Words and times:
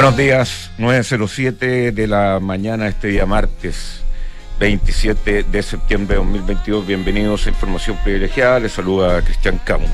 Buenos 0.00 0.16
días, 0.16 0.70
9.07 0.78 1.92
de 1.92 2.06
la 2.06 2.40
mañana 2.40 2.88
este 2.88 3.08
día 3.08 3.26
martes 3.26 4.00
27 4.58 5.42
de 5.42 5.62
septiembre 5.62 6.16
de 6.16 6.24
2022. 6.24 6.86
Bienvenidos 6.86 7.44
a 7.44 7.50
Información 7.50 7.98
Privilegiada. 8.02 8.60
Les 8.60 8.72
saluda 8.72 9.20
Cristian 9.20 9.60
Camus, 9.62 9.90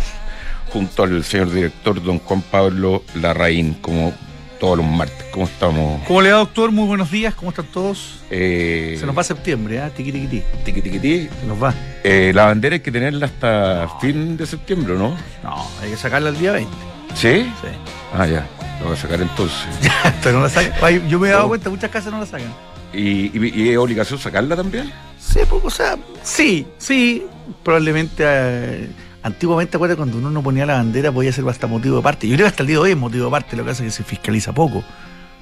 junto 0.68 1.02
al 1.02 1.24
señor 1.24 1.50
director 1.50 2.00
don 2.00 2.20
Juan 2.20 2.40
Pablo 2.40 3.02
Larraín, 3.16 3.74
como 3.80 4.14
todos 4.60 4.76
los 4.76 4.86
martes. 4.86 5.26
¿Cómo 5.32 5.46
estamos? 5.46 6.00
¿Cómo 6.06 6.22
le 6.22 6.30
va, 6.30 6.38
doctor? 6.38 6.70
Muy 6.70 6.86
buenos 6.86 7.10
días, 7.10 7.34
¿cómo 7.34 7.50
están 7.50 7.66
todos? 7.66 8.20
Eh, 8.30 8.96
Se 9.00 9.06
nos 9.06 9.18
va 9.18 9.24
septiembre, 9.24 9.78
¿eh? 9.78 9.90
Tiqui, 9.96 10.12
tiqui, 10.12 10.44
tiqui. 10.64 10.82
tiqui. 11.00 11.28
Se 11.40 11.46
nos 11.48 11.60
va. 11.60 11.74
Eh, 12.04 12.30
la 12.32 12.44
bandera 12.44 12.74
hay 12.74 12.80
que 12.80 12.92
tenerla 12.92 13.26
hasta 13.26 13.88
fin 14.00 14.36
de 14.36 14.46
septiembre, 14.46 14.94
¿no? 14.94 15.16
No, 15.42 15.68
hay 15.82 15.90
que 15.90 15.96
sacarla 15.96 16.28
el 16.28 16.38
día 16.38 16.52
20. 16.52 16.72
¿Sí? 17.16 17.50
Sí. 17.60 17.68
Ah, 18.14 18.28
ya. 18.28 18.46
Lo 18.80 18.86
voy 18.86 18.94
a 18.94 18.96
sacar 19.00 19.20
entonces. 19.20 19.66
Pero 20.22 20.38
no 20.38 20.44
la 20.44 20.50
sacan. 20.50 21.08
Yo 21.08 21.18
me 21.18 21.28
he 21.28 21.32
dado 21.32 21.48
cuenta, 21.48 21.70
muchas 21.70 21.90
casas 21.90 22.12
no 22.12 22.20
la 22.20 22.26
sacan. 22.26 22.52
¿Y, 22.92 23.26
y, 23.36 23.52
y 23.54 23.68
es 23.70 23.78
obligación 23.78 24.18
sacarla 24.18 24.56
también? 24.56 24.92
Sí, 25.18 25.40
pues, 25.48 25.62
o 25.64 25.70
sea, 25.70 25.96
sí, 26.22 26.66
sí. 26.78 27.26
Probablemente, 27.62 28.22
eh, 28.26 28.88
antiguamente, 29.22 29.76
acuérdate, 29.76 29.96
cuando 29.96 30.18
uno 30.18 30.30
no 30.30 30.42
ponía 30.42 30.66
la 30.66 30.74
bandera 30.74 31.12
podía 31.12 31.32
ser 31.32 31.46
hasta 31.48 31.66
motivo 31.66 31.96
de 31.96 32.02
parte. 32.02 32.26
Yo 32.28 32.34
creo 32.34 32.44
que 32.46 32.50
hasta 32.50 32.62
el 32.62 32.68
día 32.68 32.76
de 32.76 32.82
hoy 32.82 32.90
es 32.92 32.96
motivo 32.96 33.26
de 33.26 33.30
parte, 33.30 33.56
lo 33.56 33.64
que 33.64 33.70
pasa 33.70 33.84
es 33.84 33.92
que 33.92 33.96
se 33.96 34.04
fiscaliza 34.04 34.52
poco. 34.52 34.82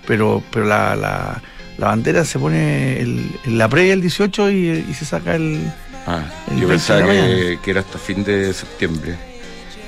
Pero, 0.07 0.43
pero 0.51 0.67
la, 0.67 0.97
la, 0.97 1.41
la 1.79 1.87
bandera 1.87 2.25
se 2.25 2.39
pone 2.39 3.01
el, 3.01 3.31
en 3.45 3.59
la 3.59 3.69
previa 3.69 3.93
el 3.95 4.01
18 4.01 4.51
y, 4.51 4.87
y 4.89 4.95
se 4.95 5.05
saca 5.05 5.35
el... 5.35 5.61
Ah, 6.07 6.23
El 6.51 6.61
yo 6.61 6.69
20 6.69 6.69
pensaba 6.69 7.07
que 7.09 7.71
era 7.71 7.81
hasta 7.81 7.99
fin 7.99 8.23
de 8.25 8.53
septiembre. 8.53 9.17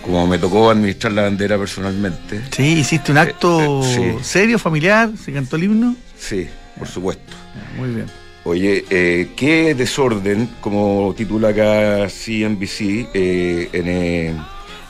Como 0.07 0.27
me 0.29 0.39
tocó 0.39 0.71
administrar 0.71 1.12
la 1.12 1.23
bandera 1.23 1.59
personalmente. 1.59 2.41
Sí, 2.55 2.79
hiciste 2.79 3.11
un 3.12 3.19
acto 3.19 3.83
Eh, 3.83 4.15
sí. 4.19 4.25
serio, 4.25 4.59
familiar, 4.59 5.11
se 5.23 5.33
cantó 5.33 5.57
el 5.57 5.65
himno. 5.65 5.97
Sí, 6.19 6.47
por 6.79 6.87
supuesto. 6.89 7.35
Muy 7.77 7.91
bien. 7.91 8.07
Oye, 8.45 8.84
eh, 8.91 9.31
qué 9.37 9.75
desorden, 9.75 10.49
como 10.61 11.12
titula 11.17 11.49
acá 11.49 12.07
CNBC, 12.09 13.09
eh, 13.12 13.69
en, 13.73 13.89
eh, 13.89 14.34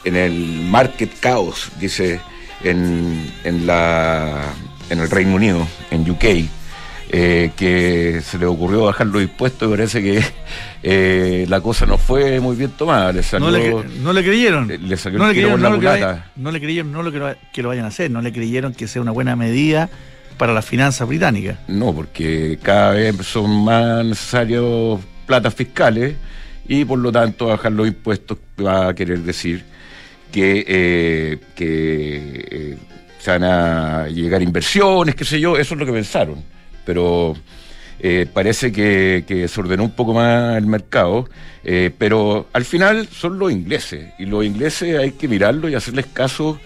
en 0.05 0.17
el 0.17 0.35
Market 0.69 1.11
Chaos, 1.21 1.71
dice, 1.81 2.21
en, 2.63 3.33
en, 3.45 3.67
la, 3.67 4.43
en 4.91 5.01
el 5.01 5.09
Reino 5.11 5.37
Unido, 5.37 5.67
en 5.91 6.09
UK, 6.11 6.25
eh, 7.11 7.51
que 7.57 8.21
se 8.25 8.39
le 8.39 8.47
ocurrió 8.47 8.85
bajar 8.85 9.07
los 9.07 9.23
impuestos 9.23 9.69
y 9.69 9.71
parece 9.71 10.03
que 10.03 10.23
eh, 10.83 11.47
la 11.49 11.61
cosa 11.61 11.87
no 11.87 11.99
fue 11.99 12.41
muy 12.41 12.57
bien 12.57 12.71
tomada. 12.71 13.13
Le 13.13 13.23
salió, 13.23 13.47
No 13.51 13.57
le, 13.57 13.73
cre- 13.73 13.91
no 14.03 14.13
le 14.13 14.25
creyeron. 14.25 14.71
eh, 14.71 14.79
le 14.79 14.97
salió 14.97 15.19
no 15.19 15.27
le 15.29 15.33
creyeron, 15.33 15.63
la 15.63 15.71
no, 15.71 15.81
vaya- 15.81 16.31
no 16.37 16.51
le 16.51 16.61
creyeron, 16.61 16.93
no 16.93 17.03
lo 17.03 17.13
que, 17.13 17.19
lo, 17.19 17.35
que 17.53 17.63
lo 17.63 17.69
vayan 17.69 17.85
a 17.85 17.89
hacer, 17.89 18.11
no 18.11 18.21
le 18.23 18.33
creyeron 18.33 18.73
que 18.75 18.89
sea 18.89 19.03
una 19.03 19.13
buena 19.13 19.37
medida 19.37 19.89
para 20.37 20.53
las 20.53 20.65
finanzas 20.65 21.07
británicas. 21.09 21.59
No, 21.69 21.95
porque 21.95 22.59
cada 22.63 22.91
vez 22.93 23.15
son 23.27 23.65
más 23.65 24.05
necesarios 24.05 25.01
platas 25.27 25.55
fiscales 25.55 26.15
y 26.69 26.85
por 26.85 26.99
lo 26.99 27.11
tanto 27.13 27.47
bajar 27.47 27.73
los 27.73 27.87
impuestos 27.87 28.39
va 28.65 28.89
a 28.89 28.95
querer 28.95 29.21
decir 29.21 29.65
que, 30.33 30.65
eh, 30.67 31.39
que 31.55 32.47
eh, 32.51 32.77
se 33.19 33.31
van 33.31 33.45
a 33.45 34.09
llegar 34.09 34.43
inversiones, 34.43 35.15
qué 35.15 35.25
sé 35.25 35.41
yo, 35.41 35.57
eso 35.57 35.75
es 35.75 35.81
lo 35.81 35.87
que 35.87 35.93
pensaron. 35.93 36.43
Pero 36.87 37.35
eh, 38.01 38.27
parece 38.33 38.73
que, 38.73 39.25
que 39.27 39.47
se 39.49 39.61
ordenó 39.61 39.85
un 39.85 39.91
poco 39.91 40.15
más 40.15 40.57
el 40.57 40.67
mercado, 40.67 41.29
eh, 41.65 41.91
pero 41.99 42.47
al 42.55 42.65
final 42.65 43.07
son 43.13 43.39
los 43.39 43.53
ingleses 43.53 44.15
y 44.19 44.25
los 44.25 44.45
ingleses 44.45 44.99
hay 44.99 45.13
que 45.13 45.29
mirarlos 45.29 45.71
y 45.71 45.75
hacerles 45.75 46.07
caso 46.07 46.59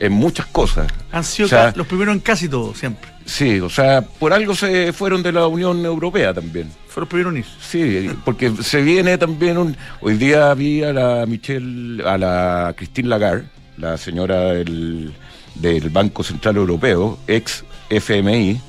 en 0.00 0.12
muchas 0.12 0.46
cosas. 0.46 0.86
Han 1.12 1.22
sido 1.24 1.46
O 1.46 1.48
sea, 1.48 1.70
ca- 1.72 1.78
los 1.78 1.86
primeros 1.86 2.14
en 2.14 2.20
casi 2.20 2.48
todo, 2.48 2.74
siempre. 2.74 3.08
Sí, 3.24 3.60
o 3.60 3.68
sea, 3.70 4.02
por 4.02 4.32
algo 4.32 4.54
se 4.54 4.92
fueron 4.92 5.22
de 5.22 5.32
la 5.32 5.46
Unión 5.46 5.84
Europea 5.84 6.32
también. 6.34 6.68
Fueron 6.88 7.08
los 7.24 7.32
primeros. 7.32 7.46
Sí, 7.60 8.10
porque 8.24 8.52
se 8.62 8.82
viene 8.82 9.18
también 9.18 9.58
un... 9.58 9.76
Hoy 10.00 10.14
día 10.16 10.52
vi 10.54 10.82
a 10.82 10.92
la 10.92 11.26
Michelle, 11.26 12.02
a 12.06 12.16
la 12.18 12.74
Christine 12.76 13.08
Lagarde, 13.08 13.44
la 13.78 13.96
señora 13.98 14.52
del, 14.52 15.12
del 15.56 15.90
Banco 15.90 16.22
Central 16.22 16.56
Europeo, 16.56 17.18
ex 17.26 17.64
FMI, 17.90 18.60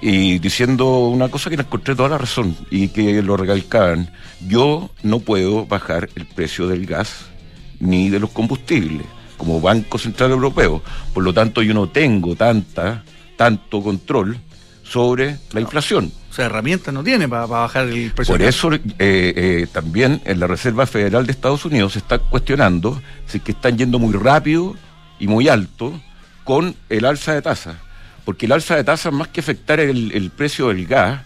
y 0.00 0.38
diciendo 0.38 1.08
una 1.08 1.28
cosa 1.28 1.50
que 1.50 1.56
le 1.56 1.62
encontré 1.62 1.94
toda 1.94 2.10
la 2.10 2.18
razón 2.18 2.56
y 2.70 2.88
que 2.88 3.22
lo 3.22 3.36
recalcaban. 3.36 4.10
Yo 4.46 4.90
no 5.02 5.20
puedo 5.20 5.66
bajar 5.66 6.08
el 6.14 6.26
precio 6.26 6.68
del 6.68 6.86
gas 6.86 7.26
ni 7.80 8.10
de 8.10 8.20
los 8.20 8.30
combustibles 8.30 9.06
como 9.36 9.60
Banco 9.60 9.98
Central 9.98 10.32
Europeo. 10.32 10.82
Por 11.14 11.22
lo 11.22 11.32
tanto, 11.32 11.62
yo 11.62 11.72
no 11.72 11.88
tengo 11.88 12.34
tanta, 12.36 13.04
tanto 13.36 13.82
control 13.82 14.38
sobre 14.82 15.38
la 15.52 15.60
inflación. 15.60 16.12
O 16.30 16.34
sea, 16.34 16.46
herramientas 16.46 16.92
no 16.92 17.02
tiene 17.02 17.28
para 17.28 17.46
bajar 17.46 17.88
el 17.88 18.10
precio. 18.12 18.34
Por 18.34 18.42
eso 18.42 18.72
eh, 18.72 18.80
eh, 18.98 19.66
también 19.72 20.20
en 20.24 20.40
la 20.40 20.46
Reserva 20.46 20.86
Federal 20.86 21.24
de 21.26 21.32
Estados 21.32 21.64
Unidos 21.64 21.94
se 21.94 22.00
está 22.00 22.18
cuestionando 22.18 23.00
si 23.26 23.38
es 23.38 23.44
que 23.44 23.52
están 23.52 23.78
yendo 23.78 23.98
muy 23.98 24.12
rápido 24.12 24.74
y 25.18 25.26
muy 25.26 25.48
alto 25.48 25.98
con 26.44 26.74
el 26.88 27.04
alza 27.04 27.34
de 27.34 27.42
tasas. 27.42 27.76
Porque 28.28 28.44
el 28.44 28.52
alza 28.52 28.76
de 28.76 28.84
tasas, 28.84 29.10
más 29.10 29.28
que 29.28 29.40
afectar 29.40 29.80
el, 29.80 30.30
precio 30.36 30.68
del 30.68 30.86
gas, 30.86 31.22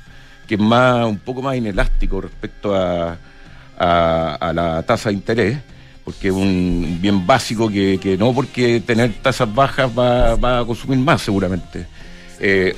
que 0.47 0.55
es 0.55 0.61
más, 0.61 1.05
un 1.05 1.19
poco 1.19 1.43
más 1.43 1.57
inelástico 1.57 2.21
respecto 2.21 2.77
a, 2.77 3.19
la 3.77 4.85
tasa 4.87 5.09
de 5.09 5.17
interés, 5.17 5.59
porque 6.05 6.29
es 6.29 6.33
un 6.33 7.01
bien 7.03 7.27
básico 7.27 7.69
que, 7.69 8.17
no 8.17 8.33
porque 8.33 8.79
tener 8.79 9.15
tasas 9.15 9.53
bajas 9.53 9.91
va, 9.99 10.61
a 10.61 10.65
consumir 10.65 10.97
más 11.01 11.23
seguramente. 11.23 11.89
Eh, 12.39 12.73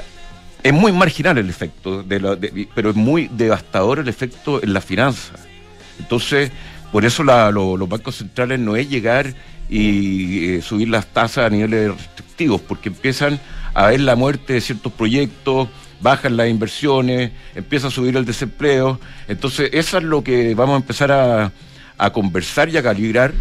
es 0.62 0.72
muy 0.72 0.91
marginal 0.91 1.36
el 1.36 1.50
efecto, 1.50 2.02
la- 2.08 2.38
pero 2.74 2.88
es 2.88 2.96
muy 2.96 3.28
devastador 3.30 3.98
el 3.98 4.08
efecto 4.08 4.62
en 4.62 4.72
las 4.72 4.86
finanzas. 4.86 5.38
Entonces, 5.98 6.50
por 6.91 7.04
eso 7.04 7.24
la- 7.24 7.50
lo- 7.50 7.76
los 7.76 7.91
bancos 7.91 8.16
centrales 8.16 8.58
no 8.58 8.74
es 8.74 8.88
llegar 8.88 9.34
y 9.68 10.48
eh, 10.54 10.62
subir 10.62 10.88
las 10.88 11.04
tasas 11.08 11.44
a 11.46 11.50
niveles 11.50 11.94
restrictivos, 11.94 12.62
porque 12.62 12.88
empiezan 12.88 13.38
a 13.74 13.88
ver 13.88 14.00
la 14.00 14.16
muerte 14.16 14.54
de 14.54 14.60
ciertos 14.60 14.92
proyectos, 14.92 15.68
bajan 16.00 16.36
las 16.36 16.48
inversiones, 16.48 17.32
empieza 17.54 17.88
a 17.88 17.90
subir 17.90 18.16
el 18.16 18.24
desempleo. 18.24 18.98
Entonces, 19.28 19.70
eso 19.72 19.98
es 19.98 20.04
lo 20.04 20.22
que 20.22 20.54
vamos 20.54 20.74
a 20.74 20.76
empezar 20.78 21.10
a, 21.12 21.52
a 21.98 22.10
conversar 22.10 22.68
y 22.68 22.76
a 22.76 22.82
calibrar 22.82 23.32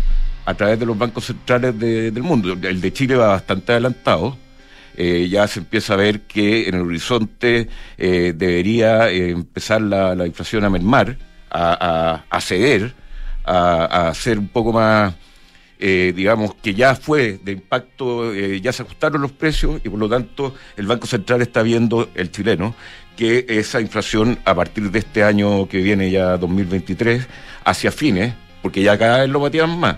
a 0.46 0.54
través 0.54 0.80
de 0.80 0.86
los 0.86 0.98
bancos 0.98 1.26
centrales 1.26 1.78
de- 1.80 2.12
del 2.12 2.24
mundo. 2.24 2.54
El 2.62 2.82
de 2.82 2.92
Chile 2.94 3.16
va 3.16 3.28
bastante 3.30 3.72
adelantado 3.72 4.38
eh, 4.96 5.28
ya 5.28 5.48
se 5.48 5.58
empieza 5.60 5.96
a 5.96 5.98
ver 5.98 6.22
que 6.22 6.70
en 6.70 6.76
el 6.76 6.82
horizonte 6.82 7.68
eh, 7.98 8.32
debería 8.36 9.10
eh, 9.10 9.32
empezar 9.32 9.82
la, 9.82 10.14
la 10.14 10.28
inflación 10.28 10.64
a 10.66 10.70
mermar, 10.70 11.18
a, 11.50 12.22
a- 12.30 12.38
a 12.38 12.42
ceder, 12.42 12.94
a, 13.44 14.10
a 14.10 14.14
ser 14.14 14.38
un 14.38 14.48
poco 14.50 14.72
más, 14.72 15.16
eh, 15.86 16.14
digamos, 16.16 16.56
que 16.56 16.74
ya 16.74 16.96
fue 16.96 17.40
de 17.44 17.52
impacto, 17.52 18.34
eh, 18.34 18.62
ya 18.62 18.72
se 18.72 18.84
ajustaron 18.84 19.22
los 19.22 19.34
precios 19.34 19.82
y 19.84 19.90
por 19.90 20.00
lo 20.00 20.08
tanto 20.08 20.56
el 20.78 20.88
Banco 20.88 21.08
Central 21.08 21.42
está 21.42 21.62
viendo, 21.62 22.10
el 22.16 22.32
chileno, 22.32 22.74
que 23.18 23.46
esa 23.50 23.82
inflación 23.82 24.40
a 24.46 24.56
partir 24.56 24.90
de 24.92 25.00
este 25.00 25.24
año 25.26 25.68
que 25.68 25.80
viene 25.80 26.10
ya 26.10 26.38
2023, 26.38 27.28
hacia 27.66 27.92
fines, 27.92 28.34
porque 28.62 28.82
ya 28.82 28.98
cada 28.98 29.20
vez 29.20 29.30
lo 29.30 29.42
batían 29.42 29.78
más, 29.78 29.98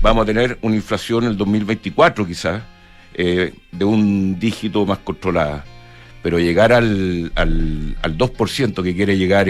vamos 0.00 0.22
a 0.22 0.26
tener 0.26 0.56
una 0.62 0.74
inflación 0.74 1.24
en 1.24 1.30
el 1.32 1.36
2024 1.36 2.26
quizás, 2.26 2.62
eh, 3.12 3.52
de 3.72 3.84
un 3.84 4.38
dígito 4.38 4.86
más 4.86 4.98
controlada. 4.98 5.64
Pero 6.22 6.38
llegar 6.38 6.72
al, 6.72 7.30
al, 7.34 7.94
al 8.02 8.16
2% 8.18 8.82
que 8.82 8.96
quiere 8.96 9.16
llegar 9.18 9.48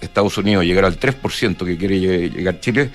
Estados 0.00 0.38
Unidos, 0.38 0.64
llegar 0.64 0.84
al 0.84 0.98
3% 0.98 1.64
que 1.66 1.76
quiere 1.76 1.96
lle- 2.00 2.32
llegar 2.32 2.60
Chile, 2.60 2.90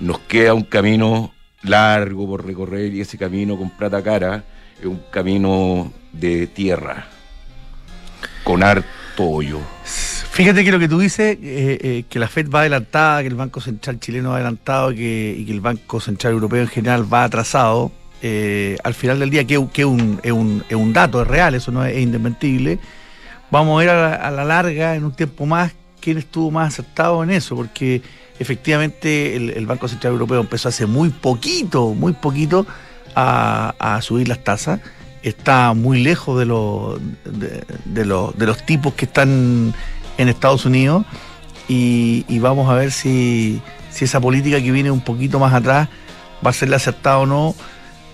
nos 0.00 0.18
queda 0.20 0.54
un 0.54 0.64
camino 0.64 1.32
largo 1.62 2.26
por 2.26 2.44
recorrer 2.44 2.94
y 2.94 3.00
ese 3.00 3.18
camino 3.18 3.56
con 3.56 3.70
plata 3.70 4.02
cara 4.02 4.44
es 4.78 4.86
un 4.86 5.00
camino 5.10 5.92
de 6.12 6.46
tierra, 6.46 7.06
con 8.44 8.62
harto 8.62 8.86
hoyo. 9.18 9.60
Fíjate 9.84 10.64
que 10.64 10.72
lo 10.72 10.78
que 10.78 10.88
tú 10.88 10.98
dices, 10.98 11.38
eh, 11.42 11.78
eh, 11.80 12.04
que 12.10 12.18
la 12.18 12.28
Fed 12.28 12.50
va 12.50 12.60
adelantada, 12.60 13.22
que 13.22 13.28
el 13.28 13.34
Banco 13.34 13.60
Central 13.62 13.98
chileno 13.98 14.30
va 14.30 14.36
adelantado 14.36 14.92
y 14.92 14.96
que, 15.46 15.50
el 15.50 15.62
Banco 15.62 15.98
Central 15.98 16.34
Europeo 16.34 16.60
en 16.60 16.68
general 16.68 17.10
va 17.10 17.24
atrasado, 17.24 17.90
eh, 18.20 18.76
al 18.84 18.92
final 18.92 19.18
del 19.18 19.30
día, 19.30 19.44
que, 19.46 19.66
que 19.72 19.86
un, 19.86 20.20
es, 20.22 20.32
un, 20.32 20.62
es 20.68 20.76
un 20.76 20.92
dato, 20.92 21.22
es 21.22 21.28
real, 21.28 21.54
eso 21.54 21.72
no 21.72 21.82
es, 21.84 21.96
es 21.96 22.02
indesmentible, 22.02 22.78
vamos 23.50 23.76
a 23.76 23.80
ver 23.80 23.88
a 23.88 24.30
la 24.30 24.44
larga, 24.44 24.94
en 24.94 25.04
un 25.04 25.12
tiempo 25.12 25.46
más, 25.46 25.72
quién 26.00 26.18
estuvo 26.18 26.50
más 26.50 26.74
acertado 26.74 27.22
en 27.24 27.30
eso, 27.30 27.56
porque 27.56 28.02
efectivamente 28.38 29.36
el, 29.36 29.66
Banco 29.66 29.88
Central 29.88 30.14
Europeo 30.14 30.40
empezó 30.40 30.68
hace 30.68 30.86
muy 30.86 31.10
poquito, 31.10 31.94
muy 31.94 32.12
poquito 32.12 32.66
a, 33.14 33.74
a 33.78 34.02
subir 34.02 34.28
las 34.28 34.42
tasas. 34.44 34.80
Está 35.22 35.74
muy 35.74 36.02
lejos 36.02 36.38
de, 36.38 36.46
los 36.46 37.00
de, 37.24 37.64
de 37.84 38.04
de 38.04 38.46
los 38.46 38.66
tipos 38.66 38.94
que 38.94 39.06
están 39.06 39.74
en 40.18 40.28
Estados 40.28 40.64
Unidos 40.64 41.04
y, 41.68 42.38
vamos 42.38 42.70
a 42.70 42.74
ver 42.74 42.92
si, 42.92 43.60
si 43.90 44.04
esa 44.04 44.20
política 44.20 44.60
que 44.62 44.70
viene 44.70 44.90
un 44.90 45.00
poquito 45.00 45.38
más 45.38 45.52
atrás 45.52 45.88
va 46.44 46.50
a 46.50 46.52
ser 46.52 46.68
la 46.68 46.76
acertada 46.76 47.18
o 47.18 47.26
no, 47.26 47.54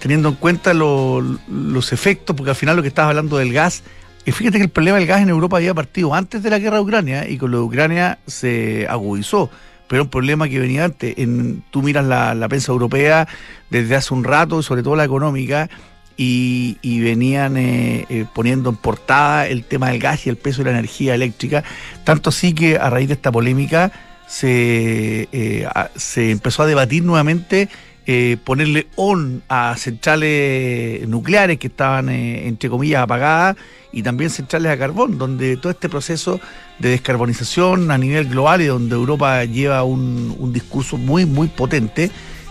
teniendo 0.00 0.30
en 0.30 0.34
cuenta 0.36 0.72
los 0.74 1.92
efectos, 1.92 2.34
porque 2.34 2.50
al 2.50 2.56
final 2.56 2.76
lo 2.76 2.82
que 2.82 2.88
estabas 2.88 3.10
hablando 3.10 3.36
del 3.36 3.52
gas, 3.52 3.82
y 4.24 4.32
fíjate 4.32 4.58
que 4.58 4.64
el 4.64 4.70
problema 4.70 4.98
del 4.98 5.06
gas 5.06 5.20
en 5.20 5.28
Europa 5.28 5.56
había 5.56 5.74
partido 5.74 6.14
antes 6.14 6.42
de 6.42 6.50
la 6.50 6.58
guerra 6.58 6.76
de 6.76 6.82
Ucrania 6.82 7.28
y 7.28 7.38
con 7.38 7.50
lo 7.50 7.58
de 7.58 7.64
Ucrania 7.64 8.18
se 8.26 8.86
agudizó 8.88 9.50
pero 9.92 10.04
un 10.04 10.08
problema 10.08 10.48
que 10.48 10.58
venía 10.58 10.86
antes. 10.86 11.18
En, 11.18 11.62
tú 11.70 11.82
miras 11.82 12.06
la, 12.06 12.34
la, 12.34 12.48
prensa 12.48 12.72
europea 12.72 13.28
desde 13.68 13.94
hace 13.94 14.14
un 14.14 14.24
rato, 14.24 14.62
sobre 14.62 14.82
todo 14.82 14.96
la 14.96 15.04
económica, 15.04 15.68
y, 16.16 17.00
venían 17.00 17.58
eh, 17.58 18.06
eh, 18.08 18.24
poniendo 18.34 18.70
en 18.70 18.76
portada 18.76 19.46
el 19.46 19.64
tema 19.64 19.90
del 19.90 19.98
gas 19.98 20.26
y 20.26 20.30
el 20.30 20.38
peso 20.38 20.64
de 20.64 20.70
la 20.72 20.78
energía 20.78 21.14
eléctrica. 21.14 21.62
Tanto 22.04 22.30
así 22.30 22.54
que 22.54 22.78
a 22.78 22.88
raíz 22.88 23.08
de 23.08 23.12
esta 23.12 23.30
polémica 23.30 23.92
se, 24.26 25.28
eh, 25.30 25.68
se 25.94 26.30
empezó 26.30 26.62
a 26.62 26.66
debatir 26.66 27.04
nuevamente 27.04 27.68
ponerle 28.44 28.88
on 28.96 29.42
a 29.48 29.76
centrales 29.76 31.06
nucleares 31.08 31.58
que 31.58 31.68
estaban, 31.68 32.08
entre 32.08 32.68
comillas, 32.68 33.02
apagadas 33.02 33.56
y 33.92 34.02
también 34.02 34.30
centrales 34.30 34.72
a 34.72 34.78
carbón, 34.78 35.18
donde 35.18 35.56
todo 35.56 35.70
este 35.70 35.88
proceso 35.88 36.40
de 36.78 36.88
descarbonización 36.90 37.90
a 37.90 37.98
nivel 37.98 38.28
global 38.28 38.60
y 38.60 38.66
donde 38.66 38.94
Europa 38.94 39.44
lleva 39.44 39.84
un, 39.84 40.52
discurso 40.52 40.96
muy, 40.96 41.26
muy 41.26 41.48
potente, 41.48 42.10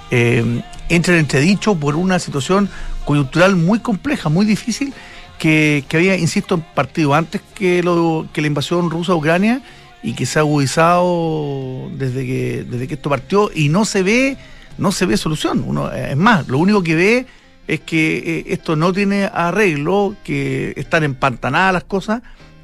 entra 0.09 1.13
en 1.13 1.19
entredicho 1.19 1.75
por 1.75 1.95
una 1.95 2.19
situación 2.19 2.69
coyuntural 3.06 3.56
muy 3.56 3.80
compleja, 3.80 4.30
muy 4.30 4.45
difícil, 4.45 4.94
que, 5.42 5.83
había, 5.94 6.15
insisto, 6.18 6.59
partido 6.59 7.15
antes 7.15 7.42
que, 7.56 7.81
lo, 7.81 8.27
que 8.31 8.42
la 8.42 8.48
invasión 8.48 8.92
rusa 8.92 9.13
a 9.13 9.15
Ucrania 9.15 9.62
y 10.03 10.13
que 10.13 10.27
se 10.27 10.38
ha 10.38 10.44
agudizado 10.44 11.89
desde 11.94 12.25
que, 12.27 12.65
desde 12.69 12.88
que 12.88 12.94
esto 12.94 13.09
partió 13.09 13.50
y 13.53 13.69
no 13.69 13.86
se 13.86 14.03
ve, 14.03 14.38
no 14.78 14.92
se 14.92 15.06
ve 15.06 15.18
solución. 15.18 15.64
Uno, 15.66 15.92
es 15.92 16.18
más, 16.18 16.48
lo 16.48 16.58
único 16.58 16.84
que 16.84 16.96
ve 16.96 17.26
es 17.68 17.80
que 17.82 18.18
eh, 18.18 18.44
esto 18.48 18.76
no 18.76 18.92
tiene 18.94 19.26
arreglo, 19.26 20.16
que 20.24 20.74
están 20.76 21.04
empantanadas 21.04 21.74
las 21.74 21.84
cosas 21.84 22.22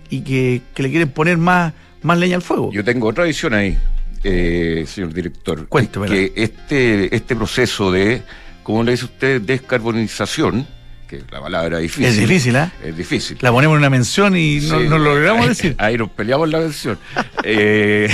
y 0.10 0.22
que, 0.22 0.62
le 0.76 0.90
quieren 0.90 1.10
poner 1.10 1.38
más, 1.38 1.74
más 2.02 2.18
leña 2.18 2.36
al 2.36 2.42
fuego. 2.42 2.72
Yo 2.72 2.84
tengo 2.84 3.08
otra 3.08 3.24
visión 3.26 3.54
ahí, 3.54 3.78
eh, 4.24 4.86
señor 4.88 5.14
director. 5.14 5.68
Cuénteme. 5.68 6.08
Que 6.08 6.34
este, 6.36 7.16
este 7.16 7.36
proceso 7.36 7.92
de 7.92 8.24
como 8.68 8.84
le 8.84 8.92
dice 8.92 9.06
usted, 9.06 9.42
descarbonización, 9.44 10.68
que 11.08 11.24
la 11.32 11.40
palabra 11.40 11.78
es 11.78 11.84
difícil. 11.84 12.06
Es 12.06 12.18
difícil, 12.18 12.56
¿eh? 12.58 12.70
Es 12.84 12.98
difícil. 12.98 13.38
La 13.40 13.50
ponemos 13.50 13.76
en 13.76 13.80
una 13.80 13.90
mención 13.90 14.36
y 14.36 14.60
no, 14.60 14.78
lo 14.82 14.98
logramos 15.00 15.48
decir. 15.48 15.74
Ahí 15.80 15.98
nos 15.98 16.10
peleamos 16.10 16.50
la 16.50 16.60
mención. 16.60 17.00
eh, 17.44 18.10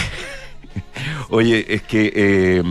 oye, 1.29 1.65
es 1.73 1.81
que 1.81 2.13
eh, 2.15 2.63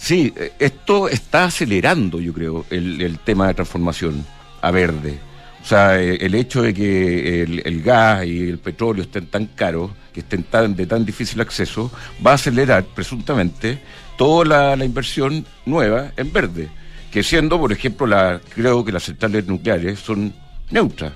sí, 0.00 0.32
esto 0.58 1.08
está 1.08 1.44
acelerando, 1.44 2.20
yo 2.20 2.32
creo, 2.32 2.66
el, 2.70 3.18
tema 3.24 3.48
de 3.48 3.54
transformación 3.54 4.24
a 4.60 4.70
verde. 4.70 5.18
O 5.62 5.66
sea, 5.66 6.00
eh, 6.00 6.18
el 6.20 6.34
hecho 6.34 6.62
de 6.62 6.72
que 6.72 7.42
el, 7.42 7.82
gas 7.82 8.24
y 8.24 8.48
el 8.48 8.58
petróleo 8.58 9.04
estén 9.04 9.26
tan 9.26 9.46
caros, 9.46 9.90
que 10.12 10.20
estén 10.20 10.44
tan, 10.44 10.74
de 10.74 10.86
tan 10.86 11.04
difícil 11.04 11.40
acceso, 11.40 11.90
va 12.24 12.32
a 12.32 12.34
acelerar 12.34 12.84
presuntamente 12.84 13.78
toda 14.16 14.76
la 14.76 14.84
inversión 14.84 15.44
nueva 15.66 16.12
en 16.16 16.32
verde 16.32 16.68
que 17.10 17.22
siendo, 17.22 17.58
por 17.58 17.72
ejemplo, 17.72 18.06
la, 18.06 18.40
creo 18.54 18.84
que 18.84 18.92
las 18.92 19.04
centrales 19.04 19.46
nucleares 19.46 19.98
son 19.98 20.32
neutras. 20.70 21.12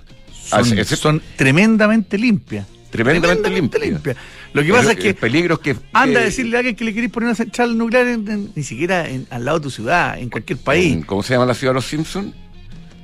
Son, 0.96 1.22
tremendamente 1.36 2.19
limpias. 2.19 2.66
Tremendamente, 2.90 3.50
limpias. 3.78 4.16
Lo 4.54 4.62
que 4.62 4.72
pasa 4.72 4.92
es 4.92 4.98
que. 4.98 5.14
Peligros 5.14 5.58
que. 5.58 5.76
Anda 5.92 6.20
a 6.20 6.22
decirle 6.24 6.56
a 6.56 6.60
alguien 6.60 6.76
que 6.76 6.84
le 6.84 6.94
queréis 6.94 7.12
poner 7.12 7.26
una 7.26 7.34
central 7.34 7.76
nuclear 7.76 8.06
ni 8.06 8.62
siquiera 8.62 9.06
al 9.30 9.44
lado 9.44 9.58
de 9.58 9.64
tu 9.64 9.70
ciudad, 9.70 10.18
en 10.18 10.30
cualquier 10.30 10.58
país. 10.58 11.04
¿Cómo 11.04 11.22
se 11.22 11.34
llama 11.34 11.44
la 11.44 11.54
ciudad 11.54 11.72
de 11.72 11.74
los 11.74 11.86
Simpsons? 11.86 12.32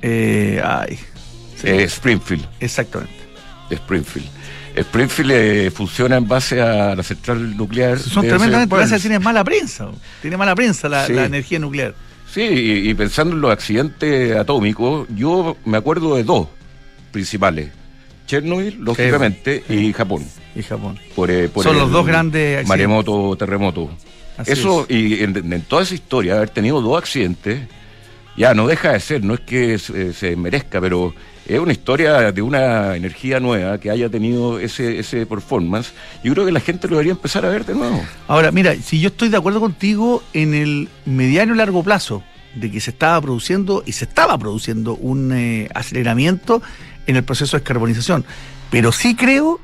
Eh, 0.01 0.59
ay. 0.63 0.97
Eh, 1.63 1.83
Springfield. 1.83 2.47
Exactamente. 2.59 3.13
Springfield. 3.69 4.27
Springfield 4.75 5.31
eh, 5.31 5.71
funciona 5.71 6.17
en 6.17 6.27
base 6.27 6.59
a 6.61 6.95
la 6.95 7.03
central 7.03 7.55
nuclear. 7.55 7.99
Son 7.99 8.25
tremendamente. 8.25 8.75
Gracias, 8.75 9.01
tiene 9.01 9.19
mala 9.19 9.43
prensa. 9.43 9.91
Tiene 10.21 10.37
mala 10.37 10.55
prensa 10.55 10.89
la 10.89 11.05
energía 11.05 11.59
nuclear. 11.59 11.93
Sí, 12.33 12.41
y, 12.41 12.93
pensando 12.93 13.35
en 13.35 13.41
los 13.41 13.51
accidentes 13.51 14.37
atómicos, 14.37 15.05
yo 15.13 15.57
me 15.65 15.77
acuerdo 15.77 16.15
de 16.15 16.23
dos 16.23 16.47
principales. 17.11 17.71
Chernobyl, 18.31 18.77
lógicamente, 18.79 19.61
y 19.67 19.91
Japón. 19.91 20.25
Y 20.55 20.63
Japón. 20.63 20.97
Eh, 21.27 21.49
Son 21.61 21.77
los 21.77 21.91
dos 21.91 22.05
grandes 22.05 22.65
Maremoto, 22.65 23.35
terremoto. 23.35 23.89
Eso, 24.45 24.85
y 24.87 25.21
en, 25.21 25.61
toda 25.63 25.83
esa 25.83 25.93
historia, 25.93 26.37
haber 26.37 26.49
tenido 26.49 26.81
dos 26.81 26.97
accidentes, 26.97 27.59
ya 28.37 28.53
no 28.53 28.67
deja 28.67 28.93
de 28.93 29.01
ser, 29.01 29.21
no 29.25 29.33
es 29.33 29.41
que 29.41 29.77
se 29.77 30.35
merezca, 30.37 30.79
pero 30.79 31.13
es 31.45 31.59
una 31.59 31.73
historia 31.73 32.31
de 32.31 32.41
una 32.41 32.95
energía 32.95 33.41
nueva 33.41 33.77
que 33.79 33.91
haya 33.91 34.07
tenido 34.07 34.59
ese, 34.59 34.99
ese 34.99 35.25
performance. 35.25 35.91
Yo 36.23 36.31
creo 36.31 36.45
que 36.45 36.53
la 36.53 36.61
gente 36.61 36.87
lo 36.87 36.91
debería 36.95 37.11
empezar 37.11 37.45
a 37.45 37.49
ver 37.49 37.65
de 37.65 37.75
nuevo. 37.75 38.01
Ahora, 38.29 38.53
mira, 38.53 38.73
si 38.75 39.01
yo 39.01 39.09
estoy 39.09 39.27
de 39.27 39.35
acuerdo 39.35 39.59
contigo 39.59 40.23
en 40.31 40.53
el 40.53 40.87
mediano 41.05 41.53
y 41.53 41.57
largo 41.57 41.83
plazo 41.83 42.23
de 42.55 42.71
que 42.71 42.79
se 42.79 42.91
estaba 42.91 43.19
produciendo 43.21 43.83
y 43.85 43.93
se 43.93 44.05
estaba 44.05 44.37
produciendo 44.37 44.95
un 44.95 45.31
eh, 45.33 45.69
aceleramiento 45.73 46.61
en 47.07 47.15
el 47.15 47.23
proceso 47.23 47.57
de 47.57 47.61
descarbonización, 47.61 48.25
pero 48.69 48.91
sí 48.91 49.15
creo 49.15 49.59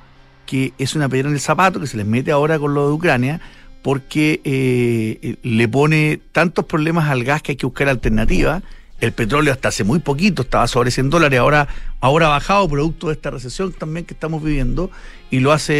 que 0.45 0.73
es 0.77 0.95
una 0.95 1.09
piedra 1.09 1.29
en 1.29 1.35
el 1.35 1.41
zapato 1.41 1.79
que 1.79 1.87
se 1.87 1.97
les 1.97 2.05
mete 2.05 2.31
ahora 2.31 2.57
con 2.59 2.73
lo 2.73 2.87
de 2.87 2.93
Ucrania 2.93 3.41
porque 3.81 4.41
eh, 4.43 5.35
le 5.43 5.67
pone 5.67 6.19
tantos 6.31 6.65
problemas 6.65 7.09
al 7.09 7.23
gas 7.23 7.41
que 7.41 7.53
hay 7.53 7.55
que 7.57 7.65
buscar 7.65 7.89
alternativas 7.89 8.63
el 8.99 9.11
petróleo 9.11 9.53
hasta 9.53 9.69
hace 9.69 9.83
muy 9.83 9.99
poquito 9.99 10.41
estaba 10.41 10.67
sobre 10.67 10.91
100 10.91 11.09
dólares, 11.09 11.39
ahora, 11.39 11.67
ahora 11.99 12.27
ha 12.27 12.29
bajado 12.29 12.67
producto 12.67 13.07
de 13.07 13.13
esta 13.13 13.29
recesión 13.29 13.71
también 13.73 14.05
que 14.05 14.13
estamos 14.13 14.43
viviendo 14.43 14.89
y 15.29 15.39
lo 15.39 15.51
hace, 15.51 15.73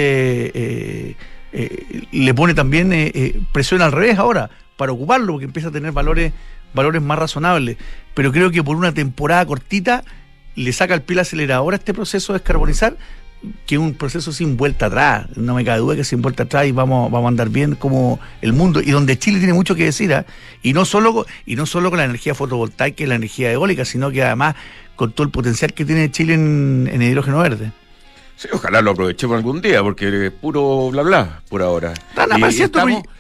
eh, 0.53 1.15
eh, 1.51 2.03
le 2.12 2.33
pone 2.33 2.53
también 2.53 2.92
eh, 2.94 3.39
presión 3.51 3.81
al 3.81 3.92
revés 3.92 4.19
ahora 4.19 4.50
para 4.77 4.92
ocuparlo 4.92 5.33
porque 5.33 5.45
empieza 5.45 5.69
a 5.69 5.71
tener 5.71 5.92
valores, 5.92 6.33
valores 6.74 7.01
más 7.01 7.18
razonables. 7.18 7.77
Pero 8.13 8.31
creo 8.31 8.51
que 8.51 8.63
por 8.63 8.75
una 8.75 8.94
temporada 8.94 9.45
cortita 9.45 10.03
le 10.57 10.74
saca 10.74 10.94
el 10.94 11.01
pie 11.01 11.19
acelerador 11.21 11.74
a 11.74 11.77
este 11.77 11.94
proceso 11.94 12.33
de 12.33 12.39
descarbonizar 12.39 12.98
que 13.68 13.75
es 13.75 13.80
un 13.80 13.94
proceso 13.94 14.31
sin 14.31 14.57
vuelta 14.57 14.88
atrás, 14.88 15.27
no 15.36 15.53
me 15.53 15.63
cabe 15.63 15.79
duda 15.79 15.96
que 15.96 16.03
sin 16.03 16.22
vuelta 16.24 16.43
atrás 16.43 16.65
y 16.65 16.72
vamos, 16.72 17.12
vamos 17.12 17.25
a 17.25 17.29
andar 17.29 17.50
bien 17.50 17.75
como 17.75 18.20
el 18.41 18.51
mundo 18.51 18.82
y 18.82 18.89
donde 18.89 19.20
Chile 19.20 19.38
tiene 19.38 19.53
mucho 19.53 19.75
que 19.75 19.86
decir, 19.86 20.12
¿ah? 20.13 20.25
y 20.63 20.74
no 20.74 20.86
solo 20.86 21.25
y 21.46 21.55
no 21.55 21.67
solo 21.67 21.91
con 21.91 22.00
la 22.00 22.05
energía 22.05 22.34
fotovoltaica 22.34 23.03
y 23.03 23.05
la 23.05 23.15
energía 23.15 23.51
eólica, 23.51 23.86
sino 23.86 24.10
que 24.10 24.24
además 24.24 24.55
con 24.96 25.12
todo 25.12 25.24
el 25.24 25.32
potencial 25.32 25.74
que 25.74 25.86
tiene 25.86 26.10
Chile 26.10 26.34
en, 26.34 26.89
en 26.91 27.01
hidrógeno 27.01 27.39
verde. 27.39 27.72
Sí, 28.38 28.48
ojalá 28.51 28.82
lo 28.82 28.91
aprovechemos 28.91 29.38
algún 29.38 29.62
día, 29.62 29.82
porque 29.84 30.27
es 30.27 30.32
puro 30.32 30.89
bla 30.89 31.03
bla 31.03 31.41
por 31.50 31.62
ahora. 31.62 31.93
Están 32.10 32.32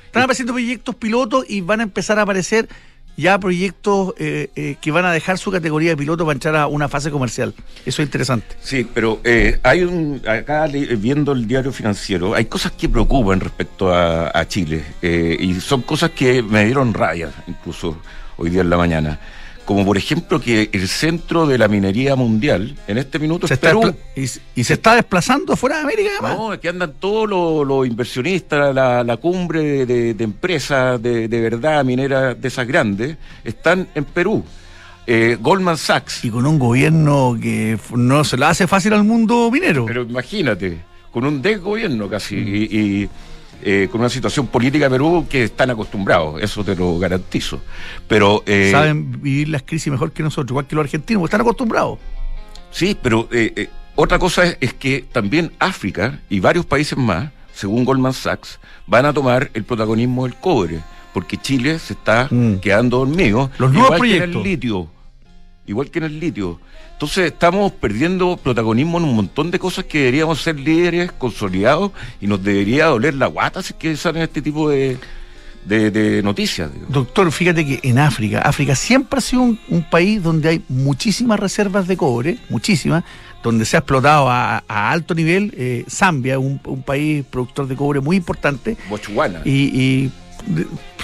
están 0.05 0.23
apareciendo 0.23 0.53
proyectos 0.53 0.95
pilotos 0.95 1.45
y 1.47 1.61
van 1.61 1.81
a 1.81 1.83
empezar 1.83 2.17
a 2.17 2.23
aparecer 2.23 2.67
ya 3.17 3.39
proyectos 3.39 4.13
eh, 4.19 4.49
eh, 4.55 4.75
que 4.79 4.91
van 4.91 5.03
a 5.05 5.11
dejar 5.11 5.39
su 5.39 5.51
categoría 5.51 5.89
de 5.89 5.97
piloto 5.97 6.23
para 6.23 6.35
entrar 6.35 6.55
a 6.55 6.67
una 6.67 6.87
fase 6.87 7.09
comercial. 7.09 7.53
Eso 7.85 8.01
es 8.01 8.07
interesante. 8.07 8.55
Sí, 8.61 8.87
pero 8.93 9.19
eh, 9.23 9.59
hay 9.63 9.83
un, 9.83 10.21
acá 10.25 10.67
viendo 10.67 11.31
el 11.33 11.47
diario 11.47 11.71
financiero, 11.71 12.35
hay 12.35 12.45
cosas 12.45 12.71
que 12.73 12.87
preocupan 12.87 13.39
respecto 13.39 13.91
a, 13.91 14.31
a 14.33 14.47
Chile 14.47 14.83
y 15.01 15.55
son 15.55 15.81
cosas 15.81 16.11
que 16.11 16.43
me 16.43 16.65
dieron 16.65 16.93
raya 16.93 17.31
incluso 17.47 17.97
hoy 18.37 18.51
día 18.51 18.61
en 18.61 18.69
la 18.69 18.77
mañana 18.77 19.19
como 19.67 19.83
por 19.85 19.97
ejemplo 19.97 20.39
que 20.39 20.69
el 20.71 20.87
centro 20.87 21.45
de 21.45 21.57
la 21.57 21.67
minería 21.67 22.15
mundial 22.15 22.73
en 22.87 22.97
este 22.97 23.19
minuto 23.19 23.47
es 23.47 23.57
Perú. 23.59 23.93
Y, 24.15 24.63
se 24.63 24.73
está 24.73 24.95
desplazando 24.95 25.57
fuera 25.57 25.75
de 25.75 25.81
América 25.83 26.09
además. 26.13 26.37
No, 26.37 26.53
es 26.53 26.59
que 26.59 26.69
andan 26.69 26.93
todos 26.97 27.67
los, 27.67 27.85
inversionistas, 27.85 28.73
la, 28.73 29.17
cumbre 29.17 29.85
de, 29.85 30.15
empresas 30.23 31.01
de, 31.01 31.27
verdad 31.27 31.83
mineras 31.83 32.41
de 32.41 32.47
esas 32.47 32.65
grandes, 32.65 33.17
están 33.43 33.89
en 33.93 34.05
Perú. 34.05 34.41
Eh, 35.05 35.37
Goldman 35.37 35.75
Sachs. 35.75 36.23
Y 36.23 36.29
con 36.29 36.45
un 36.47 36.57
gobierno 36.57 37.37
que 37.39 37.77
no 37.93 38.23
se 38.23 38.37
le 38.37 38.45
hace 38.45 38.67
fácil 38.67 38.93
al 38.93 39.03
mundo 39.03 39.51
minero. 39.51 39.85
Pero 39.85 40.03
imagínate, 40.03 40.77
con 41.11 41.25
un 41.25 41.41
desgobierno 41.41 42.07
casi. 42.07 42.37
y 42.37 43.09
eh, 43.63 43.87
con 43.91 44.01
una 44.01 44.09
situación 44.09 44.47
política 44.47 44.85
de 44.85 44.91
Perú 44.91 45.25
que 45.29 45.43
están 45.45 45.69
acostumbrados, 45.69 46.41
eso 46.41 46.63
te 46.63 46.75
lo 46.75 46.99
garantizo. 46.99 47.61
Pero 48.07 48.43
eh, 48.45 48.69
saben 48.71 49.21
vivir 49.21 49.49
las 49.49 49.63
crisis 49.63 49.91
mejor 49.91 50.11
que 50.11 50.23
nosotros, 50.23 50.51
igual 50.51 50.67
que 50.67 50.75
los 50.75 50.85
argentinos, 50.85 51.21
porque 51.21 51.29
están 51.35 51.41
acostumbrados. 51.41 51.99
Sí, 52.71 52.97
pero 53.01 53.27
eh, 53.31 53.69
otra 53.95 54.19
cosa 54.19 54.43
es, 54.59 54.73
que 54.73 55.05
también 55.11 55.51
África 55.57 56.19
y 56.29 56.39
varios 56.39 56.65
países 56.65 56.97
más, 56.97 57.31
según 57.53 57.83
Goldman 57.83 58.13
Sachs, 58.13 58.59
van 58.85 59.05
a 59.05 59.13
tomar 59.13 59.49
el 59.55 59.63
protagonismo 59.63 60.25
del 60.25 60.35
cobre, 60.35 60.81
porque 61.13 61.37
Chile 61.37 61.79
se 61.79 61.93
está 61.93 62.27
mm. 62.29 62.57
quedando 62.57 62.99
dormido. 62.99 63.49
Los 63.57 63.73
nuevos 63.73 63.97
proyectos. 63.97 64.35
el 64.35 64.43
litio, 64.43 64.87
igual 65.65 65.89
que 65.89 65.97
en 65.99 66.05
el 66.05 66.19
litio. 66.19 66.59
Entonces 66.97 67.31
estamos 67.31 67.71
perdiendo 67.73 68.37
protagonismo 68.37 68.97
en 68.97 69.03
un 69.03 69.15
montón 69.15 69.51
de 69.51 69.59
cosas 69.59 69.85
que 69.85 69.99
deberíamos 69.99 70.41
ser 70.41 70.59
líderes 70.59 71.11
consolidados 71.11 71.91
y 72.19 72.25
nos 72.25 72.43
debería 72.43 72.87
doler 72.87 73.13
la 73.13 73.27
guata 73.27 73.61
si 73.61 73.75
que 73.75 73.95
salen 73.95 74.23
este 74.23 74.41
tipo 74.41 74.67
de, 74.67 74.97
de, 75.63 76.23
noticias. 76.23 76.71
Doctor, 76.89 77.31
fíjate 77.31 77.67
que 77.67 77.79
en 77.83 77.99
África, 77.99 78.41
África 78.41 78.75
siempre 78.75 79.19
ha 79.19 79.21
sido 79.21 79.43
un, 79.43 79.85
país 79.91 80.23
donde 80.23 80.49
hay 80.49 80.63
muchísimas 80.69 81.39
reservas 81.39 81.87
de 81.87 81.95
cobre, 81.97 82.39
muchísimas, 82.49 83.03
donde 83.43 83.65
se 83.65 83.77
ha 83.77 83.81
explotado 83.81 84.27
a, 84.27 84.63
alto 84.67 85.13
nivel. 85.13 85.53
Eh, 85.55 85.85
Zambia, 85.87 86.39
un, 86.39 86.59
un, 86.65 86.81
país 86.81 87.23
productor 87.29 87.67
de 87.67 87.75
cobre 87.75 87.99
muy 87.99 88.17
importante. 88.17 88.75
Botswana. 88.89 89.41
Y, 89.45 90.09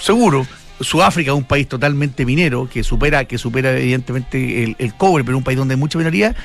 seguro. 0.01 0.47
Sudáfrica, 0.80 1.34
un 1.34 1.46
país 1.46 1.68
totalmente 1.68 2.25
minero, 2.25 2.70
que 2.70 2.84
supera, 2.84 3.25
que 3.25 3.38
supera 3.38 3.77
evidentemente 3.77 4.75
el, 4.77 4.94
cobre, 4.96 5.24
pero 5.24 5.38
un 5.38 5.44
país 5.44 5.58
donde 5.58 5.75
hay 5.75 5.80
mucha 5.80 5.98
minería. 5.98 6.36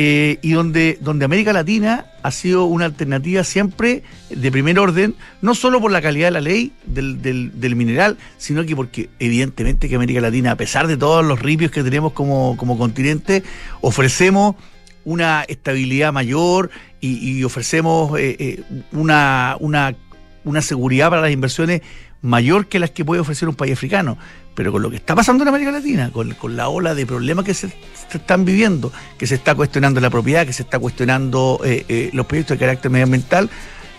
Eh, 0.00 0.38
y 0.42 0.52
donde, 0.52 0.96
donde 1.00 1.24
América 1.24 1.52
Latina 1.52 2.06
ha 2.22 2.30
sido 2.30 2.66
una 2.66 2.84
alternativa 2.84 3.42
siempre 3.42 4.04
de 4.30 4.52
primer 4.52 4.78
orden, 4.78 5.16
no 5.42 5.56
solo 5.56 5.80
por 5.80 5.90
la 5.90 6.00
calidad 6.00 6.28
de 6.28 6.30
la 6.30 6.40
ley 6.40 6.72
del, 6.86 7.20
del, 7.20 7.74
mineral, 7.74 8.16
sino 8.36 8.64
que 8.64 8.76
porque 8.76 9.10
evidentemente 9.18 9.88
que 9.88 9.96
América 9.96 10.20
Latina, 10.20 10.52
a 10.52 10.56
pesar 10.56 10.86
de 10.86 10.96
todos 10.96 11.24
los 11.24 11.42
ripios 11.42 11.72
que 11.72 11.82
tenemos 11.82 12.12
como, 12.12 12.56
como 12.56 12.78
continente, 12.78 13.42
ofrecemos 13.80 14.54
una 15.04 15.42
estabilidad 15.42 16.12
mayor 16.12 16.70
y, 17.00 17.42
ofrecemos 17.42 18.16
eh, 18.20 18.36
eh, 18.38 18.62
una, 18.92 19.56
una 19.58 20.62
seguridad 20.62 21.10
para 21.10 21.22
las 21.22 21.32
inversiones 21.32 21.82
mayor 22.22 22.66
que 22.66 22.78
las 22.78 22.90
que 22.90 23.04
puede 23.04 23.20
ofrecer 23.20 23.48
un 23.48 23.54
país 23.54 23.72
africano. 23.72 24.18
Pero 24.54 24.72
con 24.72 24.82
lo 24.82 24.90
que 24.90 24.96
está 24.96 25.14
pasando 25.14 25.44
en 25.44 25.48
América 25.48 25.70
Latina, 25.70 26.10
con, 26.10 26.56
la 26.56 26.68
ola 26.68 26.94
de 26.94 27.06
problemas 27.06 27.44
que 27.44 27.54
se, 27.54 27.72
están 28.12 28.44
viviendo, 28.44 28.92
que 29.16 29.26
se 29.26 29.36
está 29.36 29.54
cuestionando 29.54 30.00
la 30.00 30.10
propiedad, 30.10 30.44
que 30.44 30.52
se 30.52 30.62
está 30.62 30.80
cuestionando 30.80 31.60
eh, 31.64 31.84
eh, 31.88 32.10
los 32.12 32.26
proyectos 32.26 32.56
de 32.56 32.64
carácter 32.64 32.90
medioambiental, 32.90 33.48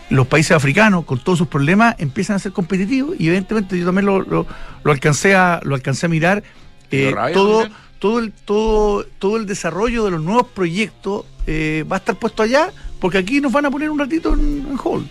los 0.10 0.28
países 0.28 0.52
africanos, 0.52 1.06
con 1.06 1.20
todos 1.24 1.38
sus 1.38 1.48
problemas, 1.48 1.96
empiezan 1.98 2.36
a 2.36 2.40
ser 2.40 2.52
competitivos 2.52 3.16
y 3.18 3.28
evidentemente 3.28 3.80
yo 3.80 3.86
también 3.86 4.06
lo, 4.06 4.22
lo, 4.22 4.46
alcancé, 4.84 5.34
a, 5.34 5.62
lo 5.64 5.76
alcancé 5.76 6.08
a 6.08 6.10
mirar. 6.10 6.44
Eh, 6.92 7.16
todo, 7.34 7.70
todo, 8.00 8.20
el, 8.20 8.34
todo, 8.34 9.06
todo 9.18 9.38
el 9.38 9.46
desarrollo 9.46 10.04
de 10.04 10.12
los 10.12 10.22
nuevos 10.22 10.48
proyectos 10.48 11.26
va 11.48 11.96
a 11.96 12.00
estar 12.00 12.16
puesto 12.16 12.44
allá 12.44 12.70
porque 13.00 13.18
aquí 13.18 13.40
nos 13.40 13.52
van 13.52 13.66
a 13.66 13.72
poner 13.72 13.90
un 13.90 13.98
ratito 13.98 14.34
en, 14.34 14.68
en 14.70 14.78
hold. 14.84 15.08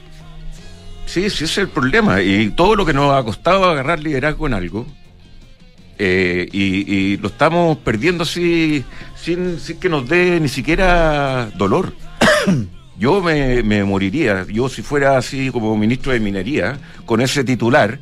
Sí, 1.09 1.31
sí, 1.31 1.45
ese 1.45 1.45
es 1.45 1.59
el 1.59 1.69
problema. 1.69 2.21
Y 2.21 2.50
todo 2.50 2.77
lo 2.77 2.85
que 2.85 2.93
nos 2.93 3.15
ha 3.15 3.25
costado 3.25 3.65
agarrar 3.65 3.99
liderazgo 3.99 4.47
en 4.47 4.53
algo, 4.53 4.87
eh, 5.99 6.47
y, 6.53 7.17
lo 7.17 7.29
estamos 7.29 7.79
perdiendo 7.79 8.25
así, 8.25 8.85
sin, 9.17 9.57
que 9.81 9.88
nos 9.88 10.07
dé 10.07 10.38
ni 10.38 10.49
siquiera 10.49 11.50
dolor. 11.57 11.95
Yo 12.99 13.23
me, 13.23 13.85
moriría, 13.85 14.45
yo 14.49 14.69
si 14.69 14.83
fuera 14.83 15.17
así 15.17 15.53
como 15.53 15.77
ministro 15.77 16.11
de 16.11 16.19
Minería, 16.19 16.81
con 17.07 17.21
ese 17.21 17.45
titular, 17.45 18.00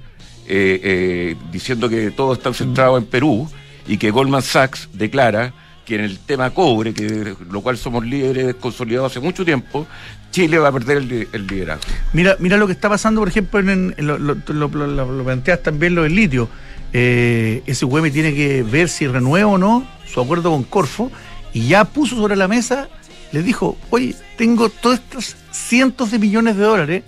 eh, 0.49 0.81
eh, 0.83 1.37
diciendo 1.53 1.91
que 1.91 2.11
todo 2.13 2.33
está 2.33 2.55
centrado 2.55 2.97
en 2.97 3.05
Perú 3.05 3.47
y 3.87 3.99
que 3.99 4.11
Goldman 4.11 4.41
Sachs 4.41 4.89
declara 4.95 5.53
que 5.85 5.97
en 5.97 6.01
el 6.01 6.19
tema 6.19 6.49
cobre, 6.49 6.95
que 6.95 7.35
lo 7.51 7.61
cual 7.61 7.77
somos 7.77 8.07
líderes 8.07 8.55
consolidados 8.55 9.13
hace 9.13 9.21
mucho 9.21 9.45
tiempo, 9.45 9.87
Chile 10.31 10.59
va 10.59 10.69
a 10.69 10.73
perder 10.73 10.99
el, 10.99 11.47
liderazgo. 11.47 11.85
Mira, 12.13 12.37
mira 12.39 12.57
lo 12.57 12.67
que 12.67 12.73
está 12.73 12.89
pasando, 12.89 13.21
por 13.21 13.29
ejemplo, 13.29 13.61
en, 13.61 13.95
lo, 13.99 14.19
lo, 14.19 15.25
planteas 15.25 15.63
también 15.63 15.95
lo 15.95 16.03
del 16.03 16.15
litio 16.15 16.49
eh, 16.93 17.63
ese 17.67 17.85
UEM 17.85 18.11
tiene 18.13 18.35
que 18.35 18.63
ver 18.63 18.89
si 18.89 19.07
renueva 19.07 19.51
o 19.51 19.59
no 19.59 19.87
su 20.07 20.21
acuerdo 20.21 20.51
con 20.51 20.63
Corfo 20.63 21.11
y 21.53 21.69
ya 21.69 21.85
puso 21.85 22.17
sobre 22.17 22.37
la 22.37 22.49
mesa, 22.49 22.89
les 23.33 23.45
dijo, 23.45 23.77
oye, 23.91 24.15
tengo 24.39 24.69
todos 24.69 25.01
estos 25.01 25.37
cientos 25.51 26.11
de 26.11 26.19
millones 26.19 26.57
de 26.57 26.63
dólares 26.63 27.03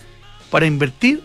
para 0.51 0.67
invertir, 0.67 1.23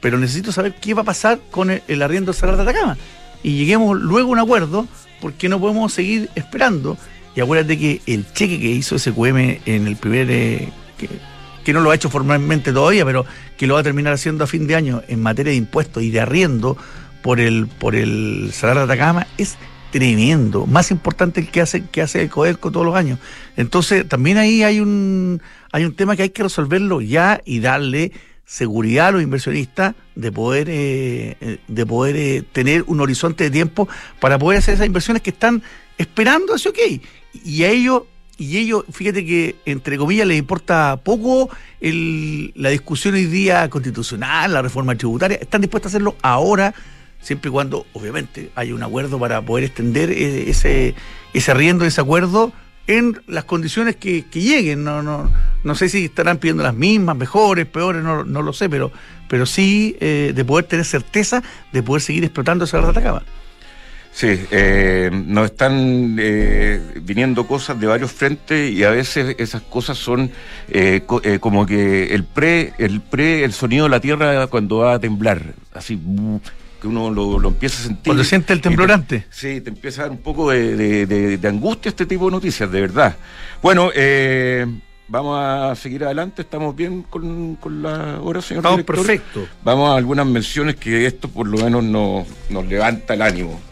pero 0.00 0.18
necesito 0.18 0.52
saber 0.52 0.74
qué 0.80 0.94
va 0.94 1.02
a 1.02 1.04
pasar 1.04 1.38
con 1.50 1.70
el, 1.70 2.02
arriendo 2.02 2.32
de 2.32 2.38
Salar 2.38 2.56
de 2.56 2.62
Atacama. 2.62 2.96
Y 3.42 3.58
lleguemos 3.58 3.98
luego 3.98 4.30
a 4.30 4.32
un 4.32 4.38
acuerdo 4.38 4.86
porque 5.20 5.48
no 5.48 5.60
podemos 5.60 5.92
seguir 5.92 6.30
esperando. 6.34 6.96
Y 7.34 7.40
acuérdate 7.40 7.78
que 7.78 8.00
el 8.06 8.30
cheque 8.32 8.58
que 8.58 8.68
hizo 8.68 8.96
ese 8.96 9.12
QM 9.12 9.60
en 9.66 9.86
el 9.86 9.96
primer... 9.96 10.30
Eh, 10.30 10.68
que, 10.98 11.72
no 11.72 11.80
lo 11.80 11.90
ha 11.90 11.94
hecho 11.94 12.08
formalmente 12.08 12.72
todavía, 12.72 13.04
pero 13.04 13.26
que 13.58 13.66
lo 13.66 13.74
va 13.74 13.80
a 13.80 13.82
terminar 13.82 14.14
haciendo 14.14 14.42
a 14.42 14.46
fin 14.46 14.66
de 14.66 14.74
año 14.74 15.02
en 15.06 15.20
materia 15.20 15.50
de 15.50 15.56
impuestos 15.56 16.02
y 16.02 16.10
de 16.10 16.18
arriendo, 16.18 16.78
por 17.22 17.40
el, 17.40 17.66
por 17.66 17.94
el 17.94 18.50
Salar 18.52 18.78
de 18.78 18.82
Atacama 18.84 19.26
es 19.36 19.58
tremendo, 19.90 20.66
más 20.66 20.90
importante 20.90 21.40
el 21.40 21.50
que 21.50 21.60
hace, 21.60 21.84
que 21.86 22.02
hace 22.02 22.22
el 22.22 22.30
Codelco 22.30 22.70
todos 22.70 22.86
los 22.86 22.94
años. 22.94 23.18
Entonces, 23.56 24.08
también 24.08 24.38
ahí 24.38 24.62
hay 24.62 24.80
un, 24.80 25.42
hay 25.72 25.84
un 25.84 25.94
tema 25.94 26.16
que 26.16 26.22
hay 26.22 26.30
que 26.30 26.42
resolverlo 26.42 27.00
ya 27.00 27.40
y 27.44 27.60
darle 27.60 28.12
seguridad 28.44 29.08
a 29.08 29.10
los 29.12 29.22
inversionistas 29.22 29.94
de 30.14 30.32
poder 30.32 30.70
eh, 30.70 31.36
eh, 31.40 31.58
de 31.68 31.86
poder 31.86 32.16
eh, 32.16 32.42
tener 32.50 32.82
un 32.86 32.98
horizonte 33.00 33.44
de 33.44 33.50
tiempo 33.50 33.88
para 34.20 34.38
poder 34.38 34.60
hacer 34.60 34.72
esas 34.72 34.86
inversiones 34.86 35.22
que 35.22 35.28
están 35.28 35.62
esperando 35.98 36.54
ese 36.54 36.70
ok 36.70 36.78
y 37.44 37.64
a 37.64 37.68
ellos 37.68 38.04
y 38.38 38.56
ellos 38.56 38.84
fíjate 38.90 39.26
que 39.26 39.56
entre 39.66 39.98
comillas 39.98 40.26
les 40.26 40.38
importa 40.38 40.98
poco 41.02 41.50
el, 41.80 42.52
la 42.54 42.70
discusión 42.70 43.14
hoy 43.14 43.26
día 43.26 43.68
constitucional 43.68 44.52
la 44.54 44.62
reforma 44.62 44.94
tributaria 44.94 45.36
están 45.38 45.60
dispuestos 45.60 45.90
a 45.90 45.96
hacerlo 45.96 46.16
ahora 46.22 46.74
siempre 47.20 47.48
y 47.48 47.52
cuando, 47.52 47.86
obviamente, 47.92 48.50
hay 48.54 48.72
un 48.72 48.82
acuerdo 48.82 49.18
para 49.18 49.42
poder 49.42 49.64
extender 49.64 50.10
eh, 50.10 50.50
ese, 50.50 50.94
ese 51.34 51.50
arriendo, 51.50 51.84
ese 51.84 52.00
acuerdo 52.00 52.52
en 52.86 53.20
las 53.26 53.44
condiciones 53.44 53.96
que, 53.96 54.24
lleguen. 54.32 54.84
No, 54.84 55.02
no, 55.02 55.30
no 55.62 55.74
sé 55.74 55.88
si 55.88 56.06
estarán 56.06 56.38
pidiendo 56.38 56.62
las 56.62 56.74
mismas, 56.74 57.16
mejores, 57.16 57.66
peores, 57.66 58.02
no, 58.02 58.24
no 58.24 58.42
lo 58.42 58.52
sé, 58.52 58.68
pero, 58.68 58.90
pero 59.28 59.46
sí 59.46 59.96
eh, 60.00 60.32
de 60.34 60.44
poder 60.44 60.64
tener 60.66 60.84
certeza 60.84 61.42
de 61.72 61.82
poder 61.82 62.02
seguir 62.02 62.24
explotando 62.24 62.64
esa 62.64 62.80
de 62.80 62.88
Atacama. 62.88 63.22
Sí, 64.18 64.26
eh, 64.50 65.10
nos 65.12 65.44
están 65.44 66.16
eh, 66.18 66.80
viniendo 67.02 67.46
cosas 67.46 67.78
de 67.78 67.86
varios 67.86 68.10
frentes 68.10 68.72
y 68.72 68.82
a 68.82 68.90
veces 68.90 69.36
esas 69.38 69.62
cosas 69.62 69.96
son 69.96 70.32
como 71.38 71.64
que 71.64 72.12
el 72.12 72.24
pre, 72.24 72.72
el 72.78 73.00
pre, 73.00 73.44
el 73.44 73.52
sonido 73.52 73.84
de 73.84 73.90
la 73.90 74.00
tierra 74.00 74.48
cuando 74.48 74.78
va 74.78 74.94
a 74.94 74.98
temblar, 74.98 75.54
así 75.72 75.96
que 76.80 76.88
uno 76.88 77.10
lo, 77.10 77.48
empieza 77.48 77.80
a 77.80 77.86
sentir. 77.86 78.06
Cuando 78.06 78.24
siente 78.24 78.52
el 78.52 78.60
temblorante. 78.60 79.24
sí, 79.30 79.60
te 79.60 79.70
empieza 79.70 80.02
a 80.02 80.04
dar 80.06 80.10
un 80.10 80.18
poco 80.18 80.50
de, 80.50 81.38
angustia 81.44 81.90
este 81.90 82.04
tipo 82.04 82.24
de 82.24 82.32
noticias, 82.32 82.68
de 82.72 82.80
verdad. 82.80 83.16
Bueno, 83.62 83.90
eh, 83.94 84.66
vamos 85.06 85.38
a 85.40 85.76
seguir 85.76 86.02
adelante. 86.02 86.42
¿Estamos 86.42 86.74
bien 86.74 87.04
con, 87.04 87.56
la 87.82 88.20
hora, 88.20 88.42
señor 88.42 88.64
Estamos 88.64 88.84
perfecto. 88.84 89.46
Vamos 89.62 89.90
a 89.90 89.96
algunas 89.96 90.26
menciones 90.26 90.74
que 90.74 91.06
esto 91.06 91.28
por 91.28 91.46
lo 91.46 91.58
menos 91.58 91.84
nos, 91.84 92.26
nos 92.50 92.66
levanta 92.66 93.14
el 93.14 93.22
ánimo. 93.22 93.67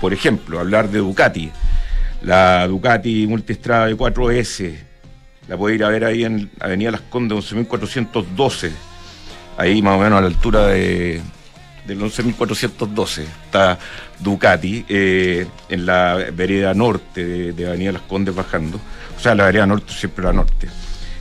Por, 0.00 0.12
ejemplo, 0.12 0.60
hablar 0.60 0.90
de 0.90 0.98
Ducati. 0.98 1.50
La 2.22 2.66
Ducati 2.66 3.26
Multistrada 3.26 3.86
de 3.86 3.96
4S. 3.96 4.74
La 5.48 5.56
puede 5.56 5.74
ir 5.74 5.84
a 5.84 5.88
ver 5.88 6.04
ahí 6.04 6.24
en 6.24 6.50
Avenida 6.60 6.90
Las 6.90 7.02
Condes, 7.02 7.52
11.412. 7.52 8.70
Ahí 9.58 9.82
más 9.82 9.96
o 9.96 10.02
menos 10.02 10.18
a 10.18 10.20
la 10.22 10.26
altura 10.26 10.66
de, 10.68 11.20
del 11.86 12.00
11.412. 12.00 13.22
Está 13.44 13.78
Ducati 14.20 14.84
eh, 14.88 15.46
en 15.68 15.86
la 15.86 16.26
vereda 16.32 16.72
norte 16.74 17.52
de, 17.52 17.66
Avenida 17.66 17.92
Las 17.92 18.02
Condes 18.02 18.34
bajando. 18.34 18.80
O 19.16 19.20
sea, 19.20 19.34
la 19.34 19.44
vereda 19.44 19.66
norte 19.66 19.92
siempre 19.92 20.24
la 20.24 20.32
norte. 20.32 20.68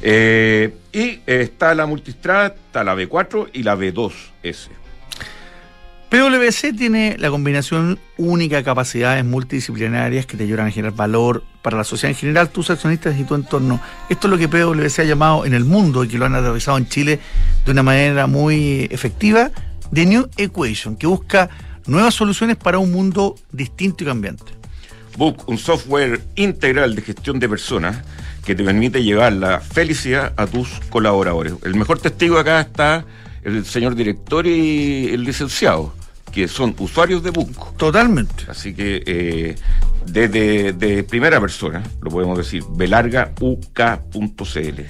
Eh, 0.01 0.73
y 0.91 0.99
eh, 0.99 1.21
está 1.25 1.73
la 1.73 1.85
multistrada, 1.85 2.47
está 2.47 2.83
la 2.83 2.95
B4 2.95 3.49
y 3.53 3.63
la 3.63 3.75
B2S. 3.75 4.82
PwC 6.13 6.73
tiene 6.77 7.15
la 7.17 7.31
combinación 7.31 7.97
única 8.17 8.57
de 8.57 8.63
capacidades 8.63 9.25
multidisciplinarias 9.25 10.27
que 10.27 10.37
te 10.37 10.43
ayudan 10.43 10.67
a 10.67 10.69
generar 10.69 10.95
valor 10.95 11.43
para 11.63 11.75
la 11.75 11.83
sociedad 11.83 12.11
en 12.11 12.15
general, 12.15 12.51
tus 12.51 12.69
accionistas 12.69 13.19
y 13.19 13.23
tu 13.23 13.33
entorno. 13.33 13.81
Esto 14.09 14.27
es 14.27 14.31
lo 14.31 14.37
que 14.37 14.47
PwC 14.47 14.99
ha 14.99 15.05
llamado 15.05 15.43
en 15.43 15.55
el 15.55 15.65
mundo 15.65 16.03
y 16.03 16.07
que 16.07 16.19
lo 16.19 16.25
han 16.25 16.33
realizado 16.33 16.77
en 16.77 16.87
Chile 16.87 17.19
de 17.65 17.71
una 17.71 17.81
manera 17.81 18.27
muy 18.27 18.87
efectiva, 18.91 19.49
The 19.91 20.05
New 20.05 20.29
Equation, 20.37 20.97
que 20.97 21.07
busca 21.07 21.49
nuevas 21.87 22.13
soluciones 22.13 22.57
para 22.57 22.77
un 22.77 22.91
mundo 22.91 23.33
distinto 23.51 24.03
y 24.03 24.05
cambiante. 24.05 24.51
Book, 25.17 25.45
un 25.47 25.57
software 25.57 26.21
integral 26.35 26.93
de 26.93 27.01
gestión 27.01 27.39
de 27.39 27.49
personas 27.49 28.03
que 28.45 28.53
te 28.53 28.63
permite 28.63 29.01
llevar 29.01 29.33
la 29.33 29.61
felicidad 29.61 30.31
a 30.37 30.45
tus 30.45 30.79
colaboradores. 30.91 31.55
El 31.63 31.73
mejor 31.73 31.97
testigo 31.97 32.37
acá 32.37 32.61
está 32.61 33.03
el 33.43 33.65
señor 33.65 33.95
director 33.95 34.45
y 34.45 35.07
el 35.07 35.23
licenciado, 35.23 35.91
que 36.33 36.47
son 36.47 36.75
usuarios 36.79 37.23
de 37.23 37.31
Book. 37.31 37.77
Totalmente. 37.77 38.45
Así 38.47 38.73
que 38.73 39.03
eh, 39.05 39.55
desde 40.05 40.73
de 40.73 41.03
primera 41.03 41.39
persona, 41.39 41.83
lo 42.01 42.09
podemos 42.09 42.37
decir, 42.37 42.63
belargauk.cl. 42.71 44.81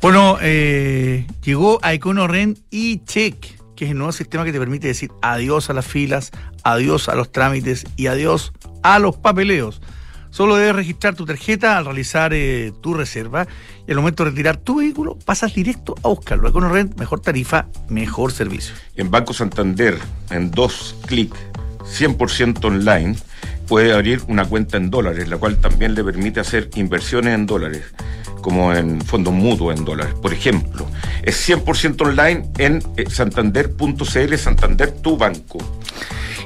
Bueno, 0.00 0.38
eh, 0.40 1.26
llegó 1.42 1.78
a 1.82 1.92
EconoRen 1.92 2.56
y 2.70 3.04
Check 3.04 3.60
que 3.80 3.86
es 3.86 3.92
el 3.92 3.96
nuevo 3.96 4.12
sistema 4.12 4.44
que 4.44 4.52
te 4.52 4.58
permite 4.58 4.88
decir 4.88 5.10
adiós 5.22 5.70
a 5.70 5.72
las 5.72 5.86
filas, 5.86 6.32
adiós 6.64 7.08
a 7.08 7.14
los 7.14 7.32
trámites 7.32 7.86
y 7.96 8.08
adiós 8.08 8.52
a 8.82 8.98
los 8.98 9.16
papeleos. 9.16 9.80
Solo 10.30 10.56
debes 10.56 10.76
registrar 10.76 11.14
tu 11.14 11.26
tarjeta 11.26 11.76
al 11.76 11.84
realizar 11.84 12.32
eh, 12.32 12.72
tu 12.80 12.94
reserva 12.94 13.46
y 13.86 13.90
al 13.90 13.96
momento 13.98 14.24
de 14.24 14.30
retirar 14.30 14.56
tu 14.56 14.76
vehículo 14.76 15.18
pasas 15.24 15.54
directo 15.54 15.94
a 16.02 16.08
buscarlo. 16.08 16.48
EconoRent, 16.48 16.98
mejor 16.98 17.20
tarifa, 17.20 17.66
mejor 17.88 18.32
servicio. 18.32 18.74
En 18.94 19.10
Banco 19.10 19.32
Santander, 19.32 19.98
en 20.30 20.50
dos 20.50 20.94
clics, 21.06 21.36
100% 21.98 22.64
online, 22.64 23.16
puede 23.66 23.92
abrir 23.92 24.22
una 24.28 24.44
cuenta 24.44 24.76
en 24.76 24.90
dólares, 24.90 25.28
la 25.28 25.36
cual 25.36 25.56
también 25.60 25.94
le 25.94 26.04
permite 26.04 26.40
hacer 26.40 26.70
inversiones 26.74 27.34
en 27.34 27.46
dólares, 27.46 27.84
como 28.40 28.72
en 28.72 29.00
fondos 29.00 29.34
mutuos 29.34 29.76
en 29.76 29.84
dólares. 29.84 30.14
Por 30.20 30.32
ejemplo, 30.32 30.86
es 31.22 31.48
100% 31.48 32.02
online 32.02 32.48
en 32.58 32.82
eh, 32.96 33.04
santander.cl, 33.08 34.36
Santander, 34.36 34.92
tu 34.92 35.16
banco. 35.16 35.58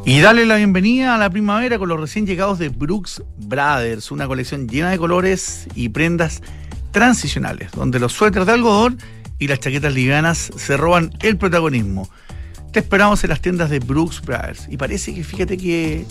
Y 0.07 0.21
dale 0.21 0.45
la 0.45 0.57
bienvenida 0.57 1.15
a 1.15 1.19
la 1.19 1.31
primavera 1.31 1.79
con 1.79 1.89
los 1.89 1.99
recién 1.99 2.27
llegados 2.27 2.59
de 2.59 2.69
Brooks 2.69 3.23
Brothers, 3.39 4.11
una 4.11 4.27
colección 4.27 4.69
llena 4.69 4.91
de 4.91 4.99
colores 4.99 5.67
y 5.75 5.89
prendas 5.89 6.43
transicionales, 6.91 7.73
donde 7.73 7.99
los 7.99 8.13
suéteres 8.13 8.47
de 8.47 8.53
algodón 8.53 8.99
y 9.39 9.49
las 9.49 9.61
chaquetas 9.61 9.95
livianas 9.95 10.53
se 10.57 10.77
roban 10.77 11.11
el 11.23 11.39
protagonismo. 11.39 12.11
Te 12.71 12.81
esperamos 12.81 13.25
en 13.25 13.31
las 13.31 13.41
tiendas 13.41 13.71
de 13.71 13.79
Brooks 13.79 14.21
Brothers. 14.21 14.67
Y 14.69 14.77
parece 14.77 15.15
que, 15.15 15.25
fíjate 15.25 15.57
que 15.57 16.05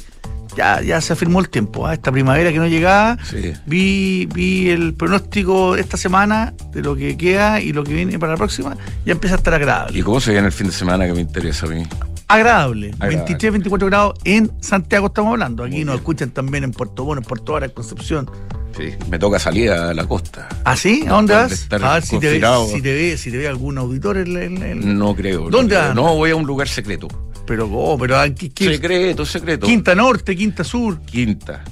ya, 0.58 0.82
ya 0.82 1.00
se 1.00 1.14
afirmó 1.14 1.40
el 1.40 1.50
tiempo. 1.50 1.86
¿ah? 1.86 1.94
Esta 1.94 2.12
primavera 2.12 2.52
que 2.52 2.58
no 2.58 2.68
llegaba, 2.68 3.20
vi, 3.68 4.28
vi 4.34 4.72
el 4.72 4.96
pronóstico 4.96 5.76
esta 5.76 5.98
semana 5.98 6.56
de 6.72 6.82
lo 6.82 6.96
que 6.96 7.16
queda 7.16 7.62
y 7.62 7.74
lo 7.74 7.84
que 7.84 7.94
viene 7.94 8.18
para 8.18 8.32
la 8.32 8.38
próxima, 8.38 8.76
ya 9.06 9.12
empieza 9.12 9.36
a 9.36 9.38
estar 9.38 9.54
agradable. 9.54 10.00
¿Y 10.00 10.02
cómo 10.02 10.20
se 10.20 10.32
viene 10.32 10.48
el 10.48 10.54
fin 10.54 10.66
de 10.66 10.74
semana 10.74 11.06
que 11.06 11.14
me 11.14 11.22
interesa 11.22 11.68
a 11.68 11.70
mí? 11.70 11.84
Agradable. 12.28 12.94
23, 13.00 13.52
24 13.54 13.88
grados 13.88 14.20
en 14.24 14.52
Santiago 14.62 15.08
estamos 15.08 15.32
hablando. 15.32 15.64
Aquí 15.64 15.84
nos 15.84 15.96
escuchan 15.96 16.32
también 16.32 16.64
en 16.64 16.72
Puerto 16.72 17.04
Bueno, 17.04 17.22
en 17.22 17.28
Puerto 17.28 17.54
Vara, 17.54 17.66
en 17.66 17.72
Concepción. 17.72 18.30
Sí, 18.78 18.90
me 19.10 19.20
toca 19.20 19.38
salir 19.38 19.70
a 19.72 19.94
la 19.94 20.06
costa. 20.06 20.50
¿Ah, 20.64 20.76
sí? 20.76 21.04
¿A 21.08 21.12
dónde 21.12 21.36
vas? 21.36 21.68
A 21.72 21.94
ver 21.94 22.04
si 22.04 22.20
te, 22.20 22.40
ve, 22.40 22.42
si, 22.68 22.82
te 22.82 22.94
ve, 22.94 23.18
si 23.18 23.32
te 23.32 23.38
ve 23.38 23.48
algún 23.48 23.78
auditor. 23.78 24.18
En, 24.18 24.98
No 24.98 25.16
creo. 25.16 25.50
¿Dónde 25.50 25.76
vas? 25.76 25.94
No, 25.94 26.16
voy 26.16 26.32
a 26.32 26.36
un 26.36 26.46
lugar 26.46 26.68
secreto. 26.68 27.08
Pero, 27.46 27.70
oh, 27.72 27.98
pero 27.98 28.18
aquí, 28.18 28.52
secreto, 28.58 29.26
secreto. 29.26 29.68
Quinta 29.68 29.94
Norte, 29.94 30.36
Quinta 30.36 30.64
Sur. 30.64 31.02
Quinta. 31.02 31.64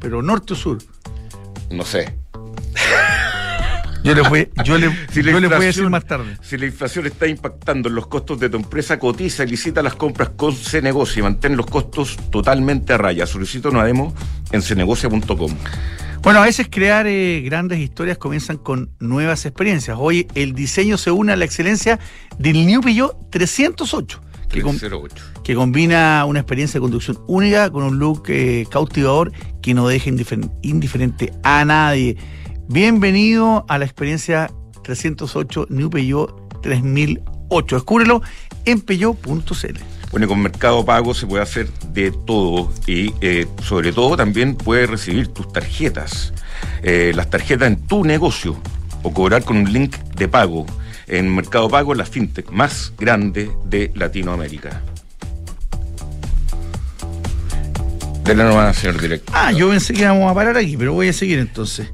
Pero 0.00 0.22
Norte 0.22 0.52
o 0.52 0.56
Sur. 0.56 0.78
No 1.70 1.84
sé. 1.84 2.14
Yo 4.02 4.14
le 4.14 4.22
voy, 4.22 4.48
yo 4.64 4.78
le, 4.78 4.88
voy 5.14 5.44
a 5.44 5.58
decir 5.58 5.88
más 5.90 6.04
tarde. 6.06 6.36
Si 6.42 6.56
la 6.56 6.66
inflación 6.66 7.06
está 7.06 7.26
impactando 7.26 7.88
en 7.88 7.94
los 7.94 8.06
costos 8.06 8.40
de 8.40 8.48
tu 8.48 8.56
empresa, 8.56 8.98
cotiza 8.98 9.44
y 9.44 9.48
licita 9.48 9.82
las 9.82 9.94
compras 9.94 10.30
con 10.30 10.54
Cenegocia 10.54 11.20
y 11.20 11.22
mantén 11.22 11.56
los 11.56 11.66
costos 11.66 12.16
totalmente 12.30 12.92
a 12.94 12.98
raya. 12.98 13.26
Solicita 13.26 13.68
una 13.68 13.84
demo 13.84 14.14
en 14.52 14.62
cenegocia.com. 14.62 15.56
Bueno, 16.22 16.40
a 16.40 16.44
veces 16.44 16.68
crear 16.70 17.06
eh, 17.06 17.40
grandes 17.42 17.78
historias 17.78 18.18
comienzan 18.18 18.58
con 18.58 18.90
nuevas 19.00 19.46
experiencias. 19.46 19.96
Hoy 19.98 20.26
el 20.34 20.54
diseño 20.54 20.98
se 20.98 21.10
une 21.10 21.32
a 21.32 21.36
la 21.36 21.46
excelencia 21.46 21.98
del 22.38 22.66
New 22.66 22.82
Peugeot 22.82 23.30
308. 23.30 24.20
Que, 24.50 24.64
que 25.44 25.54
combina 25.54 26.24
una 26.26 26.40
experiencia 26.40 26.78
de 26.78 26.82
conducción 26.82 27.18
única 27.28 27.70
con 27.70 27.84
un 27.84 27.98
look 27.98 28.24
eh, 28.28 28.66
cautivador 28.68 29.32
que 29.62 29.74
no 29.74 29.86
deja 29.86 30.10
indiferente 30.62 31.32
a 31.44 31.64
nadie. 31.64 32.16
Bienvenido 32.72 33.64
a 33.68 33.78
la 33.78 33.84
experiencia 33.84 34.48
308 34.84 35.66
New 35.70 35.90
Peugeot 35.90 36.62
3008. 36.62 37.74
Descúbrelo 37.74 38.22
en 38.64 38.80
peugeot.cl. 38.80 39.76
Bueno, 40.12 40.28
con 40.28 40.40
Mercado 40.40 40.84
Pago 40.84 41.12
se 41.12 41.26
puede 41.26 41.42
hacer 41.42 41.68
de 41.92 42.12
todo 42.12 42.72
y 42.86 43.12
eh, 43.22 43.48
sobre 43.64 43.92
todo 43.92 44.16
también 44.16 44.54
puedes 44.54 44.88
recibir 44.88 45.26
tus 45.26 45.52
tarjetas, 45.52 46.32
eh, 46.84 47.10
las 47.12 47.28
tarjetas 47.28 47.66
en 47.66 47.88
tu 47.88 48.04
negocio 48.04 48.56
o 49.02 49.12
cobrar 49.12 49.42
con 49.42 49.56
un 49.56 49.72
link 49.72 49.96
de 50.14 50.28
pago 50.28 50.64
en 51.08 51.34
Mercado 51.34 51.68
Pago, 51.68 51.92
la 51.94 52.04
fintech 52.04 52.52
más 52.52 52.92
grande 52.96 53.50
de 53.64 53.90
Latinoamérica. 53.96 54.80
De 58.22 58.36
la 58.36 58.44
nueva, 58.44 58.72
señor 58.74 59.00
director. 59.00 59.34
Ah, 59.36 59.50
yo 59.50 59.70
pensé 59.70 59.92
que 59.92 60.02
íbamos 60.02 60.30
a 60.30 60.34
parar 60.36 60.56
aquí, 60.56 60.76
pero 60.76 60.92
voy 60.92 61.08
a 61.08 61.12
seguir 61.12 61.40
entonces. 61.40 61.90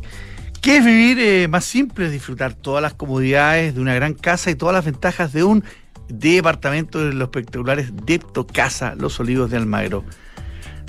¿Qué 0.66 0.78
es 0.78 0.84
vivir 0.84 1.20
eh, 1.20 1.46
más 1.46 1.64
simple? 1.64 2.10
Disfrutar 2.10 2.52
todas 2.52 2.82
las 2.82 2.92
comodidades 2.92 3.76
de 3.76 3.80
una 3.80 3.94
gran 3.94 4.14
casa 4.14 4.50
y 4.50 4.56
todas 4.56 4.74
las 4.74 4.84
ventajas 4.84 5.32
de 5.32 5.44
un 5.44 5.62
departamento 6.08 6.98
de 6.98 7.12
los 7.12 7.28
espectaculares 7.28 7.92
Depto 8.04 8.48
Casa 8.48 8.96
Los 8.96 9.20
Olivos 9.20 9.48
de 9.48 9.58
Almagro. 9.58 10.04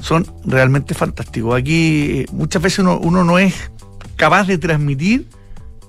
Son 0.02 0.26
realmente 0.46 0.96
fantásticos. 0.96 1.56
Aquí 1.56 2.22
eh, 2.22 2.26
muchas 2.32 2.60
veces 2.60 2.80
uno, 2.80 2.98
uno 2.98 3.24
no 3.24 3.38
es 3.38 3.70
capaz 4.16 4.48
de 4.48 4.58
transmitir 4.58 5.28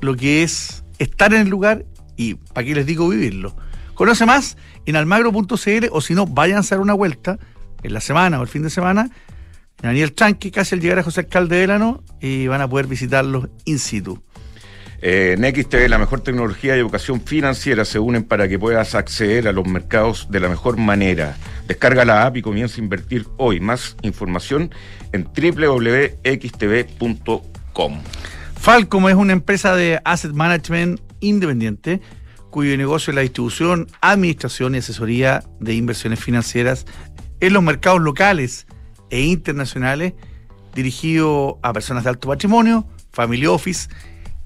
lo 0.03 0.14
que 0.14 0.42
es 0.42 0.85
estar 0.98 1.33
en 1.33 1.40
el 1.40 1.48
lugar 1.48 1.87
y, 2.14 2.35
para 2.35 2.66
qué 2.66 2.74
les 2.74 2.85
digo, 2.85 3.09
vivirlo. 3.09 3.57
Conoce 3.94 4.27
más 4.27 4.59
en 4.85 4.96
almagro.cl 4.96 5.87
o 5.92 6.01
si 6.03 6.14
no, 6.14 6.27
vayan 6.27 6.59
a 6.59 6.61
hacer 6.61 6.81
una 6.81 6.92
vuelta 6.92 7.38
en 7.83 7.94
la 7.94 8.03
semana 8.03 8.38
o 8.38 8.42
el 8.42 8.48
fin 8.48 8.62
de 8.62 8.68
semana 8.68 9.09
Daniel 9.82 10.12
Tranqui, 10.12 10.50
casi 10.50 10.74
al 10.74 10.80
llegar 10.80 10.98
a 10.98 11.02
José 11.02 11.20
Alcalde 11.20 11.56
Delano, 11.56 12.02
y 12.20 12.46
van 12.46 12.60
a 12.60 12.68
poder 12.68 12.86
visitarlos 12.86 13.48
in 13.64 13.78
situ. 13.78 14.22
Eh, 15.00 15.36
en 15.38 15.44
XTV, 15.44 15.88
la 15.88 15.98
mejor 15.98 16.22
tecnología 16.22 16.76
y 16.76 16.80
educación 16.80 17.20
financiera 17.20 17.84
se 17.84 18.00
unen 18.00 18.24
para 18.24 18.48
que 18.48 18.58
puedas 18.58 18.96
acceder 18.96 19.46
a 19.46 19.52
los 19.52 19.64
mercados 19.66 20.26
de 20.30 20.40
la 20.40 20.48
mejor 20.48 20.76
manera. 20.76 21.36
Descarga 21.68 22.04
la 22.04 22.26
app 22.26 22.36
y 22.36 22.42
comienza 22.42 22.80
a 22.80 22.80
invertir 22.80 23.26
hoy. 23.36 23.60
Más 23.60 23.96
información 24.02 24.74
en 25.12 25.24
www.xtv.com. 25.24 26.18
Falcom 28.58 29.08
es 29.08 29.14
una 29.14 29.32
empresa 29.32 29.76
de 29.76 30.00
asset 30.04 30.32
management 30.32 31.00
independiente 31.20 32.00
cuyo 32.50 32.76
negocio 32.76 33.12
es 33.12 33.14
la 33.14 33.20
distribución, 33.20 33.86
administración 34.00 34.74
y 34.74 34.78
asesoría 34.78 35.44
de 35.60 35.74
inversiones 35.74 36.18
financieras 36.18 36.86
en 37.40 37.52
los 37.52 37.62
mercados 37.62 38.00
locales 38.00 38.66
e 39.11 39.23
internacionales 39.23 40.14
dirigido 40.75 41.59
a 41.62 41.73
personas 41.73 42.05
de 42.05 42.11
alto 42.11 42.29
patrimonio, 42.29 42.87
family 43.12 43.47
office, 43.47 43.88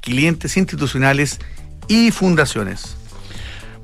clientes 0.01 0.57
institucionales 0.57 1.39
y 1.89 2.11
fundaciones. 2.11 2.97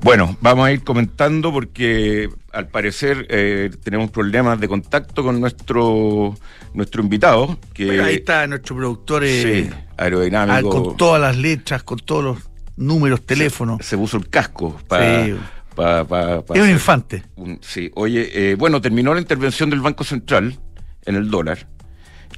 Bueno, 0.01 0.37
vamos 0.41 0.65
a 0.65 0.71
ir 0.71 0.83
comentando 0.83 1.51
porque 1.51 2.29
al 2.53 2.67
parecer 2.67 3.27
eh, 3.29 3.69
tenemos 3.83 4.11
problemas 4.11 4.59
de 4.59 4.67
contacto 4.67 5.23
con 5.23 5.39
nuestro 5.41 6.35
nuestro 6.73 7.03
invitado. 7.03 7.59
Que, 7.73 7.99
ahí 8.01 8.15
está 8.15 8.47
nuestro 8.47 8.77
productor 8.77 9.23
eh, 9.25 9.69
aerodinámico. 9.97 10.69
con 10.69 10.97
todas 10.97 11.21
las 11.21 11.37
letras, 11.37 11.83
con 11.83 11.99
todos 11.99 12.23
los 12.23 12.37
números, 12.77 13.25
teléfonos. 13.25 13.85
Se, 13.85 13.97
puso 13.97 14.17
el 14.17 14.29
casco 14.29 14.79
para... 14.87 15.25
es 15.25 16.61
un 16.61 16.69
infante. 16.69 17.23
sí, 17.61 17.91
oye, 17.95 18.51
eh, 18.51 18.55
bueno, 18.55 18.81
terminó 18.81 19.13
la 19.13 19.19
intervención 19.19 19.69
del 19.69 19.81
Banco 19.81 20.03
Central 20.03 20.57
en 21.05 21.15
el 21.15 21.29
dólar. 21.29 21.67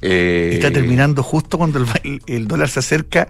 Eh, 0.02 0.52
Está 0.54 0.71
terminando 0.71 1.24
justo 1.24 1.58
cuando 1.58 1.84
el, 2.26 2.47
dólar 2.47 2.69
se 2.69 2.80
acerca 2.80 3.28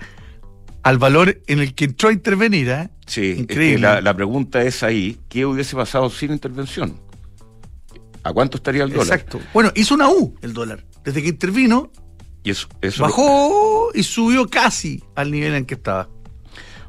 al 0.83 0.97
valor 0.97 1.41
en 1.47 1.59
el 1.59 1.73
que 1.73 1.85
entró 1.85 2.09
a 2.09 2.13
intervenir. 2.13 2.69
¿eh? 2.69 2.89
Sí, 3.05 3.35
Increíble. 3.37 3.79
la, 3.79 4.01
la, 4.01 4.13
pregunta 4.13 4.61
es 4.61 4.83
ahí, 4.83 5.19
¿qué 5.27 5.45
hubiese 5.45 5.75
pasado 5.75 6.09
sin 6.09 6.31
intervención? 6.31 6.97
¿A 8.23 8.33
cuánto 8.33 8.57
estaría 8.57 8.83
el 8.83 8.91
dólar? 8.91 9.07
Exacto. 9.07 9.41
Bueno, 9.53 9.71
hizo 9.75 9.95
una 9.95 10.09
U 10.09 10.35
el 10.41 10.53
dólar. 10.53 10.85
Desde 11.03 11.21
que 11.21 11.29
intervino, 11.29 11.91
y 12.43 12.51
eso, 12.51 12.67
eso 12.81 13.03
bajó 13.03 13.89
y 13.93 14.03
subió 14.03 14.47
casi 14.47 15.03
al 15.15 15.31
nivel 15.31 15.55
en 15.55 15.65
que 15.65 15.75
estaba. 15.75 16.09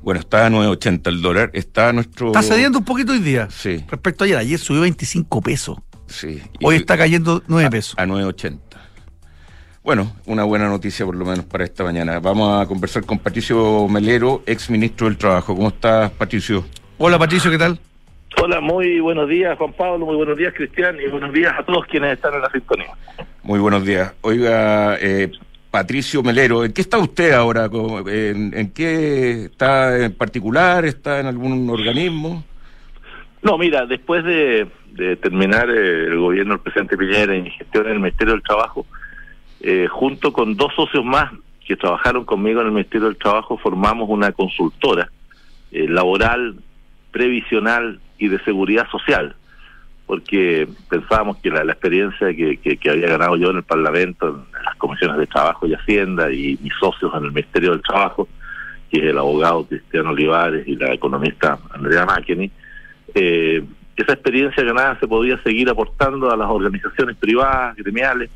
Bueno, 0.02 0.20
está 0.20 0.46
a 0.46 0.50
9.80 0.50 1.06
el 1.08 1.22
dólar. 1.22 1.50
Está 1.54 1.92
nuestro. 1.92 2.28
Está 2.28 2.42
cediendo 2.42 2.78
un 2.78 2.84
poquito 2.84 3.12
hoy 3.12 3.20
día. 3.20 3.48
Sí. 3.50 3.84
Respecto 3.88 4.24
a 4.24 4.26
ayer. 4.26 4.36
Ayer 4.38 4.58
subió 4.58 4.82
25 4.82 5.40
pesos. 5.40 5.78
Sí. 6.12 6.42
Hoy 6.62 6.76
está 6.76 6.96
cayendo 6.96 7.42
9 7.48 7.70
pesos. 7.70 7.94
A, 7.98 8.04
9.80. 8.04 8.58
Bueno, 9.82 10.12
una 10.26 10.44
buena 10.44 10.68
noticia 10.68 11.04
por 11.04 11.16
lo 11.16 11.24
menos 11.24 11.44
para 11.46 11.64
esta 11.64 11.82
mañana. 11.82 12.20
Vamos 12.20 12.62
a 12.62 12.68
conversar 12.68 13.04
con 13.04 13.18
Patricio 13.18 13.88
Melero, 13.88 14.42
ex 14.46 14.70
ministro 14.70 15.08
del 15.08 15.16
Trabajo. 15.16 15.56
¿Cómo 15.56 15.68
estás, 15.68 16.10
Patricio? 16.12 16.64
Hola, 16.98 17.18
Patricio, 17.18 17.50
¿qué 17.50 17.58
tal? 17.58 17.80
Hola, 18.40 18.60
muy 18.60 19.00
buenos 19.00 19.28
días, 19.28 19.58
Juan 19.58 19.72
Pablo, 19.72 20.06
muy 20.06 20.16
buenos 20.16 20.38
días, 20.38 20.54
Cristian, 20.56 20.96
y 21.00 21.08
buenos 21.08 21.32
días 21.32 21.52
a 21.58 21.64
todos 21.64 21.84
quienes 21.86 22.12
están 22.12 22.34
en 22.34 22.42
la 22.42 22.50
sintonía. 22.50 22.90
Muy 23.42 23.58
buenos 23.58 23.84
días. 23.84 24.14
Oiga, 24.20 24.96
eh, 25.00 25.32
Patricio 25.70 26.22
Melero, 26.22 26.64
¿en 26.64 26.72
qué 26.72 26.80
está 26.80 26.98
usted 26.98 27.32
ahora? 27.32 27.68
¿En, 28.06 28.56
¿En, 28.56 28.70
qué 28.70 29.46
está 29.46 30.04
en 30.04 30.14
particular? 30.14 30.84
¿Está 30.84 31.20
en 31.20 31.26
algún 31.26 31.68
organismo? 31.68 32.44
No, 33.42 33.58
mira, 33.58 33.84
después 33.86 34.24
de, 34.24 34.68
terminar 35.20 35.70
eh, 35.70 36.06
el 36.06 36.18
gobierno 36.18 36.54
del 36.54 36.60
presidente 36.60 36.96
Piñera 36.96 37.34
en 37.34 37.46
gestión 37.46 37.86
en 37.86 37.92
el 37.92 38.00
Ministerio 38.00 38.34
del 38.34 38.42
Trabajo, 38.42 38.86
eh, 39.60 39.86
junto 39.90 40.32
con 40.32 40.56
dos 40.56 40.74
socios 40.74 41.04
más 41.04 41.30
que 41.66 41.76
trabajaron 41.76 42.24
conmigo 42.24 42.60
en 42.60 42.66
el 42.66 42.72
Ministerio 42.72 43.06
del 43.06 43.16
Trabajo, 43.16 43.56
formamos 43.58 44.08
una 44.08 44.32
consultora 44.32 45.10
eh, 45.70 45.88
laboral, 45.88 46.56
previsional 47.10 48.00
y 48.18 48.28
de 48.28 48.38
seguridad 48.44 48.88
social. 48.90 49.36
porque 50.06 50.68
pensábamos 50.90 51.38
que 51.38 51.48
la, 51.48 51.62
experiencia 51.62 52.34
que, 52.34 52.58
que, 52.58 52.90
había 52.90 53.08
ganado 53.08 53.36
yo 53.36 53.50
en 53.50 53.58
el 53.58 53.62
Parlamento, 53.62 54.28
en 54.28 54.64
las 54.64 54.76
comisiones 54.76 55.16
de 55.16 55.26
Trabajo 55.26 55.66
y 55.66 55.74
Hacienda 55.74 56.30
y 56.30 56.58
mis 56.60 56.74
socios 56.78 57.10
en 57.14 57.24
el 57.24 57.32
Ministerio 57.32 57.70
del 57.70 57.82
Trabajo, 57.82 58.28
que 58.90 58.98
es 58.98 59.04
el 59.04 59.16
abogado 59.16 59.64
Cristiano 59.66 60.10
Olivares 60.10 60.68
y 60.68 60.76
la 60.76 60.92
economista 60.92 61.58
Andrea 61.70 62.04
Macchini, 62.04 62.50
eh, 63.14 63.64
esa 64.02 64.12
experiencia 64.12 64.62
ganada 64.62 64.98
se 65.00 65.08
podía 65.08 65.42
seguir 65.42 65.68
aportando 65.68 66.30
a 66.30 66.36
las 66.36 66.48
organizaciones 66.48 67.16
privadas, 67.16 67.76
gremiales, 67.76 68.30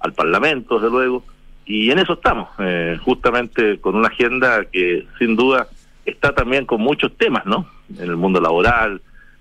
al 0.00 0.12
Parlamento, 0.12 0.76
desde 0.78 0.90
luego, 0.90 1.24
y 1.66 1.90
en 1.90 1.98
eso 1.98 2.14
estamos, 2.14 2.48
eh, 2.58 2.98
justamente 3.04 3.78
con 3.78 3.94
una 3.94 4.08
agenda 4.08 4.64
que 4.64 5.06
sin 5.18 5.36
duda 5.36 5.68
está 6.04 6.34
también 6.34 6.66
con 6.66 6.80
muchos 6.80 7.16
temas, 7.16 7.46
¿no? 7.46 7.66
En 7.96 8.08
el 8.08 8.16
mundo 8.16 8.40
laboral, 8.40 9.00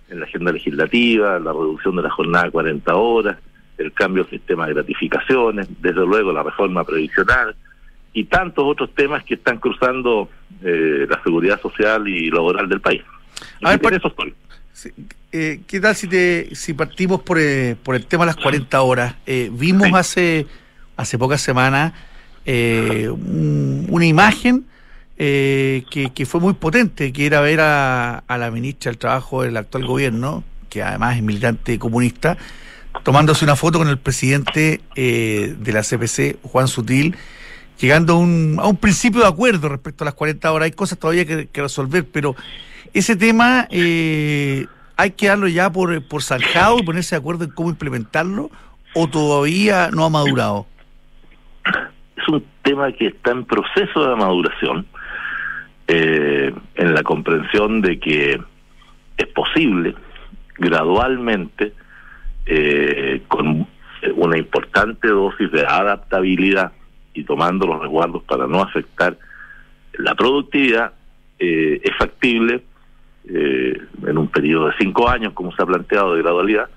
en 0.09 0.19
la 0.19 0.25
agenda 0.25 0.51
legislativa, 0.51 1.39
la 1.39 1.51
reducción 1.51 1.95
de 1.95 2.03
la 2.03 2.09
jornada 2.09 2.47
a 2.47 2.51
40 2.51 2.95
horas, 2.95 3.37
el 3.77 3.93
cambio 3.93 4.23
del 4.23 4.31
sistema 4.31 4.67
de 4.67 4.73
gratificaciones, 4.73 5.67
desde 5.81 6.05
luego 6.05 6.31
la 6.31 6.43
reforma 6.43 6.83
previsional 6.83 7.55
y 8.13 8.25
tantos 8.25 8.65
otros 8.65 8.93
temas 8.93 9.23
que 9.23 9.35
están 9.35 9.57
cruzando 9.57 10.29
eh, 10.61 11.07
la 11.09 11.21
seguridad 11.23 11.61
social 11.61 12.07
y 12.07 12.29
laboral 12.29 12.67
del 12.67 12.81
país. 12.81 13.01
A 13.63 13.71
ver, 13.71 13.81
por 13.81 13.93
eso 13.93 14.07
estoy. 14.07 14.33
Eh, 15.31 15.61
¿Qué 15.67 15.79
tal 15.79 15.95
si 15.95 16.07
te 16.07 16.49
si 16.55 16.73
partimos 16.73 17.21
por, 17.21 17.39
eh, 17.39 17.75
por 17.83 17.95
el 17.95 18.05
tema 18.05 18.25
de 18.25 18.33
las 18.33 18.37
40 18.37 18.81
horas? 18.81 19.15
vimos 19.51 19.93
hace 19.93 20.47
hace 20.97 21.17
pocas 21.17 21.41
semanas 21.41 21.93
una 22.45 24.05
imagen 24.05 24.65
eh, 25.21 25.83
que, 25.91 26.25
fue 26.25 26.39
muy 26.39 26.53
potente, 26.53 27.11
que 27.11 27.25
era 27.25 27.41
ver 27.41 27.59
a, 27.59 28.23
la 28.29 28.51
ministra 28.51 28.89
del 28.89 28.97
Trabajo 28.97 29.43
del 29.43 29.57
actual 29.57 29.85
gobierno, 29.85 30.45
que 30.69 30.81
además 30.81 31.17
es 31.17 31.23
militante 31.23 31.77
comunista, 31.77 32.37
tomándose 33.03 33.43
una 33.43 33.57
foto 33.57 33.79
con 33.79 33.89
el 33.89 33.97
presidente 33.97 34.79
eh, 34.95 35.57
de 35.59 35.73
la 35.73 35.81
CPC, 35.81 36.37
Juan 36.41 36.69
Sutil, 36.69 37.17
llegando 37.81 38.13
a 38.13 38.17
un, 38.17 38.59
a 38.61 38.67
un 38.67 38.77
principio 38.77 39.19
de 39.19 39.27
acuerdo 39.27 39.67
respecto 39.67 40.05
a 40.05 40.05
las 40.05 40.13
40 40.13 40.49
horas. 40.53 40.67
Hay 40.67 40.71
cosas 40.71 40.97
todavía 40.97 41.25
que, 41.25 41.49
resolver, 41.53 42.07
pero 42.07 42.37
ese 42.93 43.15
tema 43.15 43.67
eh, 43.69 44.67
hay 44.97 45.11
que 45.11 45.27
darlo 45.27 45.47
ya 45.47 45.71
por, 45.71 46.07
por 46.07 46.23
zanjado 46.23 46.79
y 46.79 46.83
ponerse 46.83 47.15
de 47.15 47.19
acuerdo 47.19 47.45
en 47.45 47.51
cómo 47.51 47.69
implementarlo, 47.69 48.49
o 48.93 49.07
todavía 49.07 49.89
no 49.91 50.05
ha 50.05 50.09
madurado. 50.09 50.65
Es 52.17 52.27
un 52.27 52.43
tema 52.63 52.91
que 52.91 53.07
está 53.07 53.31
en 53.31 53.45
proceso 53.45 54.09
de 54.09 54.15
maduración 54.15 54.85
eh, 55.87 56.53
en 56.75 56.93
la 56.93 57.03
comprensión 57.03 57.81
de 57.81 57.99
que 57.99 58.39
es 59.17 59.27
posible 59.27 59.95
gradualmente, 60.57 61.73
eh, 62.45 63.21
con 63.27 63.67
una 64.15 64.37
importante 64.37 65.07
dosis 65.07 65.51
de 65.51 65.65
adaptabilidad 65.65 66.73
y 67.13 67.23
tomando 67.23 67.67
los 67.67 67.81
resguardos 67.81 68.23
para 68.23 68.47
no 68.47 68.61
afectar 68.61 69.17
la 69.93 70.15
productividad, 70.15 70.93
eh, 71.39 71.81
es 71.83 71.95
factible 71.97 72.63
en 73.29 74.17
un 74.17 74.27
periodo 74.27 74.67
de 74.67 74.73
cinco 74.79 75.09
años, 75.09 75.33
como 75.33 75.51
se 75.51 75.61
ha 75.61 75.65
planteado 75.65 76.15
de 76.15 76.21
gradualidad, 76.21 76.69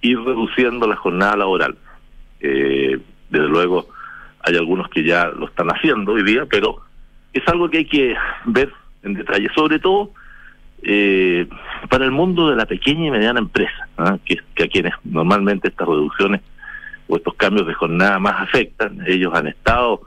ir 0.00 0.18
reduciendo 0.18 0.86
la 0.86 0.96
jornada 0.96 1.36
laboral. 1.36 1.76
desde 2.40 3.48
luego, 3.48 3.88
hay 4.42 4.56
algunos 4.56 4.88
que 4.88 5.04
ya 5.04 5.28
lo 5.28 5.46
están 5.46 5.68
haciendo 5.68 6.12
hoy 6.12 6.22
día, 6.22 6.46
pero 6.50 6.80
es 7.32 7.46
algo 7.48 7.68
que 7.70 7.78
hay 7.78 7.84
que 7.84 8.16
ver 8.46 8.72
en 9.02 9.14
detalle, 9.14 9.48
sobre 9.54 9.78
todo 9.78 10.12
eh, 10.82 11.46
para 11.88 12.04
el 12.04 12.10
mundo 12.10 12.48
de 12.48 12.56
la 12.56 12.66
pequeña 12.66 13.06
y 13.06 13.10
mediana 13.10 13.40
empresa, 13.40 13.88
¿ah? 13.98 14.18
que, 14.24 14.38
a 14.62 14.68
quienes 14.68 14.94
normalmente 15.04 15.68
estas 15.68 15.86
reducciones 15.86 16.40
o 17.08 17.16
estos 17.16 17.34
cambios 17.34 17.66
de 17.66 17.74
jornada 17.74 18.18
más 18.18 18.40
afectan. 18.40 18.98
Ellos 19.06 19.32
han 19.34 19.48
estado 19.48 20.02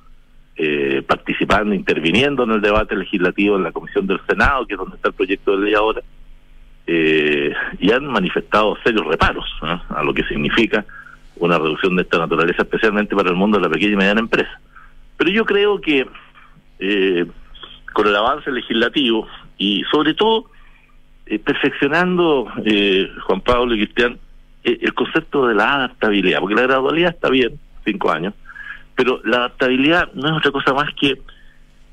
eh, 0.55 1.01
participando, 1.05 1.73
interviniendo 1.73 2.43
en 2.43 2.51
el 2.51 2.61
debate 2.61 2.95
legislativo 2.95 3.55
en 3.55 3.63
la 3.63 3.71
Comisión 3.71 4.07
del 4.07 4.19
Senado, 4.27 4.65
que 4.65 4.73
es 4.73 4.77
donde 4.77 4.95
está 4.95 5.09
el 5.09 5.15
proyecto 5.15 5.57
de 5.57 5.65
ley 5.65 5.73
ahora, 5.73 6.01
eh, 6.85 7.53
y 7.79 7.91
han 7.91 8.05
manifestado 8.05 8.77
serios 8.83 9.05
reparos 9.05 9.45
a 9.61 10.03
lo 10.03 10.13
que 10.13 10.23
significa 10.23 10.85
una 11.37 11.57
reducción 11.57 11.95
de 11.95 12.03
esta 12.03 12.19
naturaleza, 12.19 12.63
especialmente 12.63 13.15
para 13.15 13.29
el 13.29 13.35
mundo 13.35 13.57
de 13.57 13.63
la 13.63 13.69
pequeña 13.69 13.93
y 13.93 13.97
mediana 13.97 14.19
empresa. 14.19 14.59
Pero 15.17 15.31
yo 15.31 15.45
creo 15.45 15.79
que 15.79 16.05
eh, 16.79 17.25
con 17.93 18.07
el 18.07 18.15
avance 18.15 18.51
legislativo 18.51 19.27
y 19.57 19.83
sobre 19.91 20.13
todo 20.13 20.49
eh, 21.25 21.39
perfeccionando, 21.39 22.47
eh, 22.65 23.09
Juan 23.25 23.41
Pablo 23.41 23.73
y 23.73 23.85
Cristian, 23.85 24.19
eh, 24.63 24.79
el 24.81 24.93
concepto 24.93 25.47
de 25.47 25.55
la 25.55 25.75
adaptabilidad, 25.75 26.39
porque 26.39 26.55
la 26.55 26.63
gradualidad 26.63 27.11
está 27.11 27.29
bien, 27.29 27.59
cinco 27.85 28.11
años, 28.11 28.33
pero 28.95 29.21
la 29.23 29.37
adaptabilidad 29.37 30.11
no 30.13 30.29
es 30.29 30.37
otra 30.37 30.51
cosa 30.51 30.73
más 30.73 30.93
que 30.99 31.19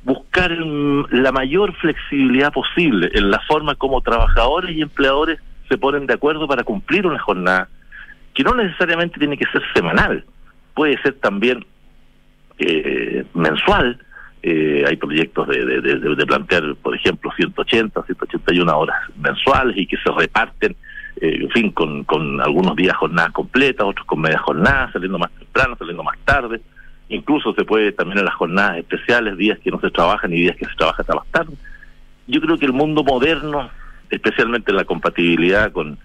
buscar 0.04 0.50
la 0.50 1.32
mayor 1.32 1.74
flexibilidad 1.76 2.52
posible 2.52 3.10
en 3.12 3.30
la 3.30 3.40
forma 3.40 3.74
como 3.74 4.00
trabajadores 4.00 4.74
y 4.76 4.82
empleadores 4.82 5.38
se 5.68 5.78
ponen 5.78 6.06
de 6.06 6.14
acuerdo 6.14 6.48
para 6.48 6.64
cumplir 6.64 7.06
una 7.06 7.18
jornada, 7.18 7.68
que 8.34 8.42
no 8.42 8.54
necesariamente 8.54 9.18
tiene 9.18 9.36
que 9.36 9.46
ser 9.46 9.62
semanal, 9.74 10.24
puede 10.74 11.00
ser 11.02 11.14
también 11.14 11.64
mensual, 13.34 13.98
eh, 14.42 14.84
hay 14.86 14.96
proyectos 14.96 15.48
de, 15.48 15.64
de, 15.82 16.26
plantear, 16.26 16.74
por 16.82 16.94
ejemplo, 16.94 17.30
180, 17.36 18.02
181 18.02 18.78
horas 18.78 18.96
mensuales 19.16 19.76
y 19.76 19.86
que 19.86 19.96
se 19.98 20.10
reparten, 20.10 20.76
eh, 21.20 21.38
en 21.42 21.50
fin, 21.50 21.70
con, 21.70 22.04
con 22.04 22.40
algunos 22.40 22.74
días 22.76 22.96
jornadas 22.96 23.32
completas, 23.32 23.86
otros 23.86 24.06
con 24.06 24.20
media 24.20 24.38
jornada, 24.38 24.90
saliendo 24.92 25.18
más 25.18 25.30
temprano, 25.32 25.76
saliendo 25.78 26.02
más 26.02 26.16
tarde. 26.24 26.60
Incluso 27.10 27.52
se 27.54 27.64
puede 27.64 27.92
también 27.92 28.18
en 28.18 28.24
las 28.24 28.34
jornadas 28.34 28.78
especiales, 28.78 29.36
días 29.36 29.58
que 29.58 29.70
no 29.70 29.80
se 29.80 29.90
trabajan 29.90 30.32
y 30.32 30.40
días 30.40 30.56
que 30.56 30.64
se 30.64 30.74
trabaja 30.76 31.02
hasta 31.02 31.14
más 31.14 31.26
tarde. 31.30 31.52
Yo 32.26 32.40
creo 32.40 32.56
que 32.56 32.66
el 32.66 32.72
mundo 32.72 33.04
moderno, 33.04 33.68
especialmente 34.08 34.72
la 34.72 34.84
compatibilidad 34.84 35.70
con 35.72 35.98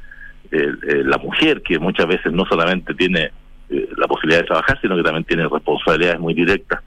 eh, 0.52 0.72
la 1.06 1.18
mujer, 1.18 1.62
que 1.62 1.80
muchas 1.80 2.08
veces 2.08 2.34
no 2.34 2.46
solamente 2.46 2.94
tiene 2.94 3.32
la 3.70 4.08
posibilidad 4.08 4.42
de 4.42 4.48
trabajar, 4.48 4.80
sino 4.80 4.96
que 4.96 5.02
también 5.02 5.24
tiene 5.24 5.48
responsabilidades 5.48 6.20
muy 6.20 6.36
directas 6.36 6.82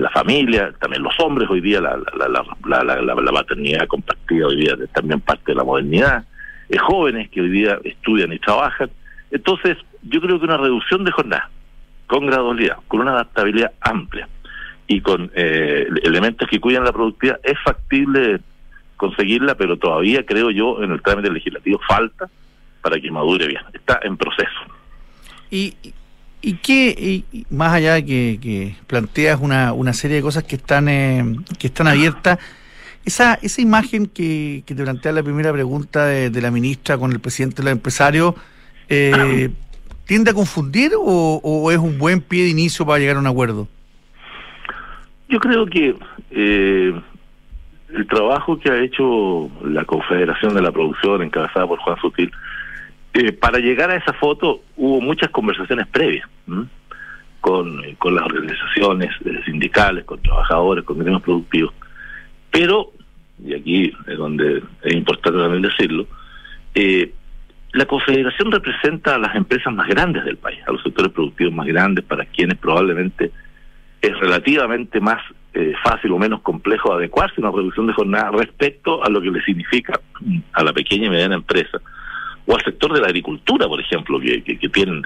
la 0.00 0.10
familia, 0.10 0.72
también 0.80 1.02
los 1.02 1.14
hombres 1.20 1.48
hoy 1.48 1.60
día, 1.60 1.80
la, 1.80 1.96
la, 1.96 2.84
la, 2.84 3.00
la, 3.00 3.32
maternidad 3.32 3.86
compartida 3.86 4.46
hoy 4.46 4.56
día 4.56 4.76
es 4.82 4.90
también 4.90 5.20
parte 5.20 5.52
de 5.52 5.54
la 5.54 5.64
modernidad, 5.64 6.24
eh, 6.68 6.78
jóvenes 6.78 7.30
que 7.30 7.40
hoy 7.40 7.50
día 7.50 7.78
estudian 7.84 8.32
y 8.32 8.38
trabajan. 8.38 8.90
Entonces, 9.30 9.76
yo 10.02 10.20
creo 10.20 10.38
que 10.38 10.46
una 10.46 10.56
reducción 10.56 11.04
de 11.04 11.12
jornada, 11.12 11.48
con 12.06 12.26
gradualidad, 12.26 12.76
con 12.88 13.00
una 13.00 13.12
adaptabilidad 13.12 13.72
amplia 13.80 14.28
y 14.86 15.00
con 15.00 15.30
eh, 15.34 15.88
elementos 16.02 16.48
que 16.48 16.60
cuidan 16.60 16.84
la 16.84 16.92
productividad, 16.92 17.40
es 17.42 17.58
factible 17.64 18.40
conseguirla, 18.96 19.54
pero 19.54 19.76
todavía 19.76 20.24
creo 20.24 20.50
yo 20.50 20.82
en 20.82 20.92
el 20.92 21.02
trámite 21.02 21.30
legislativo 21.30 21.80
falta 21.88 22.28
para 22.82 23.00
que 23.00 23.10
madure 23.10 23.46
bien. 23.46 23.62
Está 23.72 24.00
en 24.02 24.16
proceso. 24.16 24.60
Y 25.50 25.74
¿Y 26.46 26.56
qué, 26.56 27.24
más 27.48 27.72
allá 27.72 27.94
de 27.94 28.04
que, 28.04 28.76
planteas 28.86 29.40
una, 29.40 29.72
una, 29.72 29.94
serie 29.94 30.16
de 30.16 30.22
cosas 30.22 30.44
que 30.44 30.56
están, 30.56 30.90
eh, 30.90 31.36
que 31.58 31.68
están 31.68 31.86
abiertas, 31.86 32.38
esa, 33.06 33.38
esa 33.40 33.62
imagen 33.62 34.04
que, 34.04 34.62
que 34.66 34.74
te 34.74 34.82
plantea 34.82 35.12
la 35.12 35.22
primera 35.22 35.50
pregunta 35.54 36.04
de, 36.04 36.42
la 36.42 36.50
ministra 36.50 36.98
con 36.98 37.12
el 37.12 37.20
presidente 37.20 37.56
de 37.56 37.62
los 37.62 37.72
empresarios, 37.72 38.34
eh, 38.90 39.48
¿tiende 40.06 40.30
a 40.30 40.34
confundir 40.34 40.92
o, 40.98 41.70
es 41.70 41.78
un 41.78 41.98
buen 41.98 42.20
pie 42.20 42.44
de 42.44 42.50
inicio 42.50 42.86
para 42.86 42.98
llegar 42.98 43.16
a 43.16 43.20
un 43.20 43.26
acuerdo? 43.26 43.68
Yo 45.28 45.40
creo 45.40 45.66
que 45.66 45.94
eh, 46.30 46.94
el 47.94 48.06
trabajo 48.06 48.58
que 48.58 48.70
ha 48.70 48.82
hecho 48.82 49.50
la 49.64 49.84
Confederación 49.84 50.54
de 50.54 50.62
la 50.62 50.72
Producción, 50.72 51.22
encabezada 51.22 51.66
por 51.66 51.78
Juan 51.80 51.96
Sutil, 52.00 52.30
eh, 53.14 53.32
para 53.32 53.58
llegar 53.58 53.90
a 53.90 53.96
esa 53.96 54.12
foto 54.14 54.60
hubo 54.76 55.00
muchas 55.00 55.30
conversaciones 55.30 55.86
previas 55.86 56.28
con, 57.40 57.80
con 57.98 58.14
las 58.14 58.24
organizaciones 58.24 59.10
eh, 59.24 59.40
sindicales, 59.44 60.04
con 60.04 60.20
trabajadores, 60.20 60.84
con 60.84 60.98
gremios 60.98 61.22
productivos. 61.22 61.72
Pero, 62.50 62.90
y 63.44 63.54
aquí 63.54 63.92
es 64.06 64.18
donde 64.18 64.62
es 64.82 64.94
importante 64.94 65.38
también 65.38 65.62
decirlo, 65.62 66.06
eh, 66.74 67.12
la 67.74 67.86
Confederación 67.86 68.50
representa 68.50 69.16
a 69.16 69.18
las 69.18 69.34
empresas 69.34 69.72
más 69.72 69.86
grandes 69.88 70.24
del 70.24 70.36
país, 70.36 70.60
a 70.66 70.72
los 70.72 70.82
sectores 70.82 71.12
productivos 71.12 71.52
más 71.52 71.66
grandes, 71.66 72.04
para 72.04 72.24
quienes 72.24 72.56
probablemente 72.58 73.30
es 74.00 74.18
relativamente 74.20 75.00
más 75.00 75.20
fácil 75.82 76.12
o 76.12 76.18
menos 76.18 76.40
complejo 76.40 76.92
adecuarse 76.92 77.34
a 77.38 77.40
una 77.40 77.56
reducción 77.56 77.86
de 77.86 77.92
jornada 77.92 78.30
respecto 78.32 79.04
a 79.04 79.08
lo 79.08 79.20
que 79.20 79.30
le 79.30 79.42
significa 79.42 80.00
a 80.52 80.64
la 80.64 80.72
pequeña 80.72 81.06
y 81.06 81.10
mediana 81.10 81.36
empresa. 81.36 81.78
O 82.46 82.54
al 82.54 82.64
sector 82.64 82.92
de 82.92 83.00
la 83.00 83.06
agricultura, 83.06 83.66
por 83.66 83.80
ejemplo, 83.80 84.18
que, 84.20 84.68
tienen, 84.72 85.02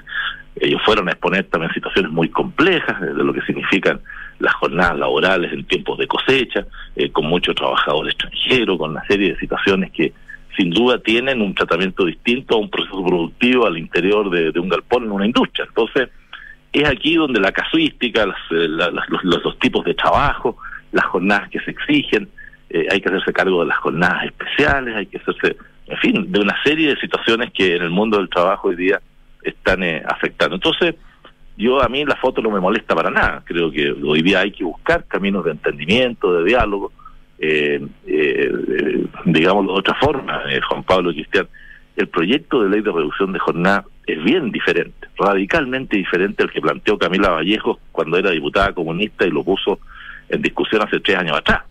ellos 0.55 0.81
fueron 0.83 1.07
a 1.07 1.11
exponer 1.11 1.45
también 1.45 1.73
situaciones 1.73 2.11
muy 2.11 2.29
complejas 2.29 2.99
de 2.99 3.13
lo 3.23 3.31
que 3.33 3.41
significan 3.41 3.99
las 4.39 4.53
jornadas 4.55 4.97
laborales 4.97 5.53
en 5.53 5.65
tiempos 5.65 5.97
de 5.97 6.07
cosecha, 6.07 6.65
eh, 6.95 7.11
con 7.11 7.25
mucho 7.25 7.53
trabajador 7.53 8.07
extranjero, 8.07 8.77
con 8.77 8.91
una 8.91 9.05
serie 9.05 9.33
de 9.33 9.39
situaciones 9.39 9.91
que 9.91 10.13
sin 10.59 10.71
duda 10.71 10.99
tienen 10.99 11.41
un 11.41 11.55
tratamiento 11.55 12.03
distinto 12.03 12.55
a 12.55 12.59
un 12.59 12.69
proceso 12.69 13.01
productivo 13.01 13.65
al 13.65 13.77
interior 13.77 14.29
de, 14.29 14.59
un 14.59 14.67
galpón 14.67 15.05
en 15.05 15.11
una 15.11 15.25
industria. 15.25 15.65
Entonces, 15.69 16.09
es 16.73 16.87
aquí 16.87 17.15
donde 17.15 17.39
la 17.39 17.53
casuística, 17.53 18.23
eh, 18.23 18.67
los, 18.67 19.59
tipos 19.59 19.85
de 19.85 19.93
trabajo, 19.93 20.57
las 20.91 21.05
jornadas 21.05 21.49
que 21.49 21.61
se 21.61 21.71
exigen, 21.71 22.27
eh, 22.69 22.87
hay 22.91 22.99
que 22.99 23.07
hacerse 23.07 23.31
cargo 23.31 23.61
de 23.61 23.67
las 23.67 23.77
jornadas 23.77 24.25
especiales, 24.25 24.97
hay 24.97 25.05
que 25.05 25.17
hacerse, 25.19 25.55
en 25.87 25.97
fin, 25.99 26.29
de 26.29 26.41
una 26.41 26.61
serie 26.61 26.89
de 26.89 26.99
situaciones 26.99 27.51
que 27.53 27.77
en 27.77 27.83
el 27.83 27.89
mundo 27.89 28.17
del 28.17 28.29
trabajo 28.29 28.67
hoy 28.67 28.75
día 28.75 28.99
están 29.41 29.81
eh, 29.81 30.03
afectando. 30.05 30.55
Entonces, 30.55 30.95
yo 31.57 31.81
a 31.81 31.87
mí 31.87 32.03
la 32.03 32.17
foto 32.17 32.41
no 32.41 32.51
me 32.51 32.59
molesta 32.59 32.95
para 32.95 33.09
nada. 33.09 33.43
Creo 33.45 33.71
que 33.71 33.91
hoy 33.91 34.21
día 34.21 34.41
hay 34.41 34.51
que 34.51 34.65
buscar 34.65 35.05
caminos 35.05 35.45
de 35.45 35.51
entendimiento, 35.51 36.33
de 36.33 36.43
diálogo, 36.43 36.91
eh, 37.39 37.81
eh, 38.05 38.51
digámoslo 39.25 39.73
de 39.73 39.79
otra 39.79 39.95
forma, 39.95 40.43
eh, 40.49 40.59
Juan 40.61 40.83
Pablo 40.83 41.11
Cristian. 41.11 41.47
El 41.95 42.07
proyecto 42.07 42.63
de 42.63 42.69
ley 42.69 42.81
de 42.81 42.91
reducción 42.91 43.33
de 43.33 43.39
jornada 43.39 43.85
es 44.05 44.23
bien 44.23 44.51
diferente, 44.51 45.07
radicalmente 45.17 45.97
diferente 45.97 46.43
al 46.43 46.51
que 46.51 46.61
planteó 46.61 46.97
Camila 46.97 47.29
Vallejo 47.29 47.79
cuando 47.91 48.17
era 48.17 48.31
diputada 48.31 48.73
comunista 48.73 49.25
y 49.25 49.31
lo 49.31 49.43
puso 49.43 49.79
en 50.29 50.41
discusión 50.41 50.81
hace 50.81 50.99
tres 50.99 51.17
años 51.17 51.37
atrás. 51.37 51.63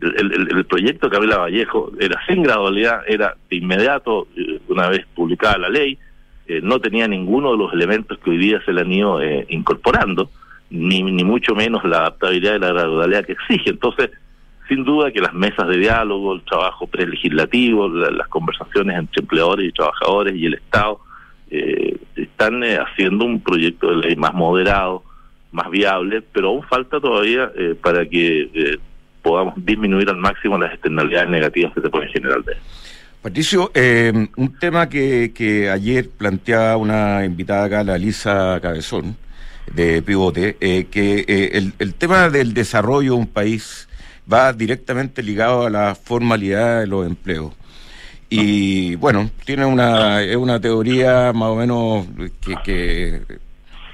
El, 0.00 0.64
proyecto 0.64 1.08
de 1.08 1.14
Camila 1.14 1.36
Vallejo 1.38 1.92
era 2.00 2.18
sin 2.26 2.42
gradualidad, 2.42 3.02
era 3.06 3.36
de 3.50 3.56
inmediato, 3.56 4.28
eh, 4.34 4.58
una 4.68 4.88
vez 4.88 5.04
publicada 5.14 5.58
la 5.58 5.68
ley, 5.68 5.98
eh, 6.46 6.60
no 6.62 6.80
tenía 6.80 7.06
ninguno 7.06 7.52
de 7.52 7.58
los 7.58 7.72
elementos 7.74 8.18
que 8.18 8.30
hoy 8.30 8.38
día 8.38 8.62
se 8.64 8.72
le 8.72 8.80
han 8.80 8.90
ido 8.90 9.20
eh, 9.20 9.44
incorporando, 9.50 10.30
ni, 10.70 11.02
ni 11.02 11.22
mucho 11.22 11.54
menos 11.54 11.84
la 11.84 11.98
adaptabilidad 11.98 12.56
y 12.56 12.58
la 12.60 12.72
gradualidad 12.72 13.26
que 13.26 13.32
exige. 13.32 13.70
Entonces, 13.70 14.10
sin 14.70 14.84
duda 14.84 15.10
que 15.10 15.20
las 15.20 15.34
mesas 15.34 15.68
de 15.68 15.76
diálogo, 15.76 16.32
el 16.32 16.42
trabajo 16.42 16.86
prelegislativo, 16.86 17.88
las 17.88 18.28
conversaciones 18.28 18.96
entre 18.96 19.20
empleadores 19.20 19.68
y 19.68 19.72
trabajadores 19.72 20.34
y 20.34 20.46
el 20.46 20.54
Estado 20.54 21.00
eh, 21.50 21.98
están 22.16 22.62
haciendo 22.62 23.26
un 23.26 23.40
proyecto 23.42 23.90
de 23.90 23.96
ley 23.96 24.16
más 24.16 24.32
moderado, 24.32 25.02
más 25.52 25.68
viable, 25.70 26.22
pero 26.22 26.48
aún 26.48 26.62
falta 26.62 26.98
todavía 27.00 27.52
para 27.82 28.06
que 28.06 28.78
podamos 29.22 29.54
disminuir 29.56 30.08
al 30.08 30.16
máximo 30.16 30.56
las 30.56 30.72
externalidades 30.72 31.28
negativas 31.28 31.74
que 31.74 31.82
se 31.82 31.90
pueden 31.90 32.08
generar 32.08 32.42
de 32.44 32.54
Patricio, 33.22 33.70
eh, 33.74 34.28
un 34.36 34.58
tema 34.58 34.88
que, 34.88 35.68
ayer 35.70 36.08
planteaba 36.08 36.78
una 36.78 37.22
invitada 37.26 37.64
acá, 37.64 37.84
la 37.84 37.98
Lisa 37.98 38.58
Cabezón, 38.62 39.16
de 39.74 40.00
Pivote, 40.00 40.56
eh, 40.58 40.86
que 40.90 41.26
eh, 41.28 41.70
el, 41.78 41.94
tema 41.94 42.30
del 42.30 42.54
desarrollo 42.54 43.12
de 43.12 43.18
un 43.18 43.26
país 43.26 43.89
va 44.32 44.52
directamente 44.52 45.22
ligado 45.22 45.66
a 45.66 45.70
la 45.70 45.94
formalidad 45.94 46.80
de 46.80 46.86
los 46.86 47.06
empleos. 47.06 47.52
Y 48.28 48.94
bueno, 48.96 49.30
tiene 49.44 49.64
una, 49.64 50.22
es 50.22 50.36
una 50.36 50.60
teoría 50.60 51.32
más 51.32 51.48
o 51.48 51.56
menos 51.56 52.06
que, 52.40 53.22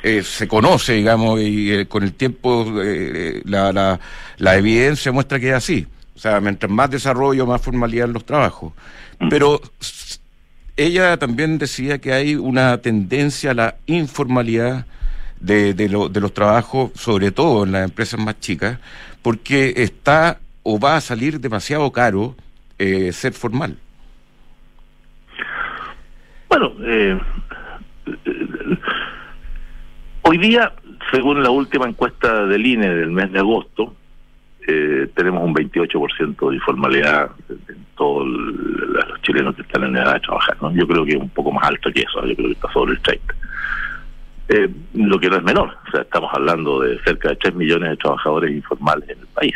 que 0.02 0.22
se 0.22 0.46
conoce, 0.46 0.92
digamos, 0.92 1.40
y 1.42 1.86
con 1.86 2.02
el 2.02 2.12
tiempo 2.12 2.70
la, 3.44 3.72
la, 3.72 4.00
la 4.36 4.56
evidencia 4.56 5.10
muestra 5.10 5.40
que 5.40 5.48
es 5.48 5.54
así. 5.54 5.86
O 6.14 6.18
sea, 6.18 6.40
mientras 6.40 6.70
más 6.70 6.90
desarrollo, 6.90 7.46
más 7.46 7.60
formalidad 7.60 8.06
en 8.06 8.12
los 8.12 8.24
trabajos. 8.24 8.72
Pero 9.30 9.60
ella 10.76 11.16
también 11.16 11.58
decía 11.58 11.98
que 11.98 12.12
hay 12.12 12.34
una 12.34 12.78
tendencia 12.78 13.52
a 13.52 13.54
la 13.54 13.76
informalidad 13.86 14.86
de, 15.40 15.74
de, 15.74 15.88
los 15.88 16.34
trabajos, 16.34 16.90
sobre 16.94 17.30
todo 17.30 17.64
en 17.64 17.72
las 17.72 17.84
empresas 17.84 18.18
más 18.20 18.38
chicas, 18.40 18.78
porque 19.26 19.74
está 19.78 20.38
o 20.62 20.78
va 20.78 20.94
a 20.94 21.00
salir 21.00 21.40
demasiado 21.40 21.90
caro 21.90 22.36
eh, 22.78 23.10
ser 23.10 23.32
formal. 23.32 23.76
Bueno, 26.48 26.72
eh, 26.84 27.18
hoy 30.22 30.38
día, 30.38 30.72
según 31.10 31.42
la 31.42 31.50
última 31.50 31.88
encuesta 31.88 32.46
del 32.46 32.64
INE 32.64 32.88
del 32.88 33.10
mes 33.10 33.32
de 33.32 33.40
agosto, 33.40 33.96
eh, 34.64 35.08
tenemos 35.16 35.42
un 35.42 35.54
28% 35.56 36.48
de 36.50 36.54
informalidad 36.54 37.32
en 37.48 37.84
todos 37.96 38.28
los 38.28 39.22
chilenos 39.22 39.56
que 39.56 39.62
están 39.62 39.82
en 39.82 39.96
edad 39.96 40.14
de 40.14 40.20
trabajar. 40.20 40.56
¿no? 40.62 40.72
Yo 40.72 40.86
creo 40.86 41.04
que 41.04 41.16
es 41.16 41.20
un 41.20 41.30
poco 41.30 41.50
más 41.50 41.66
alto 41.66 41.90
que 41.92 42.02
eso, 42.02 42.24
yo 42.24 42.36
creo 42.36 42.46
que 42.46 42.52
está 42.52 42.72
sobre 42.72 42.92
el 42.92 43.02
30%. 43.02 43.35
Eh, 44.48 44.68
lo 44.94 45.18
que 45.18 45.28
no 45.28 45.36
es 45.36 45.42
menor, 45.42 45.76
o 45.88 45.90
sea, 45.90 46.02
estamos 46.02 46.30
hablando 46.32 46.80
de 46.80 47.02
cerca 47.02 47.30
de 47.30 47.36
3 47.36 47.54
millones 47.56 47.90
de 47.90 47.96
trabajadores 47.96 48.54
informales 48.54 49.08
en 49.08 49.18
el 49.18 49.26
país. 49.26 49.54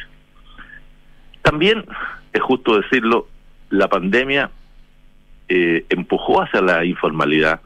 También, 1.43 1.85
es 2.33 2.43
justo 2.43 2.81
decirlo, 2.81 3.29
la 3.71 3.89
pandemia 3.89 4.51
eh, 5.49 5.85
empujó 5.89 6.43
hacia 6.43 6.61
la 6.61 6.85
informalidad 6.85 7.61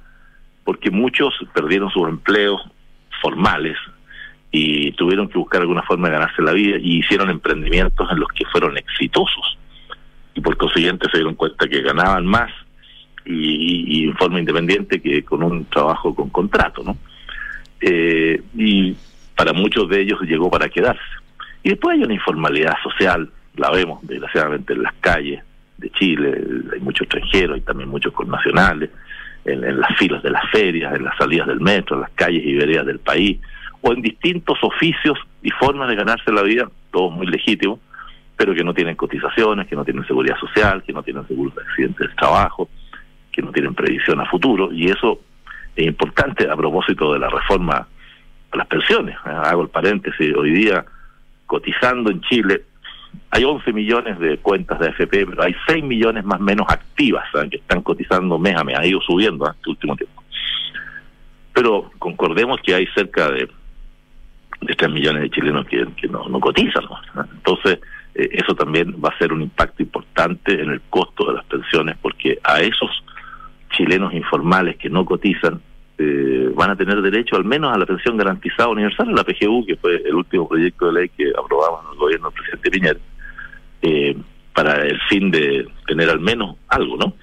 porque 0.65 0.91
muchos 0.91 1.35
perdieron 1.55 1.91
sus 1.91 2.09
empleos 2.09 2.61
formales 3.23 3.77
y 4.51 4.93
tuvieron 4.93 5.29
que 5.29 5.39
buscar 5.39 5.63
alguna 5.63 5.83
forma 5.83 6.09
de 6.09 6.15
ganarse 6.15 6.43
la 6.43 6.53
vida 6.53 6.77
y 6.79 6.99
hicieron 6.99 7.31
emprendimientos 7.31 8.09
en 8.11 8.21
los 8.21 8.29
que 8.29 8.45
fueron 8.47 8.77
exitosos 8.77 9.59
y 10.35 10.41
por 10.41 10.57
consiguiente 10.57 11.09
se 11.11 11.19
dieron 11.19 11.35
cuenta 11.35 11.69
que 11.69 11.83
ganaban 11.83 12.27
más 12.27 12.51
y, 13.25 14.05
en 14.05 14.17
forma 14.17 14.39
independiente 14.39 15.01
que 15.01 15.25
con 15.25 15.43
un 15.43 15.65
trabajo 15.67 16.15
con 16.15 16.29
contrato, 16.29 16.83
¿no? 16.85 16.97
Eh, 17.81 18.41
y 18.57 18.97
para 19.37 19.53
muchos 19.53 19.89
de 19.89 20.03
ellos 20.03 20.21
llegó 20.23 20.51
para 20.51 20.69
quedarse. 20.69 21.03
Y 21.63 21.71
después 21.71 21.97
hay 21.97 22.05
una 22.05 22.15
informalidad 22.15 22.75
social, 22.83 23.31
la 23.57 23.71
vemos 23.71 24.01
desgraciadamente 24.03 24.73
en 24.75 24.83
las 24.83 24.95
calles 25.01 25.43
de 25.79 25.91
Chile, 25.91 26.41
hay 26.73 26.81
muchos 26.81 27.03
extranjeros 27.03 27.59
y 27.59 27.61
también 27.63 27.89
muchos 27.89 28.13
connacionales, 28.13 28.91
en, 29.45 29.65
en 29.65 29.81
las 29.81 29.97
filas 29.99 30.23
de 30.23 30.31
las 30.31 30.49
ferias, 30.51 30.95
en 30.95 31.05
las 31.05 31.17
salidas 31.17 31.47
del 31.47 31.61
metro, 31.61 31.97
en 31.97 32.03
las 32.03 32.11
calles 32.13 32.43
y 32.45 32.55
veredas 32.55 32.87
del 32.87 32.99
país, 32.99 33.39
o 33.81 33.93
en 33.93 34.01
distintos 34.01 34.59
oficios 34.63 35.19
y 35.43 35.51
formas 35.51 35.89
de 35.89 35.97
ganarse 35.97 36.33
la 36.33 36.43
vida, 36.43 36.71
todos 36.91 37.13
muy 37.13 37.27
legítimos, 37.27 37.81
pero 38.37 38.55
que 38.55 38.65
no 38.65 38.75
tienen 38.75 38.97
cotizaciones, 38.97 39.67
que 39.69 39.77
no 39.77 39.85
tienen 39.85 40.07
seguridad 40.07 40.37
social, 40.39 40.83
que 40.83 40.93
no 40.93 41.03
tienen 41.03 41.27
seguro 41.27 41.53
de 41.55 41.63
accidentes 41.63 42.09
de 42.09 42.15
trabajo, 42.15 42.69
que 43.31 43.43
no 43.43 43.53
tienen 43.53 43.75
previsión 43.75 44.21
a 44.21 44.27
futuro, 44.27 44.73
y 44.73 44.87
eso 44.87 45.13
es 45.13 45.19
importante 45.83 46.49
a 46.49 46.57
propósito 46.57 47.13
de 47.13 47.19
la 47.19 47.29
reforma 47.29 47.87
a 48.51 48.57
las 48.57 48.67
pensiones. 48.67 49.17
¿eh? 49.27 49.31
Hago 49.31 49.63
el 49.63 49.69
paréntesis, 49.69 50.35
hoy 50.37 50.53
día 50.53 50.85
cotizando 51.47 52.11
en 52.11 52.21
Chile 52.23 52.63
hay 53.31 53.45
11 53.45 53.73
millones 53.73 54.19
de 54.19 54.39
cuentas 54.39 54.79
de 54.81 54.89
AFP, 54.89 55.27
pero 55.27 55.43
hay 55.43 55.55
6 55.69 55.85
millones 55.85 56.25
más 56.25 56.41
menos 56.41 56.67
activas 56.69 57.25
que 57.51 57.57
están 57.57 57.83
cotizando 57.83 58.39
mes 58.39 58.57
a 58.57 58.65
mes, 58.65 58.77
ha 58.79 58.87
ido 58.87 59.01
subiendo 59.01 59.47
¿eh? 59.47 59.53
este 59.55 59.71
último 59.71 59.97
tiempo. 59.97 60.23
Pero 61.53 61.91
concordemos 61.99 62.61
que 62.61 62.75
hay 62.75 62.87
cerca 62.95 63.31
de 63.31 63.49
de 64.65 64.75
3 64.75 64.91
millones 64.91 65.23
de 65.23 65.31
chilenos 65.31 65.67
que, 65.67 65.87
no, 66.09 66.41
cotizan. 66.41 66.85
Entonces, 67.33 67.81
eh, 68.15 68.29
eso 68.33 68.55
también 68.55 68.95
va 69.05 69.11
a 69.11 69.19
ser 69.19 69.33
un 69.33 69.43
impacto 69.43 69.83
importante 69.83 70.61
en 70.61 70.71
el 70.71 70.81
costo 70.91 71.27
de 71.27 71.35
las 71.35 71.45
pensiones, 71.45 71.97
porque 72.01 72.39
a 72.43 72.61
esos 72.61 72.91
chilenos 73.77 74.13
informales 74.15 74.77
que 74.77 74.89
no 74.89 75.05
cotizan 75.05 75.61
eh, 75.99 76.51
van 76.55 76.71
a 76.71 76.77
tener 76.77 77.01
derecho 77.03 77.37
al 77.37 77.45
menos 77.45 77.73
a 77.73 77.79
la 77.79 77.87
pensión 77.87 78.17
garantizada 78.17 78.69
universal, 78.69 79.15
la 79.15 79.25
PGU, 79.25 79.65
que 79.67 79.77
fue 79.77 80.03
el 80.05 80.15
último 80.15 80.49
proyecto 80.49 80.87
de 80.87 81.01
ley 81.01 81.09
que 81.11 81.31
aprobamos 81.31 81.85
en 81.85 81.93
el 81.93 81.99
gobierno 81.99 82.31
del 82.31 82.35
presidente 82.35 82.71
Piñera, 82.71 83.01
eh, 83.83 84.17
para 84.53 84.83
el 84.83 85.01
fin 85.09 85.31
de 85.31 85.69
tener 85.87 86.11
al 86.11 86.21
menos 86.21 86.57
algo, 86.69 86.97
¿no? 86.97 87.15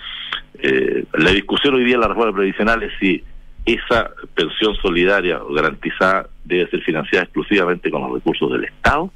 la 1.13 1.31
discusión 1.31 1.73
hoy 1.73 1.83
día 1.83 1.95
en 1.95 2.01
la 2.01 2.07
reforma 2.07 2.33
previsional 2.33 2.83
es 2.83 2.91
si 2.99 3.23
esa 3.65 4.11
pensión 4.33 4.75
solidaria 4.75 5.41
o 5.43 5.53
garantizada 5.53 6.27
debe 6.43 6.69
ser 6.69 6.81
financiada 6.81 7.23
exclusivamente 7.23 7.89
con 7.91 8.01
los 8.01 8.13
recursos 8.13 8.51
del 8.51 8.65
Estado 8.65 9.11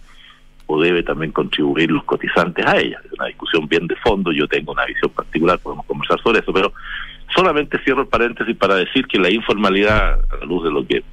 o 0.68 0.82
debe 0.82 1.04
también 1.04 1.32
contribuir 1.32 1.92
los 1.92 2.04
cotizantes 2.04 2.66
a 2.66 2.78
ella. 2.78 3.00
Es 3.06 3.12
una 3.14 3.28
discusión 3.28 3.68
bien 3.68 3.88
de 3.88 3.96
fondo, 3.98 4.32
yo 4.32 4.48
tengo 4.48 4.72
una 4.72 4.86
visión 4.86 5.12
particular, 5.12 5.60
podemos 5.60 5.86
conversar 5.86 6.20
sobre 6.22 6.40
eso, 6.40 6.52
pero 6.54 6.74
solamente 7.34 7.80
cierro 7.84 8.08
paréntesis 8.08 8.56
para 8.58 8.76
decir 8.76 9.08
que 9.08 9.20
la 9.20 9.30
informalidad, 9.30 10.20
a 10.32 10.36
la 10.40 10.46
luz 10.46 10.64
de 10.64 10.72
lo 10.72 10.86
que 10.86 11.04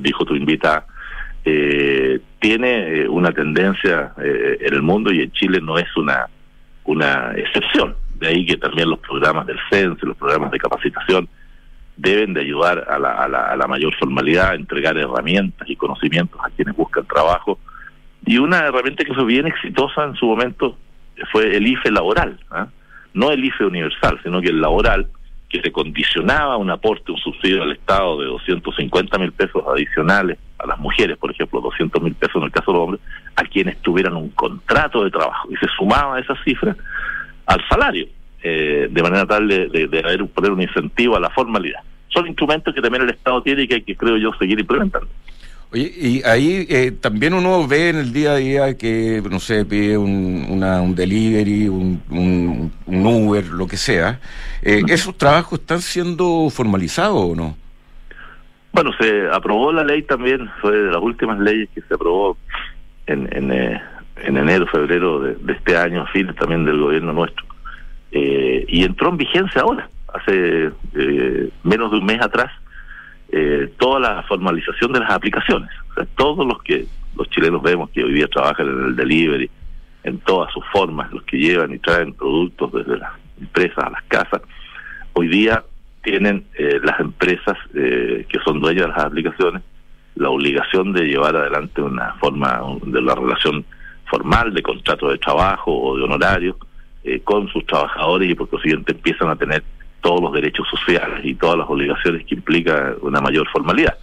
dijo 0.00 0.24
tu 0.24 0.34
invitada, 0.34 0.86
eh, 1.44 2.20
tiene 2.38 3.00
eh, 3.02 3.08
una 3.08 3.32
tendencia 3.32 4.12
eh, 4.22 4.58
en 4.60 4.74
el 4.74 4.82
mundo 4.82 5.12
y 5.12 5.22
en 5.22 5.32
Chile 5.32 5.60
no 5.60 5.78
es 5.78 5.96
una, 5.96 6.28
una 6.84 7.32
excepción. 7.36 7.96
De 8.18 8.28
ahí 8.28 8.46
que 8.46 8.56
también 8.56 8.88
los 8.88 9.00
programas 9.00 9.46
del 9.46 9.58
CENSE, 9.68 10.06
los 10.06 10.16
programas 10.16 10.52
de 10.52 10.58
capacitación, 10.58 11.28
deben 11.96 12.32
de 12.34 12.40
ayudar 12.40 12.86
a 12.88 12.98
la, 12.98 13.12
a 13.24 13.56
la, 13.56 13.66
mayor 13.66 13.94
formalidad, 13.96 14.50
a 14.50 14.54
entregar 14.54 14.96
herramientas 14.96 15.68
y 15.68 15.76
conocimientos 15.76 16.40
a 16.42 16.50
quienes 16.50 16.74
buscan 16.76 17.04
trabajo. 17.06 17.58
Y 18.24 18.38
una 18.38 18.58
herramienta 18.58 19.04
que 19.04 19.14
fue 19.14 19.24
bien 19.24 19.46
exitosa 19.46 20.04
en 20.04 20.14
su 20.14 20.26
momento 20.26 20.76
fue 21.32 21.56
el 21.56 21.66
IFE 21.66 21.90
laboral, 21.90 22.38
¿ah? 22.50 22.68
no 23.14 23.30
el 23.30 23.44
IFE 23.44 23.66
universal, 23.66 24.18
sino 24.22 24.40
que 24.40 24.48
el 24.48 24.60
laboral, 24.60 25.08
que 25.52 25.60
se 25.60 25.70
condicionaba 25.70 26.56
un 26.56 26.70
aporte, 26.70 27.12
un 27.12 27.18
subsidio 27.18 27.62
al 27.62 27.72
Estado 27.72 28.18
de 28.18 28.26
250 28.26 29.18
mil 29.18 29.32
pesos 29.32 29.62
adicionales 29.68 30.38
a 30.58 30.66
las 30.66 30.78
mujeres, 30.78 31.18
por 31.18 31.30
ejemplo, 31.30 31.60
200 31.60 32.02
mil 32.02 32.14
pesos 32.14 32.36
en 32.36 32.44
el 32.44 32.50
caso 32.50 32.72
de 32.72 32.78
los 32.78 32.84
hombres, 32.84 33.02
a 33.36 33.44
quienes 33.44 33.76
tuvieran 33.82 34.16
un 34.16 34.30
contrato 34.30 35.04
de 35.04 35.10
trabajo 35.10 35.48
y 35.52 35.56
se 35.56 35.66
sumaba 35.76 36.18
esa 36.18 36.34
cifra 36.42 36.74
al 37.46 37.62
salario. 37.68 38.06
eh, 38.42 38.88
de 38.90 39.02
manera 39.02 39.24
tal 39.24 39.46
de, 39.46 39.68
de, 39.68 39.98
haber, 40.00 40.26
poner 40.26 40.50
un 40.50 40.60
incentivo 40.60 41.16
a 41.16 41.20
la 41.20 41.30
formalidad. 41.30 41.80
Son 42.08 42.26
instrumentos 42.26 42.74
que 42.74 42.80
también 42.80 43.04
el 43.04 43.10
Estado 43.10 43.40
tiene 43.42 43.62
y 43.62 43.68
que 43.68 43.74
hay 43.76 43.82
que, 43.82 43.94
creo 43.94 44.16
yo, 44.16 44.32
seguir 44.34 44.58
implementando. 44.58 45.08
Oye, 45.72 45.90
y 45.96 46.22
ahí 46.24 46.66
eh, 46.68 46.92
también 46.92 47.32
uno 47.32 47.66
ve 47.66 47.88
en 47.88 47.96
el 47.96 48.12
día 48.12 48.32
a 48.32 48.36
día 48.36 48.76
que, 48.76 49.22
no 49.30 49.40
sé, 49.40 49.64
pide 49.64 49.96
un, 49.96 50.46
una, 50.50 50.82
un 50.82 50.94
delivery, 50.94 51.66
un, 51.68 52.02
un, 52.10 53.06
Uber, 53.06 53.46
lo 53.46 53.66
que 53.66 53.78
sea. 53.78 54.20
Eh, 54.60 54.82
¿Esos 54.88 55.16
trabajos 55.16 55.60
están 55.60 55.80
siendo 55.80 56.50
formalizados 56.50 57.16
o 57.16 57.34
no? 57.34 57.56
Bueno, 58.72 58.90
se 59.00 59.28
aprobó 59.32 59.72
la 59.72 59.82
ley 59.82 60.02
también, 60.02 60.50
fue 60.60 60.76
de 60.76 60.90
las 60.90 61.00
últimas 61.00 61.38
leyes 61.38 61.70
que 61.74 61.80
se 61.80 61.94
aprobó 61.94 62.36
en, 63.06 63.28
en, 63.34 63.50
eh, 63.50 63.80
en 64.24 64.36
enero, 64.36 64.66
febrero 64.66 65.20
de, 65.20 65.36
este 65.54 65.74
año, 65.74 66.04
fines 66.12 66.36
también 66.36 66.66
del 66.66 66.80
gobierno 66.80 67.14
nuestro. 67.14 67.46
Eh, 68.10 68.66
y 68.68 68.84
entró 68.84 69.08
en 69.08 69.16
vigencia 69.16 69.62
ahora, 69.62 69.88
hace 70.12 70.70
menos 71.62 71.90
de 71.92 71.96
un 71.96 72.04
mes 72.04 72.20
atrás 72.20 72.50
eh, 73.34 73.72
toda 73.78 73.98
la 73.98 74.22
formalización 74.24 74.92
de 74.92 75.00
las 75.00 75.10
aplicaciones. 75.10 75.70
todos 76.16 76.46
los 76.46 76.62
que 76.62 76.84
los 77.16 77.28
chilenos 77.30 77.62
vemos 77.62 77.88
que 77.88 78.04
hoy 78.04 78.12
día 78.12 78.28
trabajan 78.28 78.68
en 78.68 78.84
el 78.88 78.96
delivery, 78.96 79.50
en 80.04 80.18
todas 80.18 80.52
sus 80.52 80.62
formas, 80.70 81.10
los 81.12 81.22
que 81.22 81.38
llevan 81.38 81.72
y 81.72 81.78
traen 81.78 82.12
productos 82.12 82.72
desde 82.72 82.98
las 82.98 83.12
empresas 83.40 83.84
a 83.84 83.90
las 83.90 84.02
casas, 84.04 84.42
hoy 85.14 85.28
día 85.28 85.64
tienen 86.02 86.44
eh, 86.58 86.78
las 86.84 87.00
empresas 87.00 87.56
eh, 87.74 88.26
que 88.28 88.38
son 88.44 88.60
dueñas 88.60 88.86
de 88.86 88.92
las 88.92 89.06
aplicaciones 89.06 89.62
la 90.14 90.28
obligación 90.28 90.92
de 90.92 91.04
llevar 91.06 91.34
adelante 91.34 91.80
una 91.80 92.12
forma 92.20 92.60
de 92.84 93.00
la 93.00 93.14
relación 93.14 93.64
formal 94.10 94.52
de 94.52 94.62
contrato 94.62 95.08
de 95.08 95.16
trabajo 95.16 95.72
o 95.72 95.96
de 95.96 96.02
honorario 96.02 96.58
con 97.24 97.48
sus 97.48 97.64
trabajadores 97.64 98.30
y 98.30 98.34
por 98.34 98.50
consiguiente 98.50 98.92
empiezan 98.92 99.30
a 99.30 99.36
tener 99.36 99.64
todos 100.02 100.20
los 100.20 100.32
derechos 100.32 100.66
sociales 100.68 101.20
y 101.24 101.34
todas 101.34 101.56
las 101.56 101.68
obligaciones 101.70 102.26
que 102.26 102.34
implica 102.34 102.94
una 103.00 103.20
mayor 103.20 103.48
formalidad. 103.48 103.96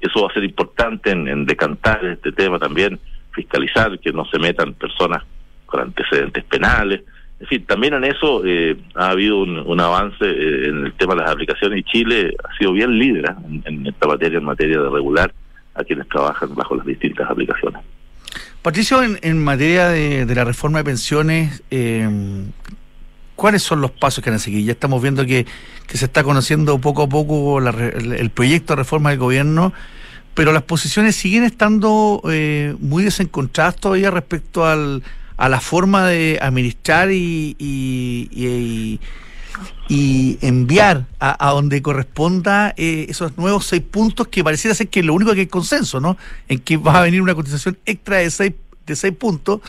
Eso 0.00 0.22
va 0.22 0.28
a 0.30 0.32
ser 0.32 0.44
importante 0.44 1.10
en, 1.10 1.44
decantar 1.44 2.02
este 2.06 2.32
tema 2.32 2.58
también, 2.58 2.98
fiscalizar 3.32 3.98
que 3.98 4.12
no 4.12 4.24
se 4.24 4.38
metan 4.38 4.72
personas 4.72 5.22
con 5.66 5.80
antecedentes 5.80 6.44
penales. 6.44 7.02
En 7.38 7.46
fin, 7.46 7.64
también 7.66 7.94
en 7.94 8.04
eso 8.04 8.42
eh, 8.44 8.76
ha 8.94 9.10
habido 9.10 9.40
un, 9.40 9.80
avance 9.80 10.24
eh, 10.24 10.68
en 10.68 10.86
el 10.86 10.92
tema 10.94 11.14
de 11.14 11.22
las 11.22 11.30
aplicaciones 11.32 11.80
y 11.80 11.82
Chile 11.84 12.34
ha 12.42 12.56
sido 12.56 12.72
bien 12.72 12.98
líder 12.98 13.24
¿eh? 13.26 13.60
en, 13.64 13.86
esta 13.86 14.06
materia, 14.06 14.38
en 14.38 14.44
materia 14.44 14.80
de 14.80 14.88
regular 14.88 15.32
a 15.74 15.84
quienes 15.84 16.08
trabajan 16.08 16.54
bajo 16.54 16.76
las 16.76 16.86
distintas 16.86 17.28
aplicaciones. 17.30 17.82
Patricio, 18.62 19.00
en, 19.02 19.42
materia 19.42 19.88
de, 19.88 20.26
de, 20.26 20.34
la 20.34 20.44
reforma 20.44 20.78
de 20.78 20.84
pensiones, 20.84 21.62
¿Cuáles 23.40 23.62
son 23.62 23.80
los 23.80 23.90
pasos 23.90 24.22
que 24.22 24.28
han 24.28 24.36
a 24.36 24.38
seguir? 24.38 24.66
Ya 24.66 24.72
estamos 24.72 25.00
viendo 25.00 25.24
que, 25.24 25.46
se 25.88 26.04
está 26.04 26.22
conociendo 26.22 26.78
poco 26.78 27.04
a 27.04 27.08
poco 27.08 27.58
el 27.58 28.30
proyecto 28.32 28.74
de 28.74 28.76
reforma 28.76 29.08
del 29.08 29.18
gobierno, 29.18 29.72
pero 30.34 30.52
las 30.52 30.64
posiciones 30.64 31.16
siguen 31.16 31.44
estando 31.44 32.20
eh, 32.30 32.76
muy 32.80 33.02
desencontradas 33.02 33.76
todavía 33.76 34.10
respecto 34.10 34.66
al, 34.66 35.02
a 35.38 35.48
la 35.48 35.58
forma 35.58 36.06
de 36.06 36.38
administrar 36.42 37.12
y, 37.12 37.56
y, 37.58 39.00
enviar 40.42 41.06
a, 41.18 41.50
donde 41.52 41.80
corresponda 41.80 42.74
eh, 42.76 43.06
esos 43.08 43.38
nuevos 43.38 43.64
seis 43.64 43.82
puntos 43.90 44.28
que 44.28 44.44
pareciera 44.44 44.74
ser 44.74 44.88
que 44.88 45.02
lo 45.02 45.14
único 45.14 45.32
que 45.32 45.40
hay 45.40 45.46
consenso, 45.46 45.98
¿no? 45.98 46.18
En 46.46 46.58
que 46.58 46.76
va 46.76 46.98
a 46.98 47.02
venir 47.04 47.22
una 47.22 47.34
cotización 47.34 47.78
extra 47.86 48.18
de 48.18 48.30
seis, 48.30 48.52
de 48.84 48.96
seis 48.96 49.16
puntos 49.16 49.62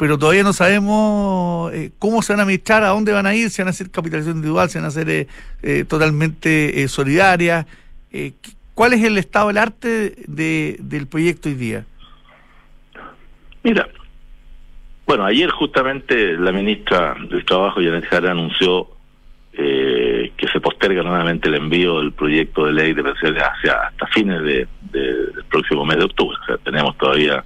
pero 0.00 0.16
todavía 0.16 0.42
no 0.42 0.54
sabemos 0.54 1.70
eh, 1.74 1.90
cómo 1.98 2.22
se 2.22 2.32
van 2.32 2.40
a 2.40 2.44
administrar, 2.44 2.82
a 2.84 2.88
dónde 2.88 3.12
van 3.12 3.26
a 3.26 3.34
ir, 3.34 3.50
si 3.50 3.60
van 3.60 3.66
a 3.66 3.70
hacer 3.72 3.90
capitalización 3.90 4.36
individual, 4.36 4.70
si 4.70 4.78
van 4.78 4.86
a 4.86 4.90
ser 4.90 5.10
eh, 5.10 5.26
eh, 5.62 5.84
totalmente 5.86 6.88
solidarias. 6.88 7.66
¿Cuál 8.72 8.94
es 8.94 9.04
el 9.04 9.18
estado 9.18 9.48
del 9.48 9.58
arte 9.58 10.14
de, 10.26 10.78
del 10.80 11.06
proyecto 11.06 11.50
hoy 11.50 11.54
día? 11.54 11.84
Mira, 13.62 13.90
bueno, 15.06 15.26
ayer 15.26 15.50
justamente 15.50 16.32
la 16.32 16.50
ministra 16.50 17.14
del 17.28 17.44
Trabajo, 17.44 17.82
Janet 17.82 18.06
Jara, 18.06 18.30
anunció 18.30 18.88
que 19.52 20.48
se 20.50 20.60
posterga 20.62 21.02
nuevamente 21.02 21.50
el 21.50 21.56
envío 21.56 21.98
del 21.98 22.12
proyecto 22.12 22.64
de 22.64 22.72
ley 22.72 22.94
de 22.94 23.02
pensiones 23.02 23.42
hacia 23.42 23.74
hasta 23.74 24.06
fines 24.06 24.40
de, 24.44 24.66
del 24.92 25.44
próximo 25.50 25.84
mes 25.84 25.98
de 25.98 26.04
octubre. 26.04 26.38
O 26.42 26.46
sea, 26.46 26.56
tenemos 26.56 26.96
todavía 26.96 27.44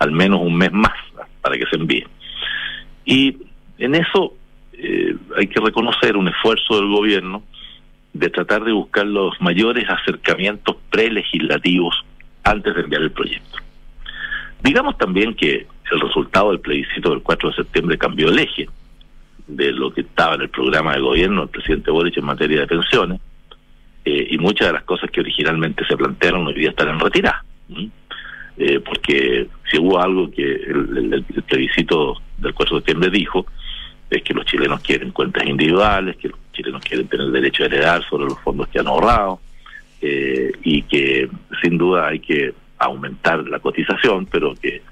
al 0.00 0.10
menos 0.10 0.40
un 0.40 0.56
mes 0.56 0.72
más 0.72 0.90
para 1.42 1.58
que 1.58 1.66
se 1.66 1.76
envíe. 1.76 2.06
Y 3.04 3.36
en 3.78 3.94
eso 3.94 4.34
eh, 4.72 5.14
hay 5.36 5.46
que 5.48 5.60
reconocer 5.60 6.16
un 6.16 6.28
esfuerzo 6.28 6.76
del 6.76 6.88
gobierno 6.88 7.42
de 8.12 8.30
tratar 8.30 8.64
de 8.64 8.72
buscar 8.72 9.06
los 9.06 9.40
mayores 9.40 9.88
acercamientos 9.88 10.76
prelegislativos 10.90 11.94
antes 12.44 12.74
de 12.74 12.82
enviar 12.82 13.02
el 13.02 13.10
proyecto. 13.10 13.58
Digamos 14.62 14.96
también 14.98 15.34
que 15.34 15.66
el 15.90 16.00
resultado 16.00 16.50
del 16.50 16.60
plebiscito 16.60 17.10
del 17.10 17.22
4 17.22 17.50
de 17.50 17.56
septiembre 17.56 17.98
cambió 17.98 18.28
el 18.28 18.38
eje 18.38 18.68
de 19.46 19.72
lo 19.72 19.92
que 19.92 20.02
estaba 20.02 20.36
en 20.36 20.42
el 20.42 20.48
programa 20.48 20.94
de 20.94 21.00
gobierno 21.00 21.40
del 21.40 21.50
presidente 21.50 21.90
Boric 21.90 22.16
en 22.16 22.24
materia 22.24 22.60
de 22.60 22.66
pensiones, 22.66 23.20
eh, 24.04 24.28
y 24.30 24.38
muchas 24.38 24.68
de 24.68 24.72
las 24.72 24.84
cosas 24.84 25.10
que 25.10 25.20
originalmente 25.20 25.84
se 25.86 25.96
plantearon 25.96 26.46
hoy 26.46 26.54
día 26.54 26.70
están 26.70 26.88
en 26.88 27.00
retirada. 27.00 27.44
Eh, 28.58 28.80
porque 28.80 29.48
si 29.70 29.78
hubo 29.78 29.98
algo 30.00 30.30
que 30.30 30.42
el, 30.42 31.14
el, 31.14 31.42
plebiscito 31.42 32.16
del 32.38 32.52
4 32.52 32.76
de 32.76 32.80
septiembre 32.80 33.10
dijo, 33.10 33.46
es 34.10 34.22
que 34.22 34.34
los 34.34 34.44
chilenos 34.44 34.80
quieren 34.82 35.10
cuentas 35.10 35.44
individuales, 35.46 36.16
que 36.16 36.28
los 36.28 36.38
chilenos 36.52 36.82
quieren 36.82 37.08
tener 37.08 37.26
el 37.26 37.32
derecho 37.32 37.62
a 37.62 37.66
heredar 37.66 38.04
sobre 38.08 38.26
los 38.26 38.38
fondos 38.40 38.68
que 38.68 38.78
han 38.78 38.86
ahorrado, 38.86 39.40
eh, 40.02 40.52
y 40.62 40.82
que 40.82 41.28
sin 41.62 41.78
duda 41.78 42.08
hay 42.08 42.20
que 42.20 42.52
aumentar 42.78 43.46
la 43.48 43.60
cotización, 43.60 44.26
pero 44.26 44.54
que 44.54 44.82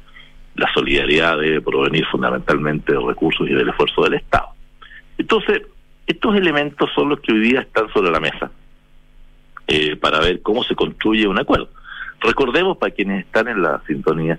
la 0.55 0.73
solidaridad 0.73 1.39
debe 1.39 1.61
provenir 1.61 2.07
fundamentalmente 2.07 2.93
de 2.93 3.01
recursos 3.01 3.49
y 3.49 3.53
del 3.53 3.69
esfuerzo 3.69 4.05
del 4.05 4.15
Estado. 4.15 4.49
Entonces, 5.19 5.63
estos 6.07 6.35
elementos 6.35 6.91
son 6.95 7.11
los 7.11 7.21
que 7.21 7.33
hoy 7.33 7.41
día 7.41 7.61
están 7.61 7.93
sobre 7.93 8.11
la 8.11 8.21
mesa 8.21 8.51
eh, 9.67 9.97
para 9.97 10.21
ver 10.21 10.41
cómo 10.43 10.65
se 10.65 10.75
construye 10.75 11.27
un 11.27 11.39
acuerdo. 11.39 11.69
Recordemos 12.21 12.77
para 12.77 12.93
quienes 12.93 13.25
están 13.25 13.49
en 13.49 13.63
la 13.63 13.83
sintonía 13.87 14.39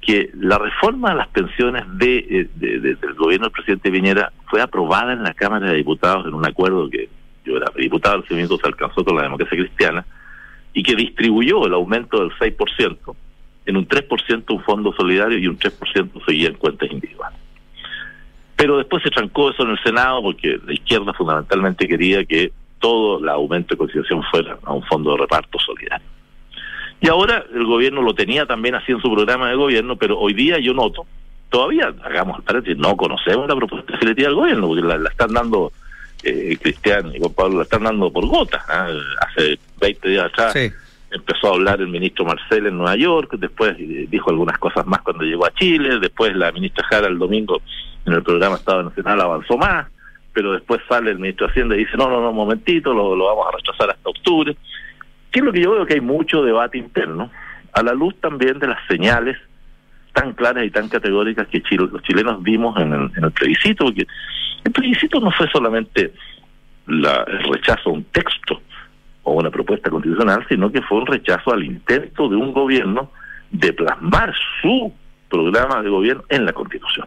que 0.00 0.30
la 0.34 0.58
reforma 0.58 1.10
a 1.10 1.14
las 1.14 1.28
pensiones 1.28 1.84
de, 1.98 2.48
del 2.54 3.14
gobierno 3.14 3.46
del 3.46 3.52
presidente 3.52 3.90
Piñera 3.90 4.32
fue 4.48 4.62
aprobada 4.62 5.12
en 5.12 5.22
la 5.22 5.34
Cámara 5.34 5.68
de 5.68 5.76
Diputados 5.76 6.26
en 6.26 6.34
un 6.34 6.46
acuerdo 6.46 6.88
que 6.88 7.08
yo 7.44 7.56
era 7.56 7.66
diputado, 7.76 8.16
el 8.16 8.22
seguimiento 8.22 8.56
se 8.58 8.66
alcanzó 8.66 9.04
con 9.04 9.16
la 9.16 9.22
democracia 9.22 9.58
cristiana 9.58 10.04
y 10.72 10.82
que 10.82 10.94
distribuyó 10.94 11.66
el 11.66 11.74
aumento 11.74 12.20
del 12.20 12.30
6% 12.32 13.14
en 13.66 13.76
un 13.76 13.86
3% 13.86 14.44
un 14.48 14.62
fondo 14.62 14.92
solidario 14.92 15.38
y 15.38 15.46
un 15.46 15.58
3% 15.58 16.24
seguía 16.24 16.48
en 16.48 16.54
cuentas 16.54 16.90
individuales. 16.90 17.38
Pero 18.56 18.78
después 18.78 19.02
se 19.02 19.10
trancó 19.10 19.50
eso 19.50 19.62
en 19.62 19.70
el 19.70 19.82
Senado 19.82 20.22
porque 20.22 20.58
la 20.64 20.72
izquierda 20.72 21.12
fundamentalmente 21.12 21.86
quería 21.86 22.24
que 22.24 22.52
todo 22.78 23.18
el 23.18 23.28
aumento 23.28 23.74
de 23.74 23.78
cotización 23.78 24.22
fuera 24.30 24.58
a 24.64 24.72
un 24.72 24.82
fondo 24.84 25.12
de 25.12 25.18
reparto 25.18 25.58
solidario. 25.58 26.06
Y 27.00 27.08
ahora 27.08 27.44
el 27.52 27.64
gobierno 27.64 28.02
lo 28.02 28.14
tenía 28.14 28.46
también 28.46 28.74
así 28.74 28.92
en 28.92 29.00
su 29.00 29.12
programa 29.12 29.48
de 29.48 29.56
gobierno, 29.56 29.96
pero 29.96 30.18
hoy 30.18 30.34
día 30.34 30.58
yo 30.58 30.74
noto, 30.74 31.06
todavía, 31.48 31.92
hagamos 32.04 32.42
el 32.48 32.78
no 32.78 32.96
conocemos 32.96 33.48
la 33.48 33.56
propuesta 33.56 33.98
que 33.98 34.06
le 34.06 34.14
tira 34.14 34.28
al 34.28 34.34
gobierno, 34.34 34.68
porque 34.68 34.82
la, 34.82 35.08
están 35.08 35.32
dando 35.32 35.72
eh, 36.22 36.56
Cristian 36.60 37.14
y 37.14 37.18
Juan 37.18 37.32
Pablo, 37.32 37.56
la 37.58 37.62
están 37.64 37.84
dando 37.84 38.10
por 38.10 38.26
gotas. 38.26 38.62
¿ah? 38.68 38.88
Hace 39.28 39.58
20 39.80 40.08
días 40.08 40.26
atrás 40.26 40.54
empezó 41.10 41.48
a 41.48 41.54
hablar 41.54 41.80
el 41.80 41.88
ministro 41.88 42.24
Marcel 42.24 42.66
en 42.66 42.76
Nueva 42.76 42.96
York, 42.96 43.34
después 43.38 43.76
dijo 43.78 44.30
algunas 44.30 44.58
cosas 44.58 44.86
más 44.86 45.00
cuando 45.02 45.24
llegó 45.24 45.44
a 45.44 45.54
Chile, 45.54 45.98
después 45.98 46.36
la 46.36 46.52
ministra 46.52 46.86
Jara 46.88 47.08
el 47.08 47.18
domingo 47.18 47.60
en 48.06 48.12
el 48.12 48.22
programa 48.22 48.56
Estado 48.56 48.84
Nacional 48.84 49.20
avanzó 49.20 49.56
más, 49.56 49.88
pero 50.32 50.52
después 50.52 50.80
sale 50.88 51.10
el 51.10 51.18
ministro 51.18 51.46
de 51.46 51.52
Hacienda 51.52 51.74
y 51.74 51.80
dice, 51.80 51.96
no, 51.96 52.08
no, 52.08 52.20
no, 52.20 52.30
un 52.30 52.36
momentito, 52.36 52.94
lo, 52.94 53.16
lo 53.16 53.26
vamos 53.26 53.46
a 53.48 53.56
rechazar 53.56 53.90
hasta 53.90 54.08
octubre. 54.08 54.56
¿Qué 55.30 55.40
es 55.40 55.44
lo 55.44 55.52
que 55.52 55.62
yo 55.62 55.72
veo? 55.72 55.86
Que 55.86 55.94
hay 55.94 56.00
mucho 56.00 56.42
debate 56.42 56.78
interno, 56.78 57.30
a 57.72 57.82
la 57.82 57.92
luz 57.92 58.14
también 58.20 58.58
de 58.58 58.66
las 58.66 58.84
señales 58.88 59.36
tan 60.12 60.32
claras 60.32 60.64
y 60.64 60.70
tan 60.70 60.88
categóricas 60.88 61.46
que 61.48 61.62
los 61.76 62.02
chilenos 62.02 62.42
vimos 62.42 62.76
en 62.80 62.92
el, 62.92 63.30
plebiscito, 63.32 63.84
porque 63.84 64.06
el 64.64 64.72
plebiscito 64.72 65.20
no 65.20 65.30
fue 65.30 65.48
solamente 65.50 66.12
la, 66.86 67.24
el 67.28 67.44
rechazo 67.44 67.90
a 67.90 67.92
un 67.92 68.04
texto 68.04 68.60
o 69.22 69.34
una 69.34 69.50
propuesta 69.50 69.88
constitucional, 69.88 70.44
sino 70.48 70.72
que 70.72 70.82
fue 70.82 70.98
un 70.98 71.06
rechazo 71.06 71.52
al 71.52 71.64
intento 71.64 72.28
de 72.28 72.36
un 72.36 72.52
gobierno 72.52 73.12
de 73.50 73.72
plasmar 73.72 74.34
su 74.60 74.92
programa 75.28 75.82
de 75.82 75.90
gobierno 75.90 76.24
en 76.28 76.44
la 76.44 76.52
constitución. 76.52 77.06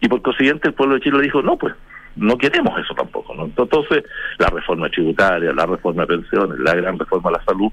Y 0.00 0.08
por 0.08 0.20
consiguiente 0.20 0.68
el 0.68 0.74
pueblo 0.74 0.96
de 0.96 1.00
Chile 1.00 1.22
dijo, 1.22 1.42
no, 1.42 1.56
pues 1.56 1.74
no 2.16 2.36
queremos 2.38 2.78
eso 2.78 2.94
tampoco. 2.94 3.34
¿no? 3.34 3.44
Entonces, 3.44 4.04
la 4.38 4.48
reforma 4.48 4.88
tributaria, 4.88 5.52
la 5.52 5.66
reforma 5.66 6.02
de 6.02 6.16
pensiones, 6.18 6.58
la 6.58 6.74
gran 6.74 6.98
reforma 6.98 7.30
de 7.30 7.38
la 7.38 7.44
salud, 7.44 7.70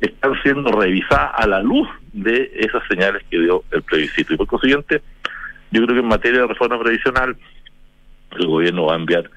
están 0.00 0.34
siendo 0.42 0.70
revisadas 0.72 1.32
a 1.34 1.46
la 1.46 1.62
luz 1.62 1.88
de 2.12 2.50
esas 2.54 2.82
señales 2.88 3.22
que 3.30 3.38
dio 3.40 3.64
el 3.70 3.82
plebiscito. 3.82 4.34
Y 4.34 4.36
por 4.36 4.46
consiguiente, 4.46 5.02
yo 5.70 5.82
creo 5.84 5.96
que 5.96 6.02
en 6.02 6.08
materia 6.08 6.40
de 6.42 6.46
reforma 6.46 6.78
previsional, 6.78 7.36
el 8.38 8.46
gobierno 8.46 8.86
va 8.86 8.94
a 8.94 8.96
enviar 8.96 9.30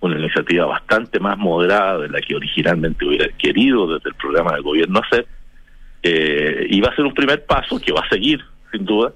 una 0.00 0.18
iniciativa 0.18 0.66
bastante 0.66 1.20
más 1.20 1.38
moderada 1.38 2.00
de 2.00 2.08
la 2.08 2.20
que 2.20 2.34
originalmente 2.34 3.06
hubiera 3.06 3.28
querido 3.38 3.94
desde 3.94 4.10
el 4.10 4.16
programa 4.16 4.52
del 4.52 4.62
gobierno 4.62 5.00
hacer, 5.00 5.26
eh, 6.02 6.66
y 6.68 6.80
va 6.80 6.88
a 6.88 6.96
ser 6.96 7.04
un 7.04 7.14
primer 7.14 7.46
paso 7.46 7.80
que 7.80 7.92
va 7.92 8.00
a 8.00 8.08
seguir, 8.08 8.44
sin 8.72 8.84
duda, 8.84 9.12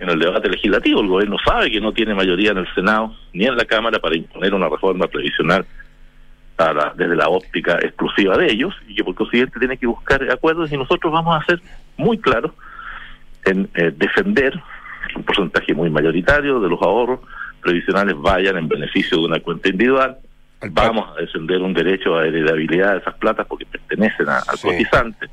en 0.00 0.08
el 0.08 0.18
debate 0.18 0.48
legislativo. 0.48 1.00
El 1.00 1.08
gobierno 1.08 1.36
sabe 1.44 1.70
que 1.70 1.80
no 1.80 1.92
tiene 1.92 2.14
mayoría 2.14 2.50
en 2.52 2.58
el 2.58 2.74
Senado 2.74 3.14
ni 3.32 3.44
en 3.44 3.56
la 3.56 3.66
Cámara 3.66 3.98
para 3.98 4.16
imponer 4.16 4.54
una 4.54 4.68
reforma 4.68 5.06
previsional 5.06 5.64
desde 6.94 7.16
la 7.16 7.28
óptica 7.28 7.78
exclusiva 7.80 8.36
de 8.36 8.52
ellos 8.52 8.74
y 8.86 8.94
que 8.94 9.02
por 9.02 9.14
consiguiente 9.14 9.58
tiene 9.58 9.78
que 9.78 9.86
buscar 9.86 10.22
acuerdos 10.30 10.70
y 10.70 10.76
nosotros 10.76 11.10
vamos 11.10 11.40
a 11.40 11.46
ser 11.46 11.58
muy 11.96 12.18
claros 12.18 12.52
en 13.46 13.66
eh, 13.74 13.90
defender 13.96 14.52
que 15.08 15.16
un 15.16 15.24
porcentaje 15.24 15.72
muy 15.72 15.88
mayoritario 15.88 16.60
de 16.60 16.68
los 16.68 16.80
ahorros 16.82 17.20
previsionales 17.62 18.14
vayan 18.18 18.58
en 18.58 18.68
beneficio 18.68 19.18
de 19.18 19.24
una 19.24 19.40
cuenta 19.40 19.70
individual. 19.70 20.18
Vamos 20.72 21.16
a 21.16 21.20
defender 21.22 21.62
un 21.62 21.72
derecho 21.72 22.18
a 22.18 22.26
heredabilidad 22.26 22.92
de 22.92 22.98
esas 22.98 23.14
platas 23.14 23.46
porque 23.46 23.64
pertenecen 23.64 24.28
al 24.28 24.60
cotizante 24.60 25.30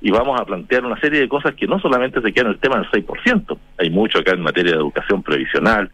y 0.00 0.10
vamos 0.10 0.40
a 0.40 0.44
plantear 0.44 0.84
una 0.84 0.98
serie 1.00 1.20
de 1.20 1.28
cosas 1.28 1.54
que 1.54 1.66
no 1.66 1.80
solamente 1.80 2.20
se 2.20 2.32
quedan 2.32 2.48
en 2.48 2.52
el 2.52 2.58
tema 2.60 2.76
del 2.76 2.90
6%, 2.90 3.58
hay 3.78 3.90
mucho 3.90 4.18
acá 4.18 4.32
en 4.32 4.42
materia 4.42 4.72
de 4.72 4.78
educación 4.78 5.22
previsional, 5.22 5.90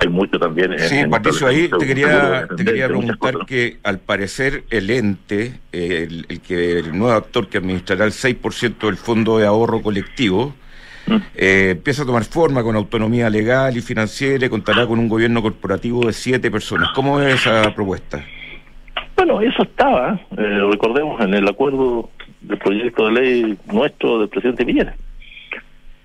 hay 0.00 0.08
mucho 0.08 0.38
también 0.38 0.72
en... 0.72 0.78
Sí, 0.78 1.04
Patricio, 1.10 1.48
ahí 1.48 1.68
te 1.68 1.86
quería, 1.86 2.46
te 2.56 2.64
quería 2.64 2.86
preguntar 2.86 3.34
que 3.46 3.78
al 3.82 3.98
parecer 3.98 4.64
el 4.70 4.88
ente, 4.90 5.60
el, 5.72 6.26
que 6.46 6.78
el 6.78 6.96
nuevo 6.96 7.12
actor 7.12 7.48
que 7.48 7.58
administrará 7.58 8.04
el 8.04 8.12
6% 8.12 8.78
del 8.78 8.96
fondo 8.96 9.38
de 9.38 9.46
ahorro 9.46 9.82
colectivo, 9.82 10.54
¿Mm? 11.06 11.16
eh, 11.34 11.68
empieza 11.72 12.04
a 12.04 12.06
tomar 12.06 12.24
forma 12.24 12.62
con 12.62 12.76
autonomía 12.76 13.28
legal 13.28 13.76
y 13.76 13.80
financiera 13.80 14.46
y 14.46 14.48
contará 14.48 14.86
con 14.86 14.98
un 14.98 15.08
gobierno 15.08 15.42
corporativo 15.42 16.06
de 16.06 16.12
siete 16.12 16.50
personas. 16.50 16.90
¿Cómo 16.94 17.20
es 17.20 17.34
esa 17.34 17.74
propuesta? 17.74 18.24
Bueno, 19.16 19.40
eso 19.42 19.64
estaba, 19.64 20.18
eh, 20.38 20.60
recordemos, 20.70 21.20
en 21.20 21.34
el 21.34 21.46
acuerdo 21.46 22.08
del 22.40 22.58
proyecto 22.58 23.06
de 23.06 23.12
ley 23.12 23.58
nuestro 23.72 24.18
del 24.18 24.28
presidente 24.28 24.64
Piñera. 24.64 24.94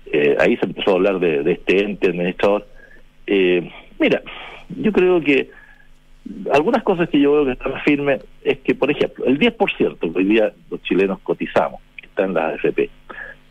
Eh, 0.06 0.36
ahí 0.38 0.56
se 0.56 0.66
empezó 0.66 0.92
a 0.92 0.94
hablar 0.94 1.18
de, 1.18 1.50
este 1.50 1.84
ente 1.84 2.08
administrador. 2.08 2.66
Eh, 3.26 3.70
mira, 3.98 4.22
yo 4.68 4.92
creo 4.92 5.20
que 5.20 5.50
algunas 6.52 6.82
cosas 6.82 7.08
que 7.08 7.20
yo 7.20 7.32
veo 7.32 7.44
que 7.44 7.52
están 7.52 7.80
firmes 7.82 8.22
es 8.42 8.58
que, 8.58 8.74
por 8.74 8.90
ejemplo, 8.90 9.24
el 9.24 9.38
10% 9.38 9.98
que 9.98 10.18
hoy 10.18 10.24
día 10.24 10.52
los 10.70 10.82
chilenos 10.82 11.18
cotizamos, 11.20 11.80
que 11.96 12.06
está 12.06 12.24
en 12.24 12.34
la 12.34 12.48
AFP, 12.48 12.90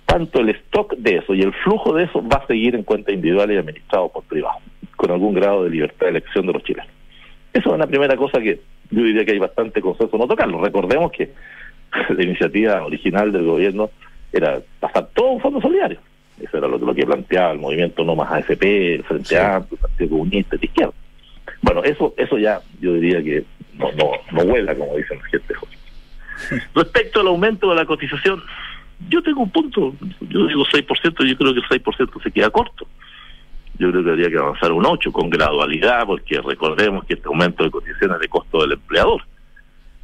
tanto 0.06 0.40
el 0.40 0.50
stock 0.50 0.96
de 0.98 1.18
eso 1.18 1.34
y 1.34 1.42
el 1.42 1.54
flujo 1.54 1.94
de 1.94 2.04
eso 2.04 2.26
va 2.26 2.38
a 2.38 2.48
seguir 2.48 2.76
en 2.76 2.84
cuenta 2.84 3.12
individual 3.12 3.52
y 3.52 3.58
administrado 3.58 4.10
por 4.10 4.24
privado, 4.24 4.60
con 4.96 5.12
algún 5.12 5.34
grado 5.34 5.64
de 5.64 5.70
libertad 5.72 6.06
de 6.06 6.12
elección 6.12 6.46
de 6.48 6.54
los 6.54 6.64
chilenos. 6.64 6.90
Eso 7.54 7.70
es 7.70 7.76
una 7.76 7.88
primera 7.88 8.16
cosa 8.16 8.40
que 8.42 8.60
yo 8.92 9.04
diría 9.04 9.26
que 9.26 9.32
hay 9.32 9.40
bastante 9.40 9.82
consenso 9.82 10.18
no 10.18 10.28
tocarlo. 10.28 10.62
Recordemos 10.62 11.12
que 11.12 11.32
la 12.10 12.24
iniciativa 12.24 12.86
original 12.86 13.32
del 13.32 13.46
gobierno 13.46 13.90
era 14.32 14.60
pasar 14.80 15.08
todo 15.14 15.32
un 15.32 15.42
fondo 15.42 15.62
solidario. 15.62 16.00
Eso 16.40 16.58
era 16.58 16.68
lo, 16.68 16.78
lo 16.78 16.94
que 16.94 17.06
planteaba 17.06 17.52
el 17.52 17.60
movimiento 17.60 18.04
No 18.04 18.16
Más 18.16 18.32
AFP, 18.32 18.96
el 18.96 19.04
Frente 19.04 19.40
Amplio, 19.40 19.78
el 19.78 19.82
Partido 19.90 20.10
Comunista 20.10 20.58
de 20.58 20.66
izquierda. 20.66 20.94
Bueno, 21.62 21.84
eso 21.84 22.14
eso 22.18 22.38
ya 22.38 22.60
yo 22.82 22.94
diría 22.94 23.24
que 23.24 23.44
no 23.74 23.92
no 23.94 24.12
no 24.32 24.42
huela, 24.44 24.76
como 24.76 24.98
dicen 24.98 25.20
la 25.20 25.30
gente 25.30 25.54
Respecto 26.76 27.22
al 27.22 27.28
aumento 27.28 27.70
de 27.70 27.76
la 27.76 27.86
cotización, 27.86 28.44
yo 29.10 29.24
tengo 29.24 29.42
un 29.42 29.50
punto, 29.50 29.94
yo 30.22 30.48
digo 30.48 30.66
6%, 30.66 31.26
yo 31.26 31.38
creo 31.38 31.54
que 31.54 31.60
el 31.60 31.84
6% 31.84 32.24
se 32.24 32.32
queda 32.32 32.50
corto. 32.50 32.86
Yo 33.78 33.92
creo 33.92 34.04
que 34.04 34.10
habría 34.10 34.30
que 34.30 34.38
avanzar 34.38 34.72
un 34.72 34.86
8 34.86 35.12
con 35.12 35.30
gradualidad, 35.30 36.06
porque 36.06 36.40
recordemos 36.42 37.06
que 37.06 37.16
este 37.16 37.28
aumento 37.28 37.64
de 37.64 37.72
cotización 37.72 38.14
es 38.14 38.20
de 38.20 38.28
costo 38.28 38.62
del 38.62 38.74
empleador 38.74 39.22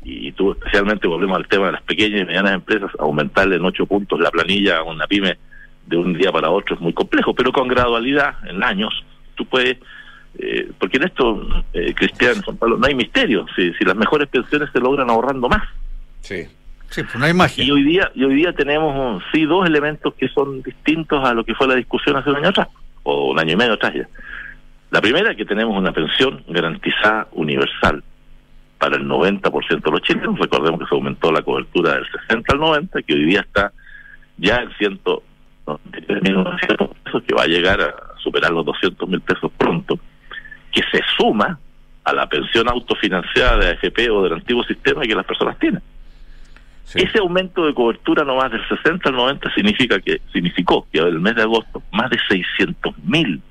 y 0.03 0.31
tú 0.31 0.51
especialmente 0.53 1.07
volvemos 1.07 1.37
al 1.37 1.47
tema 1.47 1.67
de 1.67 1.73
las 1.73 1.83
pequeñas 1.83 2.21
y 2.21 2.25
medianas 2.25 2.53
empresas, 2.53 2.91
aumentarle 2.99 3.57
en 3.57 3.65
ocho 3.65 3.85
puntos 3.85 4.19
la 4.19 4.31
planilla 4.31 4.77
a 4.77 4.83
una 4.83 5.05
pyme 5.07 5.37
de 5.85 5.97
un 5.97 6.13
día 6.13 6.31
para 6.31 6.49
otro 6.49 6.75
es 6.75 6.81
muy 6.81 6.93
complejo, 6.93 7.33
pero 7.33 7.51
con 7.51 7.67
gradualidad, 7.67 8.35
en 8.47 8.63
años, 8.63 8.93
tú 9.35 9.45
puedes, 9.45 9.77
eh, 10.39 10.71
porque 10.79 10.97
en 10.97 11.03
esto, 11.03 11.63
eh, 11.73 11.93
Cristian, 11.93 12.41
Juan 12.41 12.57
Pablo, 12.57 12.77
no 12.77 12.87
hay 12.87 12.95
misterio, 12.95 13.45
si, 13.55 13.73
si 13.73 13.85
las 13.85 13.95
mejores 13.95 14.27
pensiones 14.29 14.69
se 14.71 14.79
logran 14.79 15.09
ahorrando 15.09 15.49
más. 15.49 15.67
Sí. 16.21 16.47
Sí, 16.89 17.03
pues 17.03 17.15
no 17.15 17.25
hay 17.25 17.33
magia. 17.33 17.63
Y 17.63 17.71
hoy 17.71 17.83
día, 17.83 18.11
y 18.13 18.25
hoy 18.25 18.35
día 18.35 18.51
tenemos, 18.53 19.23
sí, 19.31 19.45
dos 19.45 19.65
elementos 19.65 20.13
que 20.15 20.27
son 20.27 20.61
distintos 20.61 21.23
a 21.23 21.33
lo 21.33 21.45
que 21.45 21.55
fue 21.55 21.67
la 21.67 21.75
discusión 21.75 22.17
hace 22.17 22.29
un 22.29 22.37
año 22.37 22.49
atrás, 22.49 22.67
o 23.03 23.31
un 23.31 23.39
año 23.39 23.53
y 23.53 23.55
medio 23.55 23.73
atrás 23.73 23.93
ya. 23.93 24.07
La 24.89 24.99
primera 24.99 25.31
es 25.31 25.37
que 25.37 25.45
tenemos 25.45 25.77
una 25.77 25.93
pensión 25.93 26.43
garantizada 26.49 27.29
universal 27.31 28.03
para 28.81 28.97
el 28.97 29.07
90% 29.07 29.83
de 29.83 29.91
los 29.91 30.01
chilenos. 30.01 30.39
Recordemos 30.39 30.79
que 30.79 30.87
se 30.87 30.95
aumentó 30.95 31.31
la 31.31 31.43
cobertura 31.43 31.93
del 31.93 32.07
60 32.27 32.51
al 32.51 32.59
90, 32.59 33.03
que 33.03 33.13
hoy 33.13 33.25
día 33.25 33.41
está 33.41 33.71
ya 34.37 34.55
en 34.55 34.71
100 34.71 34.97
pesos, 34.97 35.21
que 37.27 37.35
va 37.35 37.43
a 37.43 37.47
llegar 37.47 37.79
a 37.79 37.93
superar 38.17 38.49
los 38.49 38.65
200 38.65 39.07
mil 39.07 39.21
pesos 39.21 39.51
pronto, 39.55 39.99
que 40.71 40.81
se 40.91 40.99
suma 41.15 41.59
a 42.03 42.13
la 42.13 42.27
pensión 42.27 42.67
autofinanciada 42.67 43.57
de 43.57 43.69
AFP 43.69 44.09
o 44.09 44.23
del 44.23 44.33
antiguo 44.33 44.63
sistema 44.63 45.03
que 45.03 45.13
las 45.13 45.27
personas 45.27 45.59
tienen. 45.59 45.83
Ese 46.95 47.19
aumento 47.19 47.67
de 47.67 47.75
cobertura 47.75 48.23
no 48.23 48.37
más 48.37 48.51
del 48.51 48.67
60 48.67 49.09
al 49.09 49.15
90 49.15 49.53
significa 49.53 49.99
que 49.99 50.21
significó 50.33 50.87
que 50.91 50.97
el 50.97 51.19
mes 51.19 51.35
de 51.35 51.43
agosto 51.43 51.83
más 51.91 52.09
de 52.09 52.17
600 52.27 52.97
mil 53.03 53.43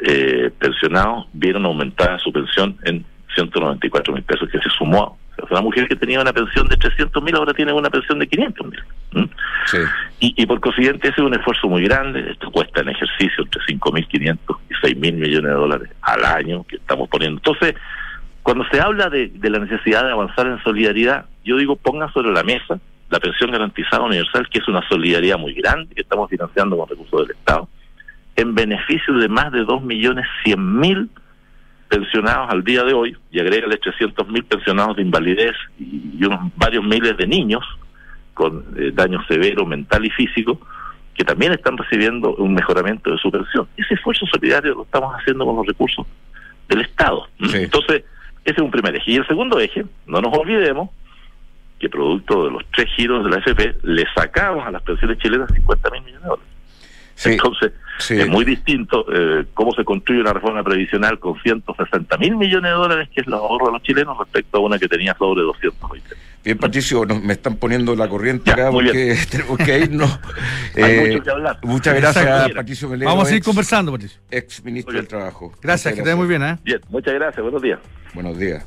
eh, 0.00 0.50
pensionados 0.58 1.28
vieron 1.32 1.64
aumentada 1.66 2.18
su 2.18 2.32
pensión 2.32 2.76
en 2.82 3.04
194 3.34 4.14
mil 4.14 4.22
pesos 4.22 4.48
que 4.50 4.58
se 4.58 4.70
sumó. 4.70 5.18
O 5.32 5.46
sea, 5.46 5.58
una 5.58 5.62
mujer 5.62 5.88
que 5.88 5.96
tenía 5.96 6.20
una 6.20 6.32
pensión 6.32 6.68
de 6.68 6.76
300 6.76 7.22
mil 7.22 7.34
ahora 7.34 7.52
tiene 7.52 7.72
una 7.72 7.90
pensión 7.90 8.18
de 8.18 8.26
500 8.26 8.66
mil. 8.66 9.30
Sí. 9.66 9.78
Y, 10.20 10.42
y, 10.42 10.46
por 10.46 10.60
consiguiente 10.60 11.08
ese 11.08 11.20
es 11.20 11.26
un 11.26 11.34
esfuerzo 11.34 11.68
muy 11.68 11.82
grande. 11.82 12.30
Esto 12.30 12.50
cuesta 12.50 12.80
en 12.80 12.90
ejercicio 12.90 13.44
entre 13.44 13.60
5.500 13.62 14.58
y 14.70 14.74
6.000 14.74 15.12
millones 15.12 15.50
de 15.50 15.56
dólares 15.56 15.90
al 16.02 16.24
año 16.24 16.64
que 16.64 16.76
estamos 16.76 17.08
poniendo. 17.08 17.38
Entonces, 17.38 17.74
cuando 18.42 18.64
se 18.70 18.80
habla 18.80 19.08
de, 19.08 19.28
de 19.28 19.50
la 19.50 19.58
necesidad 19.58 20.04
de 20.04 20.12
avanzar 20.12 20.46
en 20.46 20.62
solidaridad, 20.62 21.26
yo 21.44 21.56
digo 21.56 21.76
pongan 21.76 22.12
sobre 22.12 22.32
la 22.32 22.42
mesa 22.42 22.78
la 23.10 23.20
pensión 23.20 23.52
garantizada 23.52 24.02
universal, 24.02 24.48
que 24.48 24.58
es 24.58 24.68
una 24.68 24.86
solidaridad 24.88 25.38
muy 25.38 25.54
grande 25.54 25.94
que 25.94 26.02
estamos 26.02 26.28
financiando 26.28 26.76
con 26.76 26.88
recursos 26.88 27.20
del 27.20 27.36
Estado, 27.36 27.68
en 28.36 28.54
beneficio 28.54 29.14
de 29.14 29.28
más 29.28 29.52
de 29.52 29.60
2.100.000 29.60 31.08
pensionados 31.94 32.50
al 32.50 32.64
día 32.64 32.82
de 32.82 32.92
hoy, 32.92 33.16
y 33.30 33.38
agrégale 33.38 33.76
300 33.76 34.26
mil 34.28 34.44
pensionados 34.44 34.96
de 34.96 35.02
invalidez 35.02 35.54
y, 35.78 36.24
unos 36.24 36.50
varios 36.56 36.84
miles 36.84 37.16
de 37.16 37.26
niños 37.26 37.62
con 38.32 38.64
eh, 38.76 38.90
daño 38.92 39.24
severo 39.28 39.64
mental 39.64 40.04
y 40.04 40.10
físico, 40.10 40.58
que 41.14 41.22
también 41.22 41.52
están 41.52 41.76
recibiendo 41.76 42.34
un 42.34 42.52
mejoramiento 42.52 43.12
de 43.12 43.18
su 43.18 43.30
pensión. 43.30 43.68
Ese 43.76 43.94
esfuerzo 43.94 44.26
solidario 44.26 44.74
lo 44.74 44.82
estamos 44.82 45.14
haciendo 45.14 45.46
con 45.46 45.54
los 45.56 45.66
recursos 45.66 46.04
del 46.68 46.80
Estado. 46.80 47.28
Entonces, 47.38 48.02
ese 48.44 48.56
es 48.56 48.62
un 48.62 48.72
primer 48.72 48.96
eje. 48.96 49.12
Y 49.12 49.16
el 49.16 49.26
segundo 49.28 49.60
eje, 49.60 49.84
no 50.06 50.20
nos 50.20 50.36
olvidemos 50.36 50.90
que 51.78 51.88
producto 51.88 52.46
de 52.46 52.50
los 52.50 52.64
tres 52.74 52.88
giros 52.96 53.22
de 53.24 53.30
la 53.30 53.38
FP, 53.38 53.76
le 53.82 54.04
sacamos 54.16 54.66
a 54.66 54.72
las 54.72 54.82
pensiones 54.82 55.18
chilenas 55.18 55.52
50 55.52 55.90
mil 55.90 56.02
millones 56.02 56.22
de 56.22 56.28
dólares. 56.28 56.52
Entonces, 57.24 57.72
es 57.98 58.28
muy 58.28 58.44
distinto 58.44 59.06
eh, 59.12 59.44
cómo 59.54 59.72
se 59.72 59.84
construye 59.84 60.20
una 60.20 60.32
reforma 60.32 60.62
previsional 60.62 61.18
con 61.18 61.40
160 61.40 62.16
mil 62.18 62.36
millones 62.36 62.70
de 62.70 62.76
dólares, 62.76 63.08
que 63.14 63.20
es 63.20 63.26
el 63.26 63.34
ahorro 63.34 63.66
de 63.66 63.72
los 63.72 63.82
chilenos, 63.82 64.18
respecto 64.18 64.58
a 64.58 64.60
una 64.60 64.78
que 64.78 64.88
tenía 64.88 65.14
sobre 65.16 65.42
220. 65.42 66.16
Bien, 66.44 66.58
Patricio, 66.58 67.06
me 67.06 67.32
están 67.32 67.56
poniendo 67.56 67.96
la 67.96 68.06
corriente 68.06 68.50
acá 68.50 68.70
porque 68.70 69.16
tenemos 69.30 69.56
que 69.56 69.78
irnos. 69.78 70.20
Hay 70.76 71.00
mucho 71.00 71.18
eh, 71.18 71.22
que 71.22 71.30
hablar. 71.30 71.58
Muchas 71.62 71.94
gracias, 71.94 72.52
Patricio 72.52 72.88
Melero. 72.88 73.10
Vamos 73.10 73.24
a 73.24 73.28
seguir 73.28 73.44
conversando, 73.44 73.92
Patricio. 73.92 74.20
Ex 74.30 74.62
ministro 74.62 74.92
del 74.92 75.08
Trabajo. 75.08 75.52
Gracias, 75.62 75.94
que 75.94 76.02
te 76.02 76.14
muy 76.14 76.26
bien. 76.26 76.42
¿eh? 76.42 76.58
Bien, 76.62 76.80
muchas 76.90 77.14
gracias. 77.14 77.42
Buenos 77.42 77.62
días. 77.62 77.78
Buenos 78.12 78.38
días. 78.38 78.66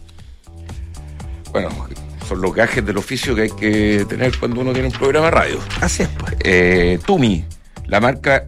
Bueno, 1.52 1.70
son 2.28 2.42
los 2.42 2.54
gajes 2.54 2.84
del 2.84 2.98
oficio 2.98 3.36
que 3.36 3.44
hay 3.44 3.52
que 3.52 4.06
tener 4.10 4.38
cuando 4.40 4.60
uno 4.62 4.74
tiene 4.74 4.88
un 4.88 4.94
programa 4.94 5.28
de 5.28 5.32
radio. 5.32 5.60
Así 5.80 6.04
es, 6.04 6.10
pues. 6.10 6.36
Eh, 6.44 7.00
Tumi, 7.06 7.46
la 7.86 8.00
marca 8.00 8.48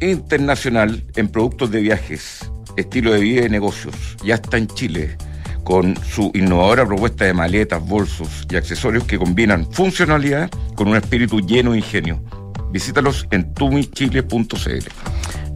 internacional 0.00 1.04
en 1.16 1.28
productos 1.28 1.70
de 1.70 1.80
viajes, 1.80 2.50
estilo 2.76 3.12
de 3.12 3.20
vida 3.20 3.46
y 3.46 3.48
negocios. 3.48 3.94
Ya 4.24 4.36
está 4.36 4.58
en 4.58 4.68
Chile 4.68 5.16
con 5.64 5.96
su 5.96 6.30
innovadora 6.34 6.86
propuesta 6.86 7.24
de 7.24 7.34
maletas, 7.34 7.84
bolsos 7.86 8.46
y 8.48 8.56
accesorios 8.56 9.04
que 9.04 9.18
combinan 9.18 9.66
funcionalidad 9.72 10.48
con 10.76 10.88
un 10.88 10.96
espíritu 10.96 11.40
lleno 11.40 11.72
de 11.72 11.78
ingenio. 11.78 12.22
Visítalos 12.70 13.26
en 13.30 13.52
tumichile.cl. 13.52 14.86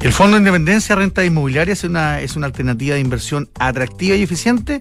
El 0.01 0.13
Fondo 0.13 0.37
de 0.37 0.41
Independencia 0.41 0.97
Renta 0.97 1.25
Inmobiliaria 1.25 1.75
es 1.75 1.85
una, 1.85 2.21
es 2.21 2.35
una 2.35 2.47
alternativa 2.47 2.95
de 2.95 3.01
inversión 3.01 3.49
atractiva 3.59 4.17
y 4.17 4.23
eficiente 4.23 4.81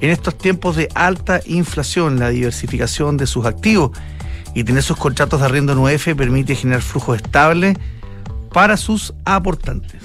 en 0.00 0.10
estos 0.10 0.36
tiempos 0.36 0.76
de 0.76 0.88
alta 0.94 1.40
inflación. 1.44 2.18
La 2.18 2.30
diversificación 2.30 3.16
de 3.16 3.26
sus 3.26 3.46
activos 3.46 3.96
y 4.54 4.64
tener 4.64 4.82
sus 4.82 4.96
contratos 4.96 5.40
de 5.40 5.46
arriendo 5.46 5.76
9F 5.76 6.16
permite 6.16 6.54
generar 6.56 6.82
flujos 6.82 7.16
estables 7.16 7.76
para 8.56 8.78
sus 8.78 9.12
aportantes. 9.26 10.00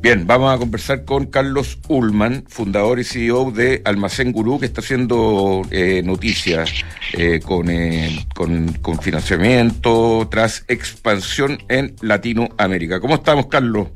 Bien, 0.00 0.26
vamos 0.26 0.50
a 0.50 0.56
conversar 0.56 1.04
con 1.04 1.26
Carlos 1.26 1.78
Ullman, 1.88 2.44
fundador 2.48 2.98
y 2.98 3.04
CEO 3.04 3.50
de 3.50 3.82
Almacén 3.84 4.32
Gurú, 4.32 4.58
que 4.58 4.64
está 4.64 4.80
haciendo 4.80 5.60
eh, 5.70 6.00
noticias 6.02 6.72
eh, 7.12 7.40
con, 7.44 7.68
eh, 7.68 8.24
con, 8.34 8.72
con, 8.80 8.98
financiamiento 8.98 10.26
tras 10.30 10.64
expansión 10.68 11.58
en 11.68 11.94
Latinoamérica. 12.00 12.98
¿Cómo 12.98 13.16
estamos, 13.16 13.48
Carlos? 13.48 13.88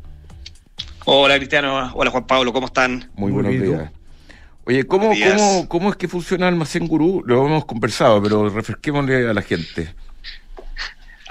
Hola, 1.06 1.38
Cristiano. 1.38 1.92
Hola, 1.94 2.10
Juan 2.10 2.26
Pablo. 2.26 2.52
¿Cómo 2.52 2.66
están? 2.66 3.10
Muy, 3.14 3.32
buenos 3.32 3.52
días. 3.52 3.90
Oye, 4.66 4.84
¿cómo, 4.84 5.08
¿cómo, 5.08 5.68
¿cómo 5.68 5.88
es 5.88 5.96
que 5.96 6.06
funciona 6.06 6.48
Almacén 6.48 6.86
Gurú? 6.86 7.22
Lo 7.24 7.46
hemos 7.46 7.64
conversado, 7.64 8.22
pero 8.22 8.50
refresquémosle 8.50 9.30
a 9.30 9.32
la 9.32 9.40
gente. 9.40 9.94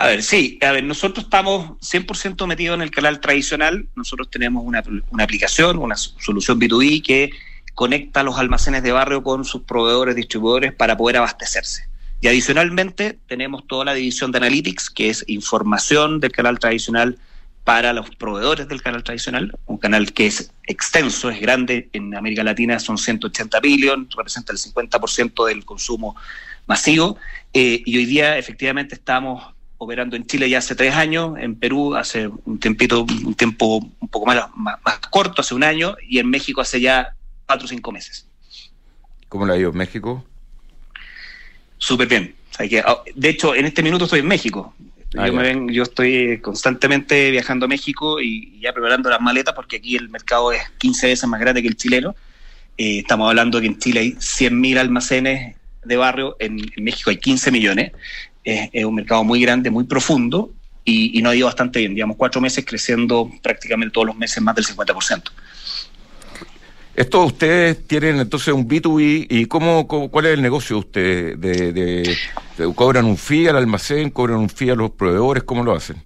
A 0.02 0.08
ver, 0.08 0.24
sí, 0.24 0.58
a 0.62 0.72
ver, 0.72 0.86
nosotros 0.86 1.26
estamos 1.26 1.72
100% 1.82 2.48
metidos 2.48 2.76
en 2.76 2.82
el 2.82 2.90
canal 2.90 3.20
tradicional. 3.20 3.86
Nosotros 3.96 4.30
tenemos 4.30 4.64
una, 4.66 4.82
aplicación, 5.22 5.78
una 5.78 5.98
solución 5.98 6.58
B2B 6.58 7.04
que 7.04 7.32
conecta 7.76 8.24
los 8.24 8.40
almacenes 8.40 8.82
de 8.82 8.94
barrio 8.94 9.24
con 9.24 9.44
sus 9.44 9.64
proveedores, 9.64 10.16
distribuidores 10.16 10.72
para 10.72 10.96
poder 10.96 11.18
abastecerse. 11.18 11.90
Y 12.22 12.30
adicionalmente 12.30 13.20
tenemos 13.28 13.68
toda 13.68 13.84
la 13.84 13.94
división 13.94 14.32
de 14.32 14.38
Analytics, 14.38 14.90
que 14.90 15.10
es 15.10 15.26
información 15.28 16.22
del 16.22 16.32
canal 16.32 16.60
tradicional 16.60 17.18
para 17.66 17.92
los 17.92 18.10
proveedores 18.16 18.70
del 18.70 18.82
canal 18.82 19.04
tradicional, 19.04 19.54
un 19.66 19.80
canal 19.80 20.14
que 20.14 20.28
es 20.28 20.54
extenso, 20.66 21.30
es 21.30 21.42
grande, 21.42 21.90
en 21.92 22.16
América 22.16 22.46
Latina 22.46 22.80
son 22.80 22.98
180 22.98 23.60
billones, 23.60 24.08
representa 24.16 24.54
el 24.54 24.60
50% 24.60 25.46
del 25.46 25.66
consumo 25.66 26.16
masivo, 26.68 27.18
eh, 27.54 27.84
y 27.86 27.98
hoy 27.98 28.06
día 28.06 28.38
efectivamente 28.38 28.96
estamos 28.96 29.59
operando 29.80 30.16
en 30.18 30.28
Chile 30.28 30.50
ya 30.50 30.60
hace 30.60 30.76
tres 30.76 30.94
años, 30.94 31.38
en 31.40 31.56
Perú 31.56 31.96
hace 31.96 32.28
un 32.28 32.60
tiempito, 32.60 33.04
un 33.04 33.34
tiempo 33.34 33.78
un 33.78 34.08
poco 34.10 34.26
más, 34.26 34.46
más, 34.56 34.78
corto, 35.10 35.42
hace 35.42 35.56
un 35.56 35.64
año, 35.64 35.96
y 36.08 36.20
en 36.20 36.30
México 36.30 36.62
hace 36.62 36.82
ya 36.82 37.16
cuatro 37.48 37.66
o 37.66 37.68
cinco 37.68 37.92
meses. 37.92 38.28
¿Cómo 39.30 39.46
la 39.46 39.54
ha 39.54 39.58
ido 39.58 39.72
México? 39.72 40.26
Súper 41.78 42.08
bien. 42.08 42.36
Ah, 42.86 43.04
de 43.16 43.30
hecho, 43.30 43.56
en 43.56 43.66
este 43.66 43.82
minuto 43.82 44.04
estoy 44.04 44.20
en 44.20 44.28
México. 44.28 44.76
Ah, 45.18 45.28
yo, 45.28 45.34
me 45.34 45.44
ven, 45.44 45.70
yo 45.70 45.84
estoy 45.84 46.40
constantemente 46.42 47.32
viajando 47.32 47.66
a 47.66 47.70
México 47.70 48.20
y 48.20 48.60
ya 48.60 48.74
preparando 48.74 49.10
las 49.10 49.22
maletas 49.22 49.56
porque 49.56 49.78
aquí 49.78 49.96
el 49.96 50.10
mercado 50.10 50.52
es 50.52 50.62
15 50.78 51.08
veces 51.08 51.30
más 51.30 51.40
grande 51.40 51.62
que 51.62 51.70
el 51.70 51.78
chileno. 51.78 52.16
Eh, 52.78 53.00
estamos 53.00 53.30
hablando 53.30 53.62
que 53.62 53.68
en 53.68 53.80
Chile 53.80 54.02
hay 54.02 54.12
100.000 54.12 54.78
almacenes 54.78 55.56
de 55.86 55.98
barrio, 55.98 56.36
en, 56.40 56.60
en, 56.60 56.84
México 56.84 57.10
hay 57.10 57.18
15 57.18 57.52
millones 57.52 57.94
es, 58.44 58.86
un 58.86 58.96
mercado 58.96 59.24
muy 59.24 59.42
grande, 59.42 59.70
muy 59.70 59.84
profundo 59.84 60.52
y, 60.86 61.22
no 61.22 61.30
ha 61.30 61.36
ido 61.36 61.46
bastante 61.48 61.80
bien. 61.80 61.94
Digamos, 61.94 62.18
cuatro 62.18 62.42
meses 62.42 62.66
creciendo 62.66 63.30
prácticamente 63.42 63.94
todos 63.94 64.08
los 64.08 64.16
meses 64.16 64.42
más 64.42 64.56
del 64.56 64.66
50%. 64.66 65.24
Esto 66.96 67.24
ustedes 67.24 67.88
tienen 67.88 68.20
entonces 68.20 68.54
un 68.54 68.68
B2B 68.68 69.28
y 69.30 69.46
cómo, 69.46 69.88
cuál 69.88 70.26
es 70.26 70.34
el 70.34 70.42
negocio 70.42 70.76
de 70.76 70.80
ustedes? 70.80 71.40
De, 71.40 72.18
¿Cobran 72.76 73.06
un 73.06 73.16
fee 73.16 73.48
al 73.48 73.56
almacén? 73.56 74.10
¿Cobran 74.10 74.40
un 74.40 74.50
fee 74.50 74.72
a 74.72 74.76
los 74.76 74.92
proveedores? 74.92 75.44
¿Cómo 75.44 75.64
lo 75.64 75.74
hacen? 75.74 76.04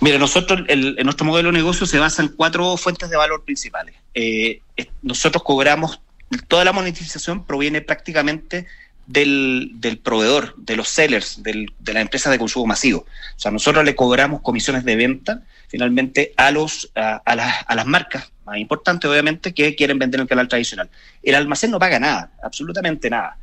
Mira, 0.00 0.18
nosotros, 0.18 0.60
el, 0.68 0.96
en 0.98 1.04
nuestro 1.04 1.26
modelo 1.26 1.48
de 1.48 1.54
negocio 1.54 1.86
se 1.86 1.98
basa 1.98 2.22
en 2.22 2.28
cuatro 2.28 2.76
fuentes 2.76 3.10
de 3.10 3.16
valor 3.16 3.44
principales. 3.44 3.94
Eh, 4.12 4.60
nosotros 5.02 5.42
cobramos, 5.42 6.00
toda 6.46 6.64
la 6.64 6.72
monetización 6.72 7.44
proviene 7.44 7.80
prácticamente 7.80 8.66
del, 9.06 9.72
del 9.74 9.98
proveedor, 9.98 10.54
de 10.56 10.76
los 10.76 10.88
sellers, 10.88 11.42
del, 11.42 11.72
de 11.78 11.92
la 11.92 12.00
empresa 12.00 12.30
de 12.30 12.38
consumo 12.38 12.66
masivo. 12.66 13.00
O 13.00 13.38
sea, 13.38 13.50
nosotros 13.50 13.84
le 13.84 13.94
cobramos 13.94 14.40
comisiones 14.40 14.84
de 14.84 14.96
venta 14.96 15.42
finalmente 15.68 16.32
a, 16.36 16.50
los, 16.50 16.90
a, 16.94 17.16
a, 17.24 17.74
las 17.74 17.86
marcas 17.86 18.30
más 18.44 18.58
importantes, 18.58 19.10
obviamente, 19.10 19.52
que 19.52 19.74
quieren 19.74 19.98
vender 19.98 20.20
en 20.20 20.22
el 20.22 20.28
canal 20.28 20.48
tradicional. 20.48 20.88
El 21.22 21.34
almacén 21.34 21.70
no 21.70 21.78
paga 21.78 21.98
nada, 21.98 22.30
absolutamente 22.42 23.10
nada. 23.10 23.36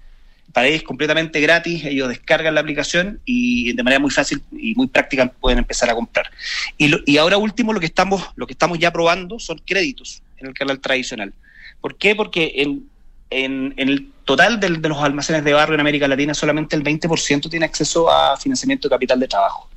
Para 0.53 0.67
ellos 0.67 0.83
completamente 0.83 1.39
gratis, 1.39 1.85
ellos 1.85 2.09
descargan 2.09 2.55
la 2.55 2.61
aplicación 2.61 3.21
y 3.25 3.73
de 3.73 3.83
manera 3.83 3.99
muy 3.99 4.11
fácil 4.11 4.41
y 4.51 4.75
muy 4.75 4.87
práctica 4.87 5.31
pueden 5.31 5.59
empezar 5.59 5.89
a 5.89 5.95
comprar. 5.95 6.29
Y, 6.77 6.91
y 7.09 7.17
ahora 7.17 7.37
último 7.37 7.73
lo 7.73 7.79
que 7.79 7.85
estamos, 7.85 8.21
lo 8.35 8.47
que 8.47 8.53
estamos 8.53 8.77
ya 8.79 8.91
probando 8.91 9.39
son 9.39 9.61
créditos 9.65 10.21
en 10.37 10.47
el 10.47 10.53
canal 10.53 10.79
tradicional. 10.79 11.33
¿Por 11.79 11.97
qué? 11.97 12.15
Porque 12.15 12.53
en, 12.57 12.90
en, 13.31 13.73
el 13.77 14.11
total 14.25 14.59
de, 14.59 14.69
los 14.69 14.99
almacenes 14.99 15.43
de 15.43 15.53
barrio 15.53 15.75
en 15.75 15.79
América 15.79 16.07
Latina, 16.07 16.33
solamente 16.33 16.75
el 16.75 16.83
20% 16.83 17.49
tiene 17.49 17.65
acceso 17.65 18.11
a 18.11 18.37
financiamiento 18.37 18.87
de 18.87 18.93
capital 18.93 19.19
de 19.19 19.27
trabajo. 19.27 19.69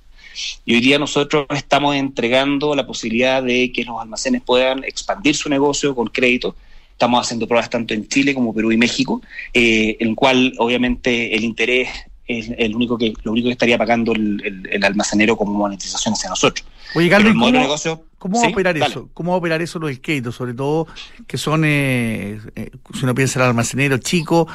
Y 0.64 0.74
hoy 0.74 0.80
día 0.80 0.98
nosotros 0.98 1.46
estamos 1.50 1.94
entregando 1.94 2.74
la 2.74 2.86
posibilidad 2.86 3.42
de 3.42 3.72
que 3.72 3.84
los 3.84 4.00
almacenes 4.00 4.42
puedan 4.42 4.82
expandir 4.84 5.36
su 5.36 5.48
negocio 5.48 5.94
con 5.94 6.08
crédito. 6.08 6.56
Estamos 6.90 7.24
haciendo 7.24 7.46
pruebas 7.46 7.70
tanto 7.70 7.94
en 7.94 8.06
Chile 8.08 8.34
como 8.34 8.52
Perú 8.52 8.72
y 8.72 8.76
México, 8.76 9.22
eh, 9.52 9.96
en 10.00 10.08
el 10.10 10.14
cual 10.16 10.52
obviamente 10.58 11.34
el 11.34 11.44
interés 11.44 11.88
es 12.26 12.50
el 12.56 12.74
único 12.74 12.96
que, 12.96 13.12
lo 13.22 13.32
único 13.32 13.48
que 13.48 13.52
estaría 13.52 13.76
pagando 13.76 14.12
el, 14.12 14.82
almacenero 14.82 15.36
como 15.36 15.52
monetización 15.52 16.14
hacia 16.14 16.30
nosotros. 16.30 16.66
Oye, 16.94 17.10
Carlos, 17.10 17.32
¿cómo, 17.32 17.50
negocio, 17.50 18.04
¿cómo 18.18 18.40
va 18.40 18.46
a 18.46 18.50
operar 18.50 18.76
eso? 18.76 19.08
¿Cómo 19.12 19.30
va 19.32 19.36
a 19.36 19.38
operar 19.38 19.62
eso 19.62 19.78
los 19.78 19.98
créditos? 19.98 20.34
Sobre 20.34 20.54
todo 20.54 20.86
que 21.26 21.36
son, 21.36 21.64
eh, 21.64 22.40
eh, 22.54 22.70
si 22.94 23.04
uno 23.04 23.14
piensa 23.14 23.38
en 23.38 23.42
el 23.42 23.48
almacenero 23.50 23.98
chico, 23.98 24.46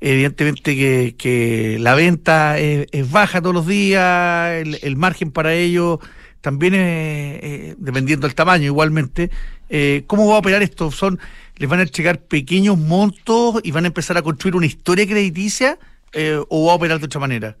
evidentemente 0.00 0.76
que, 1.16 1.78
la 1.80 1.94
venta 1.94 2.58
es, 2.58 3.10
baja 3.10 3.40
todos 3.40 3.54
los 3.54 3.66
días, 3.66 4.64
el, 4.82 4.96
margen 4.96 5.32
para 5.32 5.54
ello 5.54 5.98
también 6.40 6.74
es, 6.74 7.76
dependiendo 7.78 8.26
del 8.26 8.34
tamaño 8.36 8.66
igualmente. 8.66 9.30
Eh, 9.68 10.04
¿Cómo 10.06 10.28
va 10.28 10.36
a 10.36 10.38
operar 10.38 10.62
esto? 10.62 10.92
¿Son, 10.92 11.18
¿Les 11.56 11.68
van 11.68 11.80
a 11.80 11.84
llegar 11.84 12.20
pequeños 12.20 12.78
montos 12.78 13.60
y 13.64 13.72
van 13.72 13.84
a 13.84 13.88
empezar 13.88 14.16
a 14.16 14.22
construir 14.22 14.54
una 14.54 14.66
historia 14.66 15.06
crediticia? 15.06 15.78
Eh, 16.16 16.42
o 16.48 16.66
va 16.66 16.72
a 16.72 16.76
operar 16.76 16.98
de 16.98 17.04
otra 17.04 17.20
manera? 17.20 17.56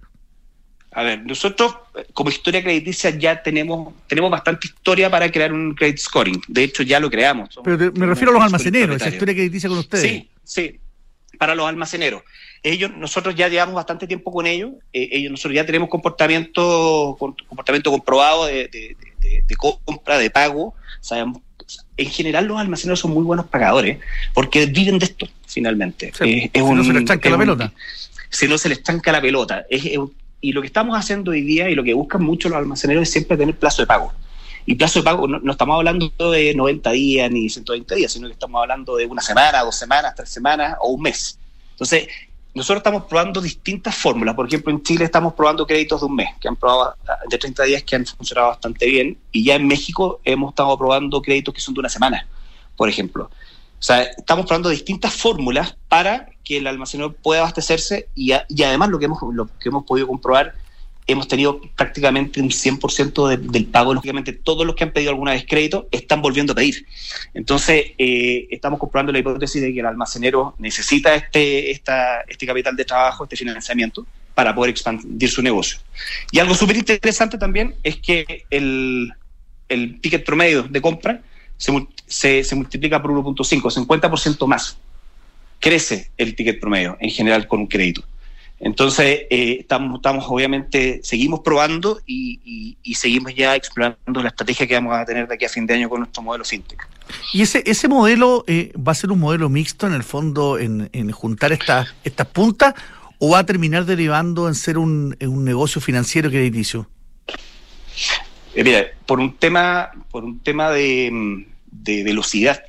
A 0.92 1.02
ver, 1.02 1.26
nosotros 1.26 1.76
como 2.14 2.30
historia 2.30 2.62
crediticia 2.62 3.10
ya 3.10 3.42
tenemos 3.42 3.92
tenemos 4.06 4.30
bastante 4.30 4.68
historia 4.68 5.10
para 5.10 5.30
crear 5.30 5.52
un 5.52 5.74
credit 5.74 5.98
scoring. 5.98 6.40
De 6.48 6.64
hecho, 6.64 6.82
ya 6.82 6.98
lo 6.98 7.10
creamos. 7.10 7.50
Pero 7.62 7.92
me 7.92 8.06
refiero 8.06 8.30
a 8.30 8.34
los 8.34 8.42
almaceneros, 8.42 8.96
esa 8.96 9.10
historia 9.10 9.34
crediticia 9.34 9.68
con 9.68 9.78
ustedes. 9.78 10.02
Sí, 10.02 10.30
sí, 10.42 10.80
para 11.38 11.54
los 11.54 11.68
almaceneros. 11.68 12.22
Ellos, 12.62 12.92
nosotros 12.96 13.34
ya 13.34 13.48
llevamos 13.48 13.74
bastante 13.74 14.06
tiempo 14.06 14.32
con 14.32 14.46
ellos. 14.46 14.70
Eh, 14.90 15.10
ellos, 15.12 15.30
nosotros 15.30 15.54
ya 15.54 15.66
tenemos 15.66 15.90
comportamiento 15.90 17.14
comportamiento 17.18 17.90
comprobado 17.90 18.46
de, 18.46 18.70
de, 18.70 19.56
compra, 19.56 20.16
de 20.16 20.30
pago. 20.30 20.74
Sabemos, 21.02 21.42
en 21.98 22.08
general 22.08 22.46
los 22.46 22.58
almaceneros 22.58 23.00
son 23.00 23.10
muy 23.10 23.22
buenos 23.22 23.46
pagadores 23.48 23.98
porque 24.32 24.64
viven 24.64 24.98
de 24.98 25.04
esto 25.04 25.28
finalmente. 25.46 26.10
es, 26.18 26.62
no 26.64 26.84
se 26.84 26.92
les 26.94 27.04
tranca 27.04 27.28
la 27.28 27.36
pelota 27.36 27.72
si 28.36 28.46
no 28.46 28.58
se 28.58 28.68
les 28.68 28.78
estanca 28.78 29.12
la 29.12 29.20
pelota. 29.22 29.64
y 29.70 30.52
lo 30.52 30.60
que 30.60 30.66
estamos 30.66 30.96
haciendo 30.96 31.30
hoy 31.30 31.40
día 31.40 31.70
y 31.70 31.74
lo 31.74 31.82
que 31.82 31.94
buscan 31.94 32.22
mucho 32.22 32.50
los 32.50 32.58
almaceneros 32.58 33.04
es 33.04 33.10
siempre 33.10 33.34
tener 33.36 33.56
plazo 33.56 33.80
de 33.80 33.86
pago. 33.86 34.12
Y 34.66 34.74
plazo 34.74 34.98
de 34.98 35.04
pago, 35.04 35.26
no, 35.26 35.50
estamos 35.50 35.76
hablando 35.76 36.10
de 36.30 36.54
90 36.54 36.90
días 36.90 37.30
ni 37.30 37.48
120 37.48 37.94
días, 37.94 38.12
sino 38.12 38.26
que 38.26 38.34
estamos 38.34 38.60
hablando 38.60 38.94
de 38.96 39.06
una 39.06 39.22
semana, 39.22 39.62
dos 39.62 39.76
semanas, 39.76 40.14
tres 40.14 40.28
semanas 40.28 40.76
o 40.82 40.90
un 40.90 41.00
mes. 41.00 41.38
Entonces, 41.70 42.08
nosotros 42.52 42.80
estamos 42.80 43.04
probando 43.04 43.40
distintas 43.40 43.94
fórmulas. 43.96 44.34
Por 44.34 44.46
ejemplo, 44.46 44.70
en 44.70 44.82
Chile 44.82 45.06
estamos 45.06 45.32
probando 45.32 45.66
créditos 45.66 46.00
de 46.00 46.06
un 46.06 46.16
mes, 46.16 46.28
que 46.38 46.48
han 46.48 46.56
probado 46.56 46.94
de 47.30 47.38
30 47.38 47.62
días 47.62 47.82
que 47.84 47.96
han 47.96 48.04
funcionado 48.04 48.48
bastante 48.48 48.84
bien. 48.84 49.16
Y 49.32 49.44
ya 49.44 49.54
en 49.54 49.66
México 49.66 50.20
hemos 50.24 50.50
estado 50.50 50.76
probando 50.76 51.22
créditos 51.22 51.54
que 51.54 51.60
son 51.62 51.72
de 51.72 51.80
una 51.80 51.88
semana, 51.88 52.26
por 52.76 52.88
ejemplo. 52.90 53.30
O 53.78 53.82
sea, 53.82 54.02
estamos 54.02 54.46
probando 54.46 54.70
distintas 54.70 55.14
fórmulas 55.14 55.76
para 55.88 56.28
que 56.44 56.58
el 56.58 56.66
almacenador 56.66 57.14
pueda 57.14 57.40
abastecerse 57.40 58.08
y, 58.14 58.32
además 58.32 58.88
lo 58.88 58.98
que, 58.98 59.04
hemos, 59.04 59.18
lo 59.32 59.46
que 59.46 59.68
hemos 59.68 59.84
podido 59.84 60.06
comprobar, 60.06 60.54
hemos 61.06 61.28
tenido 61.28 61.60
prácticamente 61.76 62.40
un 62.40 62.48
100% 62.48 63.36
del 63.36 63.66
pago. 63.66 63.94
Lógicamente, 63.94 64.32
todos 64.32 64.66
los 64.66 64.74
que 64.74 64.84
han 64.84 64.92
pedido 64.92 65.10
alguna 65.10 65.32
vez 65.32 65.44
crédito 65.46 65.88
están 65.90 66.22
volviendo 66.22 66.52
a 66.52 66.56
pedir. 66.56 66.86
Entonces, 67.34 67.92
eh, 67.98 68.48
estamos 68.50 68.80
comprobando 68.80 69.12
la 69.12 69.18
hipótesis 69.18 69.60
de 69.60 69.72
que 69.72 69.80
el 69.80 69.86
almacenero 69.86 70.54
necesita 70.58 71.14
este, 71.14 71.70
esta, 71.70 72.22
este 72.22 72.46
capital 72.46 72.74
de 72.74 72.84
trabajo, 72.84 73.24
este 73.24 73.36
financiamiento, 73.36 74.06
para 74.34 74.54
poder 74.54 74.70
expandir 74.70 75.30
su 75.30 75.42
negocio. 75.42 75.78
Y 76.30 76.38
algo 76.38 76.54
súper 76.54 76.76
interesante 76.76 77.38
también 77.38 77.74
es 77.82 77.96
que 77.98 78.44
el, 78.50 79.12
el 79.68 80.00
ticket 80.00 80.24
promedio 80.24 80.64
de 80.64 80.80
compra 80.80 81.22
se, 81.56 82.44
se, 82.44 82.54
multiplica 82.54 83.00
por 83.00 83.10
1.5, 83.10 83.86
50% 83.86 84.46
más. 84.46 84.78
Crece 85.60 86.10
el 86.16 86.34
ticket 86.34 86.60
promedio 86.60 86.96
en 87.00 87.10
general 87.10 87.46
con 87.48 87.60
un 87.60 87.66
crédito. 87.66 88.02
Entonces, 88.58 89.26
eh, 89.28 89.58
estamos, 89.60 89.96
estamos, 89.96 90.24
obviamente, 90.28 91.00
seguimos 91.02 91.40
probando 91.40 92.00
y, 92.06 92.76
seguimos 92.94 93.34
ya 93.34 93.54
explorando 93.54 94.22
la 94.22 94.28
estrategia 94.28 94.66
que 94.66 94.74
vamos 94.74 94.96
a 94.96 95.04
tener 95.04 95.28
de 95.28 95.34
aquí 95.34 95.44
a 95.44 95.48
fin 95.50 95.66
de 95.66 95.74
año 95.74 95.90
con 95.90 96.00
nuestro 96.00 96.22
modelo 96.22 96.44
fintech. 96.44 96.88
¿Y 97.34 97.42
ese, 97.42 97.62
ese 97.66 97.88
modelo 97.88 98.44
eh, 98.46 98.72
va 98.76 98.92
a 98.92 98.94
ser 98.94 99.10
un 99.10 99.20
modelo 99.20 99.50
mixto 99.50 99.86
en 99.86 99.92
el 99.92 100.02
fondo 100.02 100.58
en, 100.58 101.10
juntar 101.10 101.52
estas 101.52 101.94
estas 102.04 102.26
puntas 102.28 102.74
o 103.18 103.30
va 103.30 103.40
a 103.40 103.46
terminar 103.46 103.84
derivando 103.84 104.48
en 104.48 104.54
ser 104.54 104.78
un, 104.78 105.16
un 105.20 105.44
negocio 105.44 105.80
financiero 105.80 106.30
crediticio? 106.30 106.88
Eh, 108.56 108.64
mira, 108.64 108.86
por 109.04 109.20
un 109.20 109.36
tema, 109.36 109.92
por 110.10 110.24
un 110.24 110.40
tema 110.40 110.70
de, 110.70 111.44
velocidad. 112.02 112.62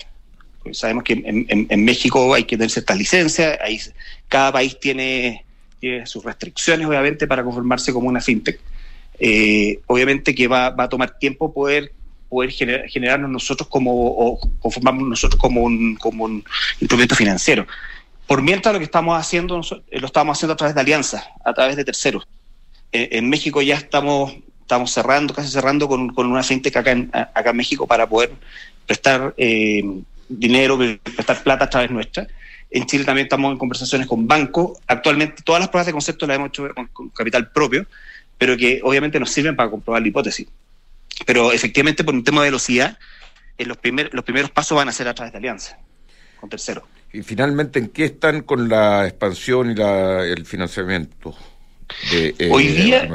Pues 0.62 0.80
sabemos 0.80 1.06
que 1.06 1.14
en, 1.14 1.86
México 1.86 2.34
hay 2.34 2.44
que 2.44 2.58
tener 2.58 2.70
ciertas 2.70 2.98
licencias, 2.98 3.58
cada 4.28 4.52
país 4.52 4.78
tiene, 4.82 5.46
sus 6.04 6.26
restricciones, 6.26 6.86
obviamente, 6.86 7.26
para 7.26 7.42
conformarse 7.42 7.94
como 7.94 8.10
una 8.10 8.20
fintech. 8.20 8.60
Eh, 9.20 9.80
obviamente 9.88 10.36
que 10.36 10.48
va, 10.50 10.76
a 10.78 10.90
tomar 10.90 11.18
tiempo 11.18 11.52
poder 11.52 11.94
poder 12.30 12.52
generarnos 12.52 13.32
nosotros 13.32 13.70
como, 13.70 13.92
o 13.94 14.38
conformarnos 14.60 15.08
nosotros 15.08 15.40
como 15.40 15.62
un, 15.62 15.96
como 15.96 16.26
un 16.26 16.44
instrumento 16.82 17.16
financiero. 17.16 17.66
Por 18.28 18.42
mientras 18.42 18.74
lo 18.74 18.80
que 18.80 18.86
estamos 18.86 19.18
haciendo, 19.18 19.62
lo 19.92 20.06
estamos 20.06 20.38
haciendo 20.38 20.54
a 20.54 20.58
través 20.58 20.76
de 20.76 20.82
alianzas, 20.82 21.24
a 21.46 21.54
través 21.54 21.78
de 21.78 21.86
terceros. 21.86 22.28
Eh, 22.92 23.10
en 23.14 23.30
México 23.30 23.62
ya 23.62 23.76
estamos, 23.76 24.36
estamos 24.68 24.92
cerrando, 24.92 25.34
casi 25.34 25.50
cerrando 25.50 25.88
con, 25.88 26.10
con 26.10 26.28
una 26.28 26.44
fintech 26.44 26.76
acá 26.76 26.92
en, 26.92 27.10
acá 27.14 27.52
en 27.52 27.56
México 27.58 27.88
para 27.88 28.08
poder 28.08 28.34
prestar 28.86 29.34
eh, 29.38 29.82
dinero, 30.28 30.78
prestar 30.78 31.42
plata 31.42 31.66
a 31.66 31.70
través 31.70 31.90
nuestra. 31.90 32.28
En 32.70 32.86
Chile 32.86 33.06
también 33.06 33.28
estamos 33.28 33.54
en 33.54 33.58
conversaciones 33.58 34.08
con 34.08 34.28
bancos. 34.28 34.78
Actualmente 34.86 35.42
todas 35.42 35.62
las 35.62 35.70
pruebas 35.70 35.86
de 35.86 35.94
concepto 35.94 36.28
las 36.28 36.36
hemos 36.36 36.50
hecho 36.50 36.68
con, 36.92 37.10
capital 37.12 37.50
propio, 37.50 37.86
pero 38.38 38.58
que 38.58 38.82
obviamente 38.84 39.22
nos 39.22 39.32
sirven 39.32 39.56
para 39.56 39.70
comprobar 39.70 40.02
la 40.02 40.10
hipótesis. 40.10 40.48
Pero 41.26 41.54
efectivamente, 41.54 42.04
por 42.04 42.14
un 42.14 42.26
tema 42.26 42.42
de 42.42 42.50
velocidad, 42.50 42.98
eh, 43.58 43.66
los, 43.66 43.78
primer, 43.78 44.14
los 44.14 44.26
primeros 44.26 44.52
pasos 44.52 44.76
van 44.76 44.90
a 44.90 44.92
ser 44.92 45.08
a 45.08 45.14
través 45.14 45.32
de 45.32 45.38
alianza 45.38 45.80
con 46.42 46.50
terceros. 46.50 46.84
Y 47.14 47.24
finalmente, 47.24 47.80
¿en 47.80 47.88
qué 47.88 48.04
están 48.04 48.42
con 48.42 48.68
la 48.68 49.08
expansión 49.08 49.72
y 49.72 49.76
la, 49.76 50.26
el 50.26 50.46
financiamiento 50.46 51.34
de 52.12 52.36
eh, 52.38 52.50
hoy 52.52 52.68
día, 52.68 53.08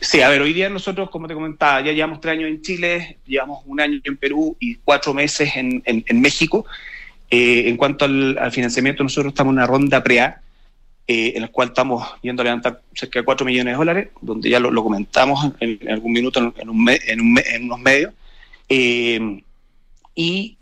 Sí, 0.00 0.20
a 0.20 0.28
ver, 0.28 0.40
hoy 0.42 0.52
día 0.52 0.68
nosotros, 0.68 1.10
como 1.10 1.26
te 1.26 1.34
comentaba, 1.34 1.80
ya 1.80 1.92
llevamos 1.92 2.20
tres 2.20 2.34
años 2.34 2.48
en 2.48 2.62
Chile, 2.62 3.18
llevamos 3.26 3.62
un 3.66 3.80
año 3.80 4.00
en 4.04 4.16
Perú 4.16 4.56
y 4.60 4.76
cuatro 4.76 5.12
meses 5.12 5.50
en, 5.56 5.82
México. 6.20 6.66
Eh, 7.30 7.68
en 7.68 7.76
cuanto 7.76 8.04
al, 8.04 8.52
financiamiento, 8.52 9.02
nosotros 9.02 9.32
estamos 9.32 9.50
en 9.52 9.58
una 9.58 9.66
ronda 9.66 10.02
pre-A, 10.02 10.40
eh, 11.08 11.32
en 11.34 11.42
la 11.42 11.48
cual 11.48 11.68
estamos 11.68 12.06
yendo 12.22 12.42
a 12.42 12.44
levantar 12.44 12.80
cerca 12.94 13.18
de 13.18 13.24
4 13.24 13.44
millones 13.44 13.74
de 13.74 13.78
dólares, 13.78 14.08
donde 14.20 14.50
ya 14.50 14.60
lo, 14.60 14.82
comentamos 14.82 15.52
en, 15.58 15.80
algún 15.90 16.12
minuto 16.12 16.38
en, 16.56 16.68
un 16.68 16.88
en, 16.88 17.64
unos 17.64 17.80
medios. 17.80 18.12
y 18.68 20.58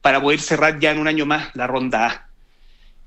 para 0.00 0.22
poder 0.22 0.40
cerrar 0.40 0.78
ya 0.80 0.92
en 0.92 0.98
un 0.98 1.08
año 1.08 1.26
más 1.26 1.54
la 1.54 1.66
ronda 1.66 2.06
A. 2.06 2.28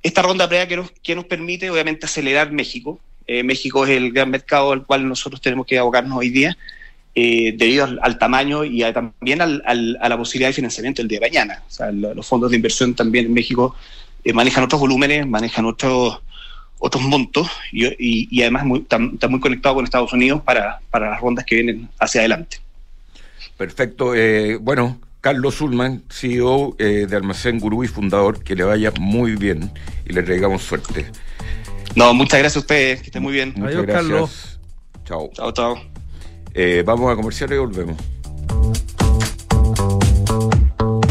Esta 0.03 0.21
ronda 0.21 0.47
pre 0.47 0.67
que 0.67 0.75
nos, 0.75 0.91
que 0.91 1.15
nos 1.15 1.25
permite, 1.25 1.69
obviamente, 1.69 2.05
acelerar 2.05 2.51
México. 2.51 2.99
Eh, 3.33 3.43
México 3.43 3.85
es 3.85 3.91
el 3.91 4.11
gran 4.11 4.29
mercado 4.29 4.73
al 4.73 4.85
cual 4.85 5.07
nosotros 5.07 5.39
tenemos 5.39 5.65
que 5.65 5.77
abocarnos 5.77 6.17
hoy 6.17 6.27
día, 6.31 6.57
eh, 7.15 7.53
debido 7.55 7.85
al, 8.01 8.17
tamaño 8.17 8.65
y 8.65 8.81
también 8.91 9.39
al, 9.39 9.63
a 9.65 10.09
la 10.09 10.17
posibilidad 10.17 10.49
de 10.49 10.53
financiamiento 10.53 11.01
el 11.01 11.07
día 11.07 11.21
de 11.21 11.27
mañana. 11.27 11.63
O 11.65 11.71
sea, 11.71 11.93
los 11.93 12.27
fondos 12.27 12.49
de 12.49 12.57
inversión 12.57 12.93
también 12.93 13.27
en 13.27 13.33
México 13.33 13.73
eh, 14.25 14.33
manejan 14.33 14.65
otros 14.65 14.81
volúmenes, 14.81 15.25
manejan 15.25 15.65
otros 15.65 16.19
otros 16.79 17.03
montos 17.03 17.47
y, 17.71 18.41
además 18.41 18.65
están 18.81 19.17
muy 19.29 19.39
conectados 19.39 19.75
con 19.75 19.85
Estados 19.85 20.11
Unidos 20.11 20.41
para, 20.41 20.81
las 20.91 21.21
rondas 21.21 21.45
que 21.45 21.55
vienen 21.55 21.87
hacia 21.99 22.19
adelante. 22.19 22.57
Perfecto. 23.55 24.13
bueno, 24.59 24.99
Carlos 25.21 25.55
Zulman, 25.55 26.03
CEO 26.09 26.75
de 26.77 27.15
Almacén 27.15 27.59
Gurú 27.59 27.85
y 27.85 27.87
fundador, 27.87 28.43
que 28.43 28.55
le 28.55 28.65
vaya 28.65 28.91
muy 28.99 29.37
bien 29.37 29.71
y 30.05 30.11
le 30.11 30.21
traigamos 30.21 30.63
suerte. 30.63 31.05
No, 31.95 32.13
muchas 32.13 32.39
gracias 32.39 32.57
a 32.57 32.59
ustedes, 32.59 32.99
que 33.01 33.07
estén 33.07 33.23
muy 33.23 33.33
bien. 33.33 33.53
Muchas 33.55 33.83
gracias. 33.83 33.95
Carlos. 33.95 34.59
Chao. 35.05 35.29
Chao, 35.33 35.51
chao. 35.51 35.75
Eh, 36.53 36.83
vamos 36.85 37.11
a 37.11 37.15
comerciar 37.15 37.51
y 37.51 37.57
volvemos. 37.57 37.97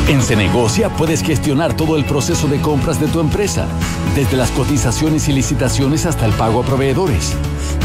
En 0.09 0.23
Cenegocia 0.23 0.89
puedes 0.89 1.23
gestionar 1.23 1.77
todo 1.77 1.97
el 1.97 2.05
proceso 2.05 2.49
de 2.49 2.61
compras 2.61 3.01
de 3.01 3.07
tu 3.07 3.21
empresa, 3.21 3.67
desde 4.17 4.37
las 4.37 4.51
cotizaciones 4.51 5.29
y 5.29 5.33
licitaciones 5.33 6.05
hasta 6.05 6.27
el 6.27 6.33
pago 6.33 6.63
a 6.63 6.67
proveedores. 6.67 7.37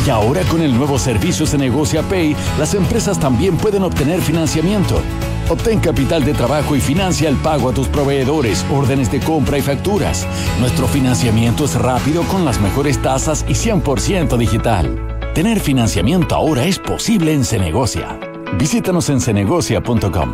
Y 0.05 0.09
ahora 0.09 0.41
con 0.43 0.61
el 0.61 0.75
nuevo 0.75 0.97
servicio 0.97 1.45
Cenegocia 1.45 2.01
Pay, 2.03 2.35
las 2.57 2.73
empresas 2.73 3.19
también 3.19 3.57
pueden 3.57 3.83
obtener 3.83 4.21
financiamiento. 4.21 5.01
Obtén 5.49 5.79
capital 5.79 6.23
de 6.23 6.33
trabajo 6.33 6.75
y 6.75 6.81
financia 6.81 7.29
el 7.29 7.35
pago 7.35 7.69
a 7.69 7.73
tus 7.73 7.87
proveedores, 7.87 8.65
órdenes 8.71 9.11
de 9.11 9.19
compra 9.19 9.57
y 9.57 9.61
facturas. 9.61 10.27
Nuestro 10.59 10.87
financiamiento 10.87 11.65
es 11.65 11.75
rápido 11.75 12.23
con 12.23 12.45
las 12.45 12.59
mejores 12.59 13.01
tasas 13.01 13.45
y 13.47 13.53
100% 13.53 14.37
digital. 14.37 15.33
Tener 15.33 15.59
financiamiento 15.59 16.35
ahora 16.35 16.65
es 16.65 16.79
posible 16.79 17.33
en 17.33 17.43
Cenegocia. 17.43 18.19
Visítanos 18.57 19.09
en 19.09 19.19
cenegocia.com. 19.19 20.33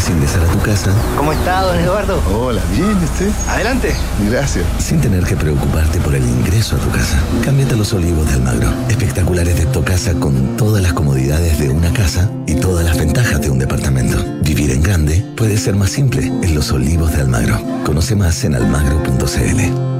Es 0.00 0.08
ingresar 0.08 0.42
a 0.42 0.46
tu 0.46 0.58
casa. 0.60 0.90
¿Cómo 1.18 1.30
está, 1.30 1.60
don 1.60 1.78
Eduardo? 1.78 2.22
Hola, 2.34 2.62
bien, 2.72 2.96
¿usted? 3.04 3.30
Adelante. 3.50 3.94
Gracias. 4.30 4.64
Sin 4.78 4.98
tener 4.98 5.24
que 5.24 5.36
preocuparte 5.36 6.00
por 6.00 6.14
el 6.14 6.24
ingreso 6.24 6.76
a 6.76 6.78
tu 6.78 6.88
casa. 6.88 7.18
Cámbiate 7.44 7.74
a 7.74 7.76
los 7.76 7.92
olivos 7.92 8.26
de 8.26 8.32
Almagro. 8.32 8.72
Espectaculares 8.88 9.58
de 9.58 9.66
tu 9.66 9.84
casa 9.84 10.14
con 10.14 10.56
todas 10.56 10.82
las 10.82 10.94
comodidades 10.94 11.58
de 11.58 11.68
una 11.68 11.92
casa 11.92 12.30
y 12.46 12.54
todas 12.54 12.82
las 12.86 12.96
ventajas 12.96 13.42
de 13.42 13.50
un 13.50 13.58
departamento. 13.58 14.16
Vivir 14.40 14.70
en 14.70 14.82
grande 14.82 15.22
puede 15.36 15.58
ser 15.58 15.76
más 15.76 15.90
simple 15.90 16.28
en 16.28 16.54
los 16.54 16.72
olivos 16.72 17.12
de 17.12 17.20
Almagro. 17.20 17.60
Conoce 17.84 18.16
más 18.16 18.42
en 18.44 18.54
almagro.cl. 18.54 19.99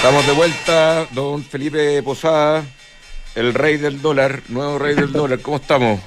Estamos 0.00 0.26
de 0.26 0.32
vuelta, 0.32 1.06
don 1.12 1.44
Felipe 1.44 2.02
Posada, 2.02 2.64
el 3.34 3.52
rey 3.52 3.76
del 3.76 4.00
dólar, 4.00 4.40
nuevo 4.48 4.78
rey 4.78 4.94
del 4.94 5.12
dólar. 5.12 5.40
¿Cómo 5.40 5.58
estamos? 5.58 6.00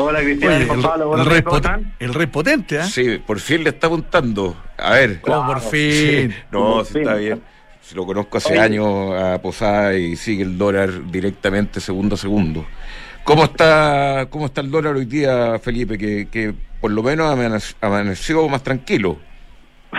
Hola, 0.00 0.20
Cristian. 0.20 0.52
Oye, 0.54 0.62
el, 0.72 0.80
Pablo, 0.80 1.16
el 1.18 1.26
rey 1.26 1.42
el 1.98 2.14
rey 2.14 2.26
potente, 2.26 2.78
¿ah? 2.80 2.86
Sí, 2.86 3.18
por 3.18 3.38
fin 3.38 3.64
le 3.64 3.70
está 3.70 3.88
apuntando. 3.88 4.56
A 4.78 4.92
ver. 4.92 5.20
¿Cómo 5.20 5.46
por 5.46 5.60
fin? 5.60 6.30
Sí, 6.30 6.36
No, 6.50 6.76
Por 6.76 6.86
sí 6.86 6.92
fin. 6.94 7.02
está 7.02 7.14
bien. 7.16 7.42
Si 7.82 7.94
lo 7.94 8.06
conozco 8.06 8.38
hace 8.38 8.52
Oye. 8.54 8.60
años 8.60 9.20
a 9.22 9.42
Posada 9.42 9.94
y 9.94 10.16
sigue 10.16 10.42
el 10.44 10.56
dólar 10.56 11.10
directamente 11.10 11.80
segundo 11.80 12.14
a 12.14 12.18
segundo. 12.18 12.64
¿Cómo 13.24 13.44
está, 13.44 14.26
cómo 14.30 14.46
está 14.46 14.62
el 14.62 14.70
dólar 14.70 14.96
hoy 14.96 15.04
día, 15.04 15.58
Felipe? 15.58 15.98
Que, 15.98 16.28
que 16.30 16.54
por 16.80 16.90
lo 16.90 17.02
menos 17.02 17.30
amanec- 17.30 17.74
amaneció 17.82 18.48
más 18.48 18.62
tranquilo. 18.62 19.18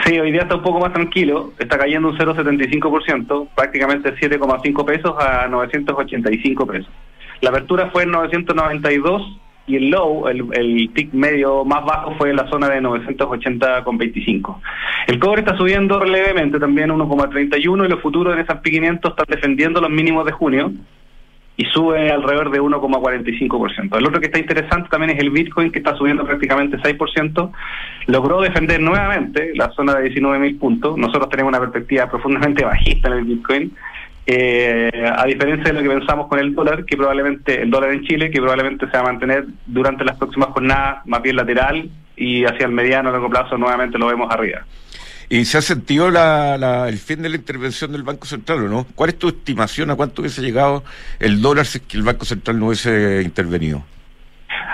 Sí, 0.02 0.20
hoy 0.20 0.32
día 0.32 0.42
está 0.42 0.56
un 0.56 0.64
poco 0.64 0.80
más 0.80 0.92
tranquilo. 0.92 1.54
Está 1.60 1.78
cayendo 1.78 2.10
un 2.10 2.18
0,75%, 2.18 3.50
prácticamente 3.56 4.16
7,5 4.16 4.86
pesos 4.86 5.16
a 5.20 5.48
985 5.48 6.68
pesos. 6.68 6.92
La 7.42 7.52
apertura 7.52 7.90
fue 7.92 8.04
en 8.04 8.12
992 8.12 9.40
y 9.68 9.78
el 9.78 9.90
low, 9.92 10.28
el, 10.28 10.46
el 10.54 10.90
tick 10.94 11.14
medio 11.14 11.64
más 11.64 11.86
bajo 11.86 12.16
fue 12.18 12.32
en 12.32 12.38
la 12.38 12.50
zona 12.50 12.70
de 12.70 12.82
980,25. 12.82 14.58
El 15.08 15.20
cobre 15.20 15.42
está 15.42 15.56
subiendo 15.56 16.04
levemente 16.04 16.60
también 16.60 16.90
1,31 16.90 17.86
y 17.86 17.90
los 17.90 18.02
futuros 18.02 18.34
en 18.34 18.42
S&P 18.42 18.72
500 18.72 19.12
están 19.12 19.26
defendiendo 19.30 19.80
los 19.80 19.90
mínimos 19.90 20.26
de 20.26 20.32
junio 20.32 20.74
y 21.56 21.66
sube 21.66 22.12
alrededor 22.12 22.52
de 22.52 22.62
1,45%. 22.62 23.98
El 23.98 24.08
otro 24.08 24.20
que 24.20 24.26
está 24.28 24.40
interesante 24.40 24.90
también 24.90 25.12
es 25.12 25.20
el 25.20 25.30
Bitcoin, 25.30 25.72
que 25.72 25.80
está 25.80 25.96
subiendo 25.96 26.26
prácticamente 26.26 26.78
6%. 26.78 27.52
Logró 28.08 28.42
defender 28.42 28.80
nuevamente 28.82 29.52
la 29.56 29.72
zona 29.72 29.96
de 29.96 30.12
19.000 30.12 30.60
puntos. 30.60 30.98
Nosotros 30.98 31.30
tenemos 31.30 31.52
una 31.52 31.60
perspectiva 31.60 32.10
profundamente 32.10 32.66
bajista 32.66 33.10
en 33.10 33.14
el 33.14 33.24
Bitcoin. 33.26 33.72
Eh, 34.26 34.90
a 35.16 35.26
diferencia 35.26 35.66
de 35.66 35.74
lo 35.74 35.82
que 35.82 35.98
pensamos 35.98 36.28
con 36.28 36.40
el 36.40 36.56
dólar, 36.56 36.86
que 36.86 36.96
probablemente, 36.96 37.62
el 37.62 37.70
dólar 37.70 37.92
en 37.92 38.04
Chile, 38.04 38.32
que 38.32 38.40
probablemente 38.40 38.86
se 38.88 38.94
va 38.94 39.00
a 39.00 39.04
mantener 39.04 39.46
durante 39.66 40.06
las 40.06 40.18
próximas 40.18 40.50
jornadas 40.50 41.06
más 41.06 41.22
bien 41.22 41.36
lateral 41.36 41.90
y 42.16 42.46
hacia 42.46 42.66
el 42.66 42.72
mediano 42.72 43.12
largo 43.12 43.30
plazo 43.30 43.58
nuevamente 43.58 43.98
lo 43.98 44.08
vemos 44.08 44.34
arriba. 44.34 44.66
¿Y 45.34 45.46
se 45.46 45.58
ha 45.58 45.62
sentido 45.62 46.12
la, 46.12 46.60
la- 46.60 46.88
el 46.90 47.00
fin 47.00 47.24
de 47.24 47.30
la 47.30 47.38
intervención 47.38 47.92
del 47.92 48.04
Banco 48.04 48.28
Central 48.28 48.66
o 48.66 48.68
no? 48.70 48.86
¿Cuál 48.94 49.10
es 49.10 49.18
tu 49.18 49.30
estimación 49.30 49.90
a 49.90 49.96
cuánto 49.96 50.22
hubiese 50.22 50.44
llegado 50.44 50.84
el 51.20 51.42
dólar 51.42 51.66
si 51.66 51.80
el 51.94 52.04
Banco 52.04 52.24
Central 52.24 52.60
no 52.60 52.68
hubiese 52.68 53.22
intervenido? 53.24 53.84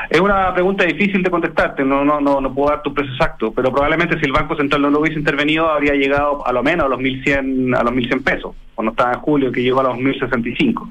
Es 0.10 0.20
una 0.20 0.53
pregunta 0.53 0.84
difícil 0.84 1.24
de 1.24 1.30
contestarte, 1.32 1.86
no, 1.86 2.03
no, 2.03 2.20
no, 2.20 2.41
no 2.41 2.53
puedo 2.53 2.72
dar 2.72 2.82
tu 2.82 2.93
precio 2.93 3.14
exacto, 3.14 3.53
pero 3.53 3.72
probablemente 3.72 4.20
si 4.20 4.26
el 4.26 4.34
Banco 4.34 4.57
Central 4.57 4.82
no 4.82 4.89
lo 4.89 4.99
hubiese 4.99 5.18
intervenido 5.20 5.70
habría 5.72 5.93
llegado 5.93 6.45
a 6.45 6.51
lo 6.51 6.62
menos 6.62 6.88
a 6.88 6.89
los 6.89 6.99
1100 6.99 7.76
a 7.76 7.84
los 7.84 7.93
1100 7.93 8.24
pesos, 8.24 8.53
cuando 8.76 8.91
estaba 8.91 9.14
en 9.14 9.20
julio 9.20 9.51
que 9.53 9.62
llegó 9.64 9.80
a 9.80 9.84
los 9.84 9.97
1065. 9.97 10.89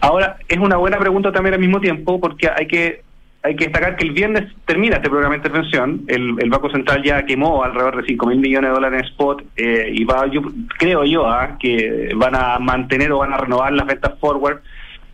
Ahora, 0.00 0.36
es 0.46 0.58
una 0.58 0.76
buena 0.76 0.98
pregunta 0.98 1.32
también 1.32 1.54
al 1.54 1.60
mismo 1.60 1.80
tiempo 1.80 2.20
porque 2.20 2.48
hay 2.54 2.68
que 2.68 3.02
hay 3.44 3.56
que 3.56 3.64
destacar 3.64 3.96
que 3.96 4.04
el 4.04 4.12
viernes 4.12 4.44
termina 4.66 4.96
este 4.96 5.10
programa 5.10 5.34
de 5.34 5.38
intervención, 5.38 6.02
el, 6.06 6.36
el 6.38 6.50
Banco 6.50 6.70
Central 6.70 7.02
ya 7.02 7.24
quemó 7.24 7.64
alrededor 7.64 7.96
de 7.96 8.06
5 8.06 8.26
mil 8.26 8.38
millones 8.38 8.70
de 8.70 8.74
dólares 8.74 9.00
en 9.00 9.06
spot 9.06 9.42
eh, 9.56 9.90
y 9.92 10.04
va, 10.04 10.26
yo 10.28 10.42
creo 10.78 11.04
yo 11.04 11.26
ah, 11.26 11.56
que 11.58 12.12
van 12.14 12.36
a 12.36 12.58
mantener 12.60 13.10
o 13.10 13.18
van 13.18 13.32
a 13.32 13.38
renovar 13.38 13.72
las 13.72 13.86
ventas 13.86 14.12
forward 14.20 14.60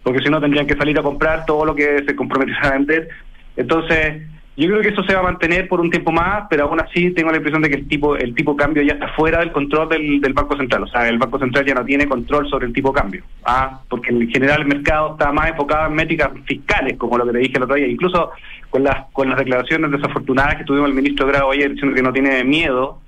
porque 0.02 0.20
si 0.20 0.30
no 0.30 0.40
tendrían 0.40 0.66
que 0.66 0.76
salir 0.76 0.98
a 0.98 1.02
comprar 1.02 1.46
todo 1.46 1.64
lo 1.64 1.74
que 1.74 2.02
se 2.06 2.16
comprometieron 2.16 2.64
a 2.64 2.70
vender. 2.70 3.08
Entonces, 3.56 4.22
yo 4.58 4.68
creo 4.70 4.82
que 4.82 4.88
eso 4.88 5.04
se 5.04 5.14
va 5.14 5.20
a 5.20 5.24
mantener 5.24 5.68
por 5.68 5.80
un 5.80 5.88
tiempo 5.88 6.10
más, 6.10 6.46
pero 6.50 6.64
aún 6.64 6.80
así 6.80 7.12
tengo 7.12 7.30
la 7.30 7.36
impresión 7.36 7.62
de 7.62 7.70
que 7.70 7.76
el 7.76 7.86
tipo 7.86 8.16
el 8.16 8.34
tipo 8.34 8.56
cambio 8.56 8.82
ya 8.82 8.94
está 8.94 9.08
fuera 9.14 9.38
del 9.38 9.52
control 9.52 9.88
del, 9.88 10.20
del 10.20 10.32
Banco 10.32 10.56
Central. 10.56 10.82
O 10.82 10.86
sea, 10.88 11.08
el 11.08 11.18
Banco 11.18 11.38
Central 11.38 11.64
ya 11.64 11.74
no 11.74 11.84
tiene 11.84 12.08
control 12.08 12.48
sobre 12.48 12.66
el 12.66 12.72
tipo 12.72 12.92
cambio. 12.92 13.22
Ah, 13.44 13.80
porque 13.88 14.10
en 14.10 14.28
general 14.28 14.62
el 14.62 14.66
mercado 14.66 15.12
está 15.12 15.32
más 15.32 15.50
enfocado 15.50 15.86
en 15.86 15.94
métricas 15.94 16.30
fiscales, 16.44 16.96
como 16.96 17.16
lo 17.16 17.26
que 17.26 17.32
te 17.32 17.38
dije 17.38 17.56
el 17.56 17.62
otro 17.62 17.76
día. 17.76 17.86
Incluso 17.86 18.32
con 18.68 18.82
las 18.82 19.06
con 19.12 19.28
las 19.28 19.38
declaraciones 19.38 19.90
desafortunadas 19.92 20.56
que 20.56 20.64
tuvimos 20.64 20.88
el 20.88 20.94
ministro 20.94 21.26
Grado 21.26 21.52
ayer 21.52 21.70
diciendo 21.70 21.94
que 21.94 22.02
no 22.02 22.12
tiene 22.12 22.42
miedo 22.42 22.98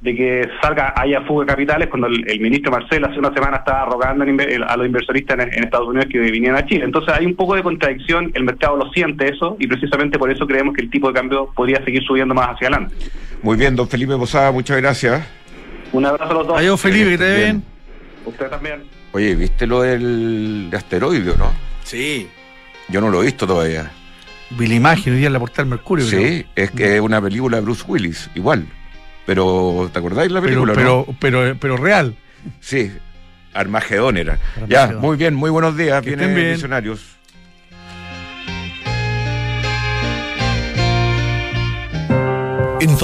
de 0.00 0.14
que 0.14 0.48
salga 0.60 0.92
haya 0.96 1.22
fuga 1.22 1.44
de 1.44 1.52
capitales 1.52 1.88
cuando 1.88 2.06
el, 2.06 2.28
el 2.30 2.40
ministro 2.40 2.70
Marcel 2.70 3.04
hace 3.04 3.18
una 3.18 3.32
semana 3.32 3.58
estaba 3.58 3.86
rogando 3.86 4.24
a 4.24 4.76
los 4.76 4.86
inversionistas 4.86 5.38
en, 5.38 5.54
en 5.54 5.64
Estados 5.64 5.88
Unidos 5.88 6.06
que 6.10 6.18
vinieran 6.18 6.58
a 6.62 6.66
Chile. 6.66 6.84
Entonces 6.84 7.14
hay 7.14 7.24
un 7.26 7.34
poco 7.34 7.54
de 7.54 7.62
contradicción, 7.62 8.30
el 8.34 8.44
mercado 8.44 8.76
lo 8.76 8.90
siente 8.92 9.28
eso 9.28 9.56
y 9.58 9.66
precisamente 9.66 10.18
por 10.18 10.30
eso 10.30 10.46
creemos 10.46 10.74
que 10.74 10.82
el 10.82 10.90
tipo 10.90 11.08
de 11.08 11.14
cambio 11.14 11.50
podría 11.54 11.82
seguir 11.84 12.02
subiendo 12.02 12.34
más 12.34 12.50
hacia 12.50 12.68
adelante. 12.68 12.94
Muy 13.42 13.56
bien, 13.56 13.74
don 13.74 13.88
Felipe 13.88 14.16
Posada, 14.16 14.52
muchas 14.52 14.76
gracias. 14.78 15.26
Un 15.92 16.04
abrazo 16.04 16.30
a 16.30 16.34
los 16.34 16.46
dos. 16.46 16.58
Adiós, 16.58 16.80
Felipe, 16.80 17.10
que 17.10 17.18
te 17.18 17.36
Bien. 17.36 17.44
bien. 17.44 17.64
Usted 18.26 18.48
también. 18.48 18.82
Oye, 19.12 19.34
¿viste 19.34 19.66
lo 19.66 19.82
del 19.82 20.68
asteroide 20.74 21.30
o 21.30 21.36
no? 21.36 21.50
Sí. 21.84 22.28
Yo 22.88 23.00
no 23.00 23.08
lo 23.08 23.22
he 23.22 23.26
visto 23.26 23.46
todavía. 23.46 23.90
Vi 24.50 24.66
la 24.66 24.74
imagen 24.74 25.12
hoy 25.12 25.18
día 25.20 25.28
en 25.28 25.32
la 25.32 25.40
portal 25.40 25.66
Mercurio. 25.66 26.04
Sí, 26.04 26.44
es 26.54 26.70
que 26.70 26.96
es 26.96 27.00
una 27.00 27.20
película 27.20 27.56
de 27.56 27.62
Bruce 27.62 27.84
Willis, 27.86 28.30
igual. 28.34 28.66
Pero, 29.26 29.90
¿te 29.92 29.98
acordáis 29.98 30.30
la 30.30 30.40
película? 30.40 30.72
pero, 30.72 31.04
no? 31.08 31.16
pero, 31.20 31.56
pero, 31.58 31.76
real. 31.76 32.14
Sí, 32.60 32.92
Armagedón 33.52 34.16
era. 34.16 34.38
Ya, 34.68 34.86
muy 34.88 35.16
bien, 35.16 35.34
muy 35.34 35.50
buenos 35.50 35.76
días. 35.76 36.02
Que 36.02 36.10
Vienen 36.10 36.34
bien. 36.34 36.52
Visionarios. 36.52 37.16
En 42.80 42.96